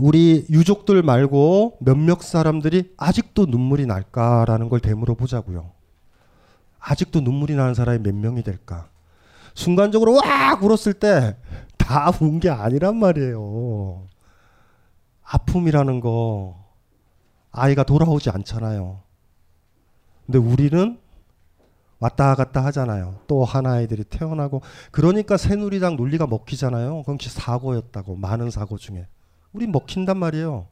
[0.01, 5.71] 우리 유족들 말고 몇몇 사람들이 아직도 눈물이 날까라는 걸 되물어 보자고요.
[6.79, 8.89] 아직도 눈물이 나는 사람이 몇 명이 될까?
[9.53, 11.37] 순간적으로 와 울었을 때
[11.77, 14.07] 다 운 게 아니란 말이에요.
[15.23, 16.55] 아픔이라는 거
[17.51, 19.01] 아이가 돌아오지 않잖아요.
[20.25, 20.97] 근데 우리는
[21.99, 23.19] 왔다 갔다 하잖아요.
[23.27, 27.01] 또한 아이들이 태어나고 그러니까 새누리당 논리가 먹히잖아요.
[27.01, 29.05] 그건 사고였다고 많은 사고 중에
[29.53, 30.67] 우리 먹힌단 말이에요.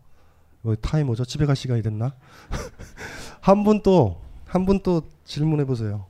[0.63, 1.25] 어, 타이머죠?
[1.25, 2.13] 집에 갈 시간이 됐나?
[3.41, 6.05] 한 분 또 한 분 또 질문해 보세요.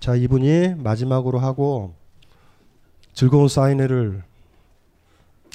[0.00, 1.94] 자 이분이 마지막으로 하고
[3.14, 4.22] 즐거운 사인회를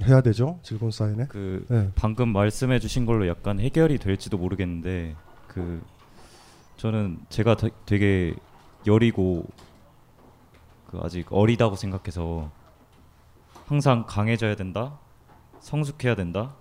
[0.04, 0.60] 해야 되죠.
[0.64, 1.28] 즐거운 사인회.
[1.28, 1.92] 그 네.
[1.96, 5.16] 방금 말씀해 주신 걸로 약간 해결이 될지도 모르겠는데
[5.48, 5.82] 그
[6.78, 8.34] 저는 제가 되- 되게
[8.88, 9.46] 여리고
[10.88, 12.50] 그 아직 어리다고 생각해서
[13.68, 14.98] 항상 강해져야 된다,
[15.62, 16.56] 성숙해야 된다.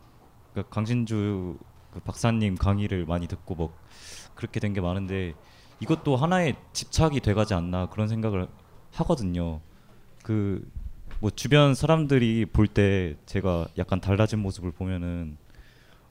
[0.54, 1.58] 그 강신주
[1.92, 3.74] 그 박사님 강의를 많이 듣고 뭐
[4.34, 5.34] 그렇게 된 게 많은데
[5.80, 8.48] 이것도 하나의 집착이 돼가지 않나 그런 생각을
[8.92, 9.60] 하거든요.
[10.22, 10.64] 그
[11.22, 15.36] 뭐 주변 사람들이 볼 때 제가 약간 달라진 모습을 보면은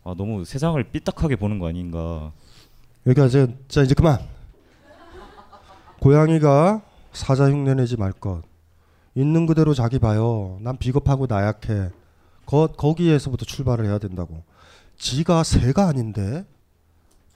[0.03, 2.31] 아, 너무 세상을 삐딱하게 보는 거 아닌가.
[3.07, 4.19] 여기가 이제 자 이제 그만.
[6.01, 6.81] 고양이가
[7.11, 8.43] 사자 흉내 내지 말 것.
[9.15, 10.59] 있는 그대로 자기 봐요.
[10.61, 11.89] 난 비겁하고 나약해.
[12.49, 14.41] 거, 거기에서부터 출발을 해야 된다고.
[14.97, 16.47] 지가 새가 아닌데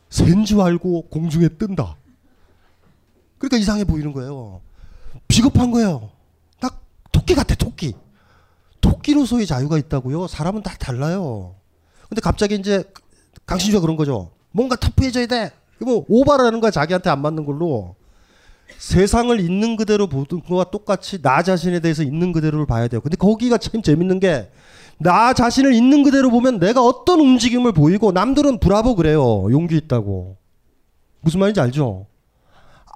[0.10, 1.96] 새인 줄 알고 공중에 뜬다.
[3.38, 4.62] 그러니까 이상해 보이는 거예요.
[5.28, 6.10] 비겁한 거예요.
[6.60, 7.94] 딱 토끼 같아 토끼.
[8.82, 10.26] 토끼로서의 자유가 있다고요.
[10.26, 11.54] 사람은 다 달라요.
[12.10, 12.84] 근데 갑자기 이제
[13.46, 14.32] 강신주가 그런 거죠.
[14.52, 15.52] 뭔가 터프해져야 돼.
[15.80, 17.96] 뭐 오바라는 거야 자기한테 안 맞는 걸로.
[18.80, 23.00] 세상을 있는 그대로 보는 거와 똑같이 나 자신에 대해서 있는 그대로를 봐야 돼요.
[23.00, 24.50] 근데 거기가 참 재밌는 게
[25.04, 29.46] 나 자신을 있는 그대로 보면 내가 어떤 움직임을 보이고 남들은 브라보 그래요.
[29.52, 30.38] 용기 있다고.
[31.22, 32.08] 무슨 말인지 알죠?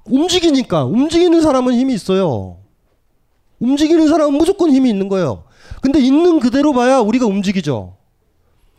[0.06, 2.58] 움직이니까 움직이는 사람은 힘이 있어요.
[3.60, 5.44] 움직이는 사람은 무조건 힘이 있는 거예요.
[5.82, 7.96] 근데 있는 그대로 봐야 우리가 움직이죠.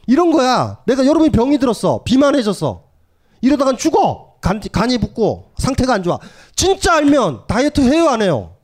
[0.06, 0.78] 이런 거야.
[0.86, 2.02] 내가 여러분이 병이 들었어.
[2.04, 2.84] 비만해졌어.
[3.42, 4.36] 이러다간 죽어.
[4.40, 6.18] 간, 간이 붓고 상태가 안 좋아.
[6.54, 8.54] 진짜 알면 다이어트 해요 안 해요?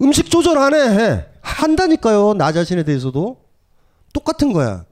[0.00, 0.78] 음식 조절 안 해.
[0.78, 1.26] 해.
[1.40, 2.34] 한다니까요.
[2.34, 3.38] 나 자신에 대해서도.
[4.12, 4.84] 똑같은 거야.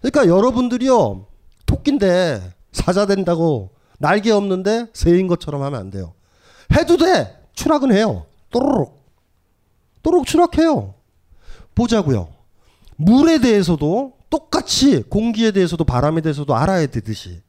[0.00, 1.26] 그러니까 여러분들이요.
[1.66, 6.14] 토끼인데 사자 된다고 날개 없는데 새인 것처럼 하면 안 돼요.
[6.76, 7.38] 해도 돼.
[7.54, 8.26] 추락은 해요.
[8.50, 9.02] 또르륵.
[10.02, 10.94] 또르륵 추락해요.
[11.74, 12.28] 보자고요.
[12.96, 17.42] 물에 대해서도 똑같이 공기에 대해서도 바람에 대해서도 알아야 되듯이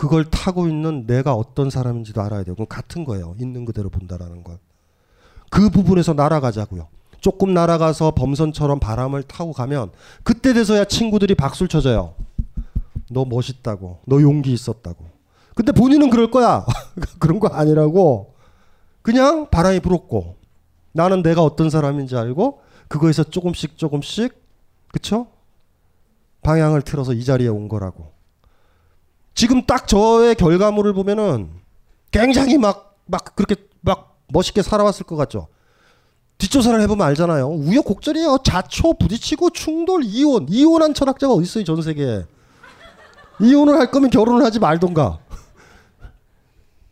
[0.00, 3.34] 그걸 타고 있는 내가 어떤 사람인지도 알아야 되고 같은 거예요.
[3.38, 4.56] 있는 그대로 본다라는 건.
[5.50, 6.88] 그 부분에서 날아가자고요.
[7.20, 9.90] 조금 날아가서 범선처럼 바람을 타고 가면
[10.22, 12.14] 그때 돼서야 친구들이 박수를 쳐줘요.
[13.10, 13.98] 너 멋있다고.
[14.06, 15.04] 너 용기 있었다고.
[15.54, 16.64] 근데 본인은 그럴 거야.
[17.20, 18.32] 그런 거 아니라고.
[19.02, 20.36] 그냥 바람이 불었고
[20.92, 24.32] 나는 내가 어떤 사람인지 알고 그거에서 조금씩 조금씩
[24.92, 25.26] 그쵸?
[26.40, 28.19] 방향을 틀어서 이 자리에 온 거라고.
[29.40, 31.48] 지금 딱 저의 결과물을 보면은
[32.10, 35.48] 굉장히 막, 막 그렇게 막 멋있게 살아왔을 것 같죠?
[36.36, 37.48] 뒷조사를 해보면 알잖아요.
[37.48, 38.40] 우여곡절이에요.
[38.44, 40.44] 자초, 부딪히고, 충돌, 이혼.
[40.46, 42.26] 이혼한 철학자가 어디 있어요, 전 세계에.
[43.40, 45.20] 이혼을 할 거면 결혼을 하지 말던가.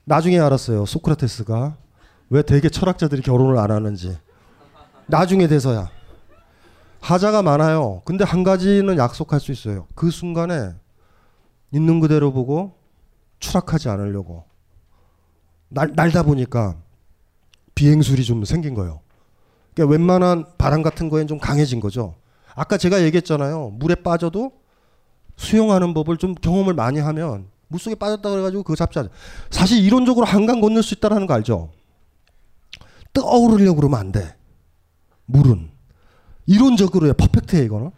[0.05, 0.87] 나중에 알았어요.
[0.87, 1.77] 소크라테스가
[2.31, 4.17] 왜 대개 철학자들이 결혼을 안 하는지.
[5.05, 5.91] 나중에 돼서야.
[7.03, 8.01] 하자가 많아요.
[8.07, 9.87] 근데 한 가지는 약속할 수 있어요.
[9.95, 10.73] 그 순간에
[11.73, 12.77] 있는 그대로 보고
[13.41, 14.45] 추락하지 않으려고.
[15.69, 16.77] 날, 날다 보니까
[17.75, 19.01] 비행술이 좀 생긴 거예요.
[19.75, 22.17] 그러니까 웬만한 바람 같은 거엔 좀 강해진 거죠.
[22.55, 23.71] 아까 제가 얘기했잖아요.
[23.75, 24.53] 물에 빠져도
[25.37, 29.09] 수영하는 법을 좀 경험을 많이 하면 물속에 빠졌다 그래가지고 그거 잡지 않아.
[29.51, 31.71] 사실 이론적으로 한강 건널 수 있다라는 거 알죠?
[33.13, 34.37] 떠오르려고 그러면 안 돼.
[35.27, 35.71] 물은.
[36.47, 37.91] 이론적으로야 퍼펙트해 이거는.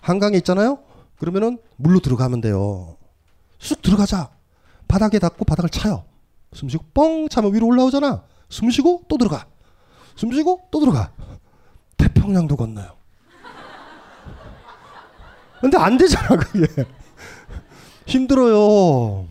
[0.00, 0.78] 한강에 있잖아요.
[1.22, 2.96] 그러면은 물로 들어가면 돼요.
[3.60, 4.30] 쑥 들어가자.
[4.88, 6.02] 바닥에 닿고 바닥을 차요.
[6.52, 8.24] 숨 쉬고 뻥 차면 위로 올라오잖아.
[8.48, 9.46] 숨 쉬고 또 들어가.
[10.16, 11.12] 숨 쉬고 또 들어가.
[11.96, 12.96] 태평양도 건너요.
[15.60, 16.66] 근데 안 되잖아 그게.
[18.06, 19.28] 힘들어요.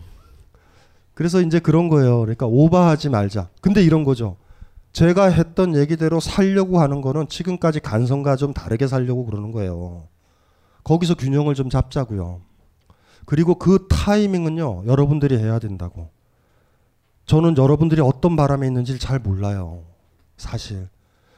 [1.12, 2.20] 그래서 이제 그런 거예요.
[2.20, 3.50] 그러니까 오버하지 말자.
[3.60, 4.38] 근데 이런 거죠.
[4.94, 10.08] 제가 했던 얘기대로 살려고 하는 거는 지금까지 간성과 좀 다르게 살려고 그러는 거예요.
[10.84, 12.40] 거기서 균형을 좀 잡자고요.
[13.24, 16.10] 그리고 그 타이밍은요, 여러분들이 해야 된다고.
[17.26, 19.84] 저는 여러분들이 어떤 바람에 있는지 잘 몰라요.
[20.36, 20.88] 사실.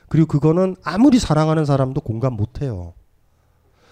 [0.08, 2.94] 그리고 그거는 아무리 사랑하는 사람도 공감 못 해요.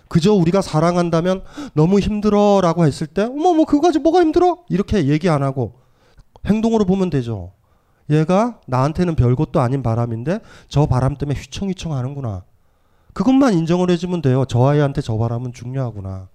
[0.09, 1.43] 그저 우리가 사랑한다면
[1.75, 4.59] 너무 힘들어 라고 했을 때, 어머, 뭐, 그거 가지고 뭐가 힘들어?
[4.69, 5.81] 이렇게 얘기 안 하고
[6.47, 7.53] 행동으로 보면 되죠.
[8.11, 12.45] 얘가 나한테는 별것도 아닌 바람인데 저 바람 때문에 휘청휘청 하는구나.
[13.13, 14.45] 그것만 인정을 해주면 돼요.
[14.47, 16.29] 저 아이한테 저 바람은 중요하구나.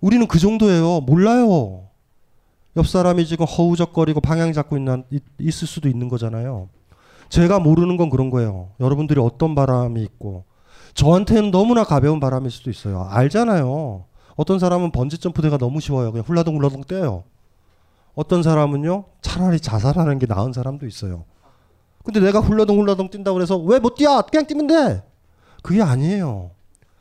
[0.00, 1.00] 우리는 그 정도예요.
[1.02, 1.88] 몰라요.
[2.76, 5.04] 옆 사람이 지금 허우적거리고 방향 잡고 있는,
[5.38, 6.68] 있을 수도 있는 거잖아요.
[7.28, 8.70] 제가 모르는 건 그런 거예요.
[8.80, 10.44] 여러분들이 어떤 바람이 있고
[10.94, 13.06] 저한테는 너무나 가벼운 바람일 수도 있어요.
[13.10, 14.04] 알잖아요.
[14.36, 16.10] 어떤 사람은 번지 점프대가 너무 쉬워요.
[16.12, 17.24] 그냥 훌라덩 훌라덩 떼요.
[18.14, 21.24] 어떤 사람은요 차라리 자살하는 게 나은 사람도 있어요.
[22.04, 24.22] 근데 내가 훌라덩 훌라덩 뛴다고 해서 왜 못 뛰어?
[24.22, 25.02] 그냥 뛰면 돼.
[25.62, 26.50] 그게 아니에요.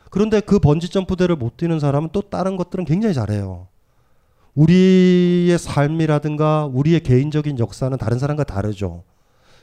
[0.10, 3.68] 그런데 그 번지 점프대를 못 뛰는 사람은 또 다른 것들은 굉장히 잘해요.
[4.56, 9.04] 우리의 삶이라든가 우리의 개인적인 역사는 다른 사람과 다르죠.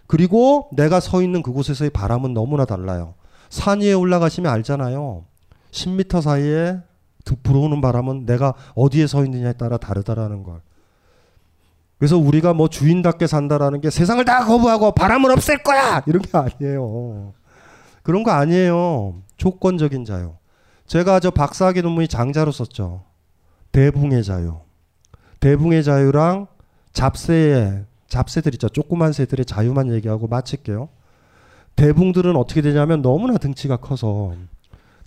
[0.07, 3.15] 그리고 내가 서 있는 그곳에서의 바람은 너무나 달라요.
[3.51, 5.25] 산 위에 올라가시면 알잖아요.
[5.71, 6.79] 10m 사이에
[7.43, 10.63] 불어오는 바람은 내가 어디에 서 있느냐에 따라 다르다라는 걸.
[11.99, 17.35] 그래서 우리가 뭐 주인답게 산다라는 게 세상을 다 거부하고 바람을 없앨 거야 이런 게 아니에요.
[18.09, 19.21] 그런 거 아니에요.
[19.37, 20.33] 조건적인 자유.
[20.87, 23.05] 제가 저 박사학위 논문이 장자로 썼죠.
[23.71, 24.61] 대붕의 자유.
[25.41, 26.47] 대붕의 자유랑
[26.95, 28.71] 잡새의 잡새들 있죠.
[28.71, 30.89] 조그만 새들의 자유만 얘기하고 마칠게요.
[31.77, 34.33] 대붕들은 어떻게 되냐면 너무나 등치가 커서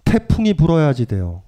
[0.06, 1.42] 태풍이 불어야지 돼요.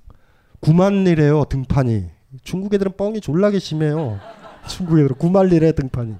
[0.59, 2.07] 9만 리래요 등판이.
[2.41, 4.19] 중국 애들은 뻥이 졸라게 심해요.
[4.67, 6.15] 중국 애들은 9만 리래 등판이.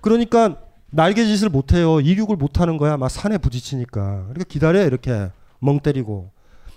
[0.00, 0.61] 그러니까
[0.92, 2.00] 날개짓을 못해요.
[2.00, 2.96] 이륙을 못하는 거야.
[2.96, 4.24] 막 산에 부딪히니까.
[4.24, 6.30] 그러니까 기다려 이렇게 멍 때리고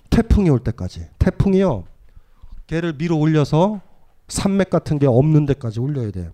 [0.09, 1.07] 태풍이 올 때까지.
[1.19, 1.83] 태풍이요.
[2.67, 3.81] 개를 밀어 올려서
[4.27, 6.31] 산맥 같은 게 없는 데까지 올려야 돼요.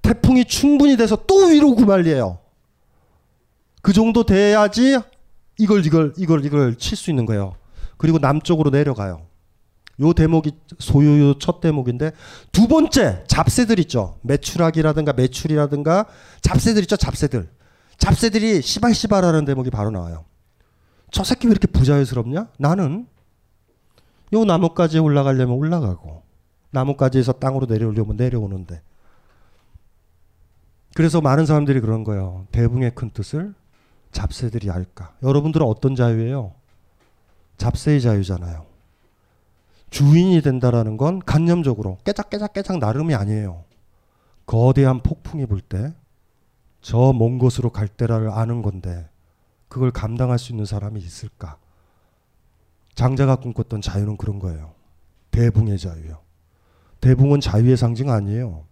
[0.00, 2.38] 태풍이 충분히 돼서 또 위로 구말리에요.
[3.82, 4.98] 그 정도 돼야지
[5.58, 7.54] 이걸 이걸 이걸 이걸 칠 수 있는 거예요.
[7.96, 9.22] 그리고 남쪽으로 내려가요.
[10.00, 12.12] 요 대목이 소유 첫 대목인데
[12.52, 14.18] 두 번째 잡새들 있죠.
[14.22, 16.06] 매출학이라든가 매출이라든가
[16.40, 16.96] 잡새들 있죠.
[16.96, 17.48] 잡새들.
[17.98, 20.24] 잡새들이 시발시발하는 대목이 바로 나와요.
[21.10, 22.48] 저 새끼 왜 이렇게 부자유스럽냐?
[22.58, 23.06] 나는
[24.34, 26.22] 요 나뭇가지에 올라가려면 올라가고
[26.70, 28.82] 나뭇가지에서 땅으로 내려오려면 내려오는데
[30.94, 32.46] 그래서 많은 사람들이 그런 거예요.
[32.52, 33.54] 대붕의 큰 뜻을
[34.12, 35.14] 잡새들이 알까?
[35.22, 36.54] 여러분들은 어떤 자유예요?
[37.56, 38.67] 잡새의 자유잖아요.
[39.90, 43.64] 주인이 된다라는 건 간념적으로 깨작깨작깨작 나름이 아니에요.
[44.46, 45.92] 거대한 폭풍이 불 때
[46.80, 49.08] 저 먼 곳으로 갈 때를 아는 건데
[49.68, 51.58] 그걸 감당할 수 있는 사람이 있을까?
[52.94, 54.72] 장자가 꿈꿨던 자유는 그런 거예요.
[55.32, 56.20] 대붕의 자유요.
[57.00, 58.64] 대붕은 자유의 상징 아니에요.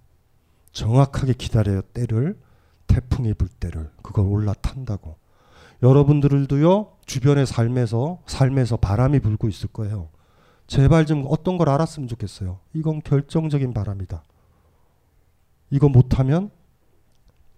[0.72, 1.82] 정확하게 기다려요.
[1.82, 2.38] 때를
[2.86, 5.16] 태풍이 불 때를 그걸 올라탄다고.
[5.82, 10.08] 여러분들도요 주변의 삶에서 삶에서 바람이 불고 있을 거예요.
[10.66, 12.58] 제발 좀 어떤 걸 알았으면 좋겠어요.
[12.72, 14.22] 이건 결정적인 바람이다.
[15.70, 16.50] 이거 못하면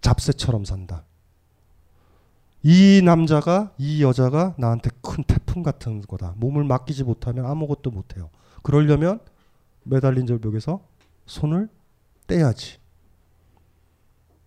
[0.00, 1.04] 잡새처럼 산다.
[2.62, 6.34] 이 남자가 이 여자가 나한테 큰 태풍 같은 거다.
[6.36, 8.30] 몸을 맡기지 못하면 아무것도 못해요.
[8.62, 9.20] 그러려면
[9.84, 10.80] 매달린 절벽에서
[11.26, 11.68] 손을
[12.26, 12.78] 떼야지.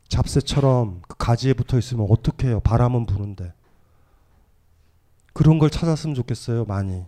[0.08, 2.60] 잡새처럼 그 가지에 붙어 있으면 어떻게 해요?
[2.60, 3.54] 바람은 부는데.
[5.34, 6.66] 그런 걸 찾았으면 좋겠어요.
[6.66, 7.06] 많이.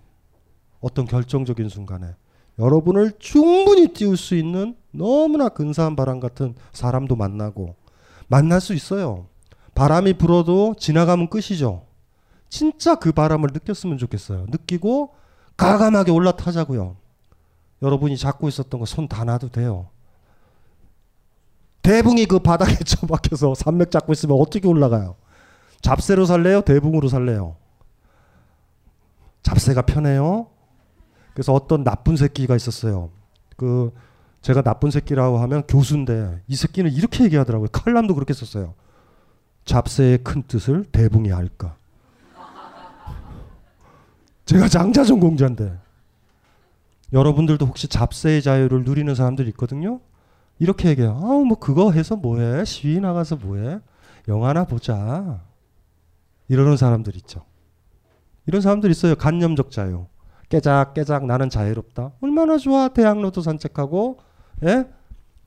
[0.84, 2.08] 어떤 결정적인 순간에
[2.60, 7.76] 여러분을 충분히 띄울 수 있는 너무나 근사한 바람 같은 사람도 만나고
[8.28, 9.28] 만날 수 있어요.
[9.74, 11.86] 바람이 불어도 지나가면 끝이죠.
[12.50, 14.46] 진짜 그 바람을 느꼈으면 좋겠어요.
[14.50, 15.16] 느끼고
[15.58, 16.98] 가감하게 올라타자고요.
[17.82, 19.88] 여러분이 잡고 있었던 거 손 다 놔도 돼요.
[21.82, 25.16] 대붕이 그 바닥에 처박혀서 산맥 잡고 있으면 어떻게 올라가요?
[25.82, 26.62] 잡새로 살래요?
[26.62, 27.56] 대붕으로 살래요?
[29.42, 30.48] 잡새가 편해요.
[31.34, 33.10] 그래서 어떤 나쁜 새끼가 있었어요.
[33.58, 33.92] 그
[34.42, 37.70] 제가 나쁜 새끼라고 하면 교수인데 이 새끼는 이렇게 얘기하더라고요.
[37.72, 38.74] 칼럼도 그렇게 썼어요.
[39.66, 41.78] 잡새의 큰 뜻을 대붕이 알까?
[44.46, 45.80] 제가 장자 전공자인데
[47.14, 50.02] 여러분들도 혹시 잡새의 자유를 누리는 사람들 있거든요.
[50.60, 51.12] 이렇게 얘기해요.
[51.12, 52.66] 아, 뭐 그거 해서 뭐해?
[52.66, 53.80] 시위 나가서 뭐해?
[54.28, 55.42] 영화나 보자.
[56.48, 57.46] 이러는 사람들 있죠.
[58.46, 59.16] 이런 사람들 있어요.
[59.16, 60.06] 간념적 자유.
[60.54, 62.12] 깨작 깨작 나는 자유롭다.
[62.22, 62.88] 얼마나 좋아.
[62.90, 64.20] 대학로도 산책하고,
[64.66, 64.86] 예?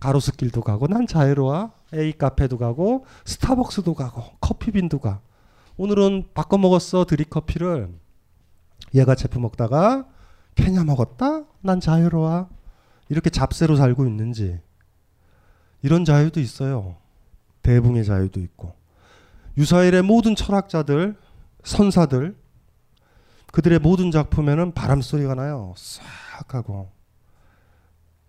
[0.01, 1.71] 가로수길도 가고, 난 자유로워.
[1.95, 5.21] A 카페도 가고, 스타벅스도 가고, 커피빈도 가.
[5.77, 7.05] 오늘은 바꿔 먹었어.
[7.05, 7.89] 드립커피를.
[8.97, 10.09] 얘가 제품 먹다가
[10.57, 11.45] 케냐 먹었다?
[11.61, 12.49] 난 자유로워.
[13.09, 14.59] 이렇게 잡새로 살고 있는지.
[15.83, 16.97] 이런 자유도 있어요.
[17.63, 18.73] 대붕의 자유도 있고.
[19.57, 21.15] 유사일의 모든 철학자들,
[21.63, 22.35] 선사들,
[23.57, 25.73] 그들의 모든 작품에는 바람 소리가 나요.
[25.79, 26.91] 싹 하고.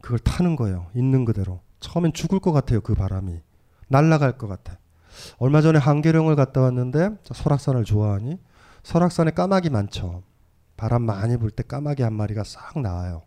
[0.01, 0.87] 그걸 타는 거예요.
[0.95, 1.59] 있는 그대로.
[1.81, 2.79] 처음엔 죽을 것 같아요.
[2.79, 3.41] 그 바람이.
[3.89, 4.77] 날아갈 것 같아.
[5.37, 8.39] 얼마 전에 한계령을 갔다 왔는데 설악산을 좋아하니
[8.83, 10.23] 설악산에 까마귀 많죠.
[10.77, 13.23] 바람 많이 불 때 까마귀 한 마리가 싹 나와요.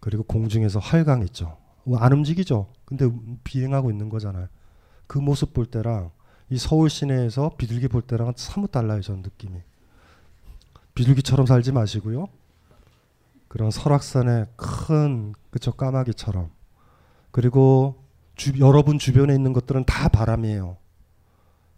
[0.00, 1.56] 그리고 공중에서 활강 있죠.
[1.96, 2.70] 안 움직이죠.
[2.84, 3.10] 근데
[3.44, 4.48] 비행하고 있는 거잖아요.
[5.06, 6.10] 그 모습 볼 때랑
[6.50, 9.00] 이 서울 시내에서 비둘기 볼 때랑은 사뭇 달라요.
[9.00, 9.62] 전 느낌이.
[10.98, 12.26] 비둘기처럼 살지 마시고요.
[13.46, 16.50] 그런 설악산의 큰 그쵸 까마귀처럼
[17.30, 18.02] 그리고
[18.34, 20.76] 주, 여러분 주변에 있는 것들은 다 바람이에요.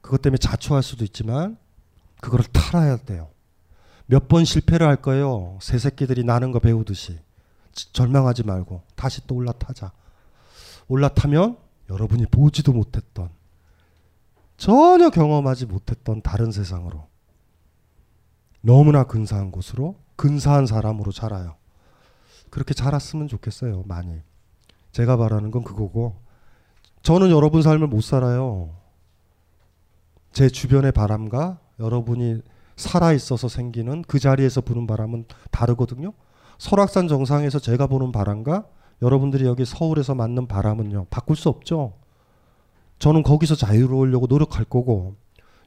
[0.00, 1.58] 그것 때문에 자초할 수도 있지만
[2.22, 3.28] 그거를 탈아야 돼요.
[4.06, 5.58] 몇 번 실패를 할 거예요.
[5.60, 7.18] 새 새끼들이 나는 거 배우듯이
[7.92, 9.92] 절망하지 말고 다시 또 올라타자.
[10.88, 11.58] 올라타면
[11.90, 13.28] 여러분이 보지도 못했던
[14.56, 17.09] 전혀 경험하지 못했던 다른 세상으로
[18.60, 21.56] 너무나 근사한 곳으로 근사한 사람으로 자라요.
[22.50, 23.84] 그렇게 자랐으면 좋겠어요.
[23.86, 24.20] 많이.
[24.92, 26.16] 제가 바라는 건 그거고
[27.02, 28.70] 저는 여러분 삶을 못 살아요.
[30.32, 32.42] 제 주변의 바람과 여러분이
[32.76, 36.12] 살아 있어서 생기는 그 자리에서 부는 바람은 다르거든요.
[36.58, 38.66] 설악산 정상에서 제가 보는 바람과
[39.02, 41.06] 여러분들이 여기 서울에서 맞는 바람은요.
[41.08, 41.94] 바꿀 수 없죠.
[42.98, 45.16] 저는 거기서 자유로우려고 노력할 거고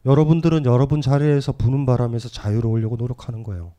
[0.06, 3.74] 여러분들은 여러분 자리에서 부는 바람에서 자유로우려고 노력하는 거예요.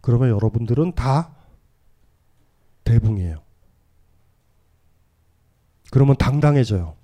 [0.00, 1.34] 그러면 여러분들은 다
[2.84, 3.38] 대붕이에요.
[5.90, 6.94] 그러면 당당해져요.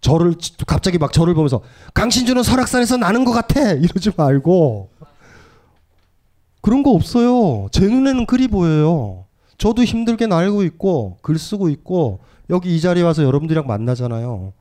[0.00, 0.34] 저를
[0.66, 1.62] 갑자기 막 저를 보면서
[1.94, 4.90] 강신주는 설악산에서 나는 것 같아 이러지 말고
[6.60, 7.68] 그런 거 없어요.
[7.72, 9.26] 제 눈에는 글이 보여요.
[9.56, 12.20] 저도 힘들게 날고 있고 글 쓰고 있고
[12.50, 14.52] 여기 이 자리에 와서 여러분들이랑 만나잖아요.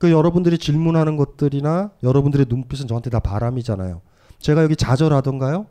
[0.00, 4.00] 그 여러분들이 질문하는 것들이나 여러분들의 눈빛은 저한테 다 바람이잖아요.
[4.38, 5.66] 제가 여기 좌절하던가요?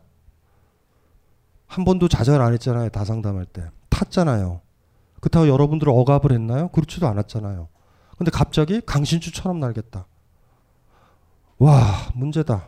[1.66, 2.90] 한 번도 좌절 안 했잖아요.
[2.90, 3.72] 다 상담할 때.
[3.90, 4.62] 탔잖아요.
[5.20, 6.68] 그렇다고 여러분들 억압을 했나요?
[6.68, 7.70] 그렇지도 않았잖아요.
[8.20, 10.06] 근데 갑자기 강신주처럼 날겠다.
[11.58, 12.68] 와, 문제다.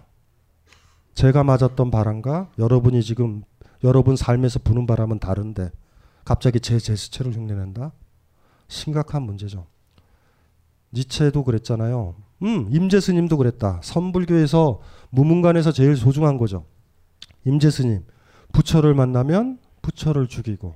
[1.13, 3.43] 제가 맞았던 바람과 여러분이 지금
[3.83, 5.69] 여러분 삶에서 부는 바람은 다른데
[6.25, 7.91] 갑자기 제 제스처를 흉내낸다?
[8.67, 9.67] 심각한 문제죠.
[10.93, 12.15] 니체도 그랬잖아요.
[12.43, 13.79] 음, 임재스님도 그랬다.
[13.83, 14.81] 선불교에서
[15.11, 16.65] 무문관에서 제일 소중한 거죠.
[17.45, 18.03] 임재스님,
[18.51, 20.75] 부처를 만나면 부처를 죽이고,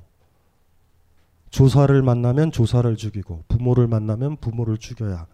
[1.50, 5.28] 조사를 만나면 조사를 죽이고, 부모를 만나면 부모를 죽여야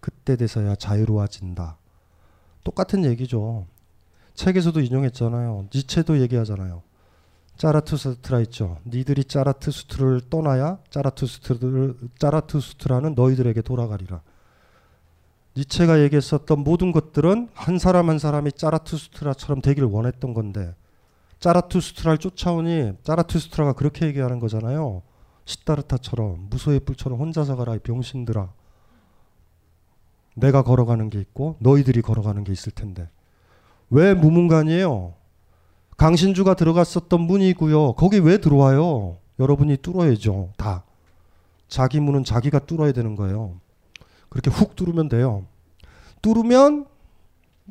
[0.00, 1.78] 그때 돼서야 자유로워진다.
[2.64, 3.66] 똑같은 얘기죠.
[4.34, 5.68] 책에서도 인용했잖아요.
[5.74, 6.82] 니체도 얘기하잖아요.
[7.56, 8.78] 짜라투스트라 있죠.
[8.86, 14.20] 니들이 짜라투스트를 떠나야 짜라투스트를 짜라투스트라는 너희들에게 돌아가리라.
[15.56, 20.74] 니체가 얘기했었던 모든 것들은 한 사람 한 사람이 짜라투스트라처럼 되기를 원했던 건데
[21.40, 25.02] 짜라투스트라를 쫓아오니 짜라투스트라가 그렇게 얘기하는 거잖아요.
[25.46, 28.52] 시타르타처럼 무소의 뿔처럼 혼자서 가라 이 병신들아.
[30.34, 33.08] 내가 걸어가는 게 있고 너희들이 걸어가는 게 있을 텐데
[33.88, 35.14] 왜 무문관이에요?
[35.96, 37.94] 강신주가 들어갔었던 문이고요.
[37.94, 39.18] 거기 왜 들어와요?
[39.38, 40.52] 여러분이 뚫어야죠.
[40.56, 40.84] 다.
[41.68, 43.58] 자기 문은 자기가 뚫어야 되는 거예요.
[44.28, 45.46] 그렇게 훅 뚫으면 돼요.
[46.22, 46.86] 뚫으면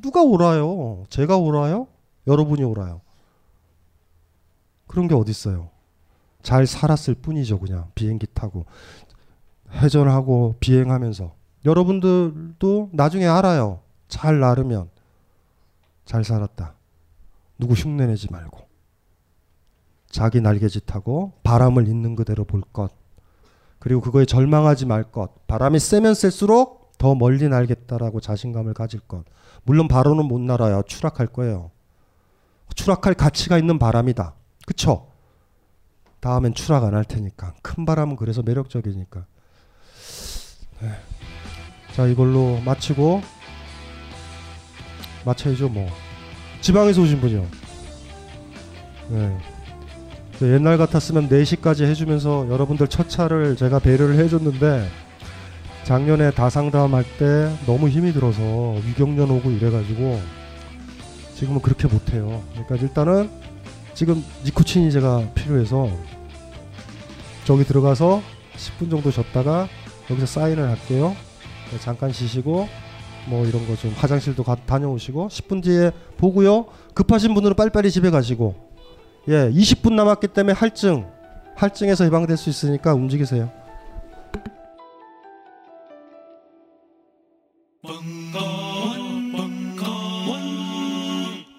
[0.02, 1.06] 누가 오라요?
[1.10, 1.88] 제가 오라요?
[2.28, 3.02] 여러분이 오라요.
[4.88, 5.70] 그런 게 어딨어요.
[6.42, 7.60] 잘 살았을 뿐이죠.
[7.60, 8.66] 그냥 비행기 타고
[9.72, 11.34] 회전하고 비행하면서
[11.66, 13.80] 여러분들도 나중에 알아요.
[14.08, 14.90] 잘 나르면
[16.06, 16.76] 잘 살았다.
[17.58, 18.66] 누구 흉내내지 말고.
[20.10, 22.92] 자기 날개짓하고 바람을 있는 그대로 볼 것.
[23.80, 25.46] 그리고 그거에 절망하지 말 것.
[25.48, 29.26] 바람이 세면 셀수록 더 멀리 날겠다라고 자신감을 가질 것.
[29.64, 30.84] 물론 바로는 못 날아요.
[30.88, 31.72] 추락할 거예요.
[32.76, 34.34] 추락할 가치가 있는 바람이다.
[34.66, 35.12] 그쵸?
[36.22, 37.54] 다음엔 추락 안 할 테니까.
[37.62, 39.26] 큰 바람은 그래서 매력적이니까.
[40.82, 40.92] 네.
[41.94, 43.22] 자, 이걸로 마치고
[45.26, 45.88] 마쳐야죠, 뭐.
[46.66, 47.46] 지방에서 오신 분이요.
[49.10, 49.38] 네.
[50.42, 54.90] 옛날 같았으면 4시까지 해주면서 여러분들 첫 차를 제가 배려를 해줬는데
[55.84, 58.42] 작년에 다상담 할 때 너무 힘이 들어서
[58.84, 60.20] 위경련 오고 이래가지고
[61.36, 62.42] 지금은 그렇게 못해요.
[62.54, 63.30] 그러니까 일단은
[63.94, 65.88] 지금 니코틴이 제가 필요해서
[67.44, 68.24] 저기 들어가서
[68.58, 69.68] 10분 정도 졌다가
[70.10, 71.16] 여기서 사인을 할게요.
[71.70, 72.68] 네, 잠깐 쉬시고
[73.28, 76.66] 뭐 이런 거 좀 화장실도 가, 다녀오시고 10분 뒤에 보고요.
[76.94, 78.56] 급하신 분들은 빨리빨리 집에 가시고
[79.30, 81.06] 예 20분 남았기 때문에 할증
[81.56, 83.50] 할증에서 해방될 수 있으니까 움직이세요.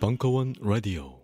[0.00, 1.15] 벙커원 라디오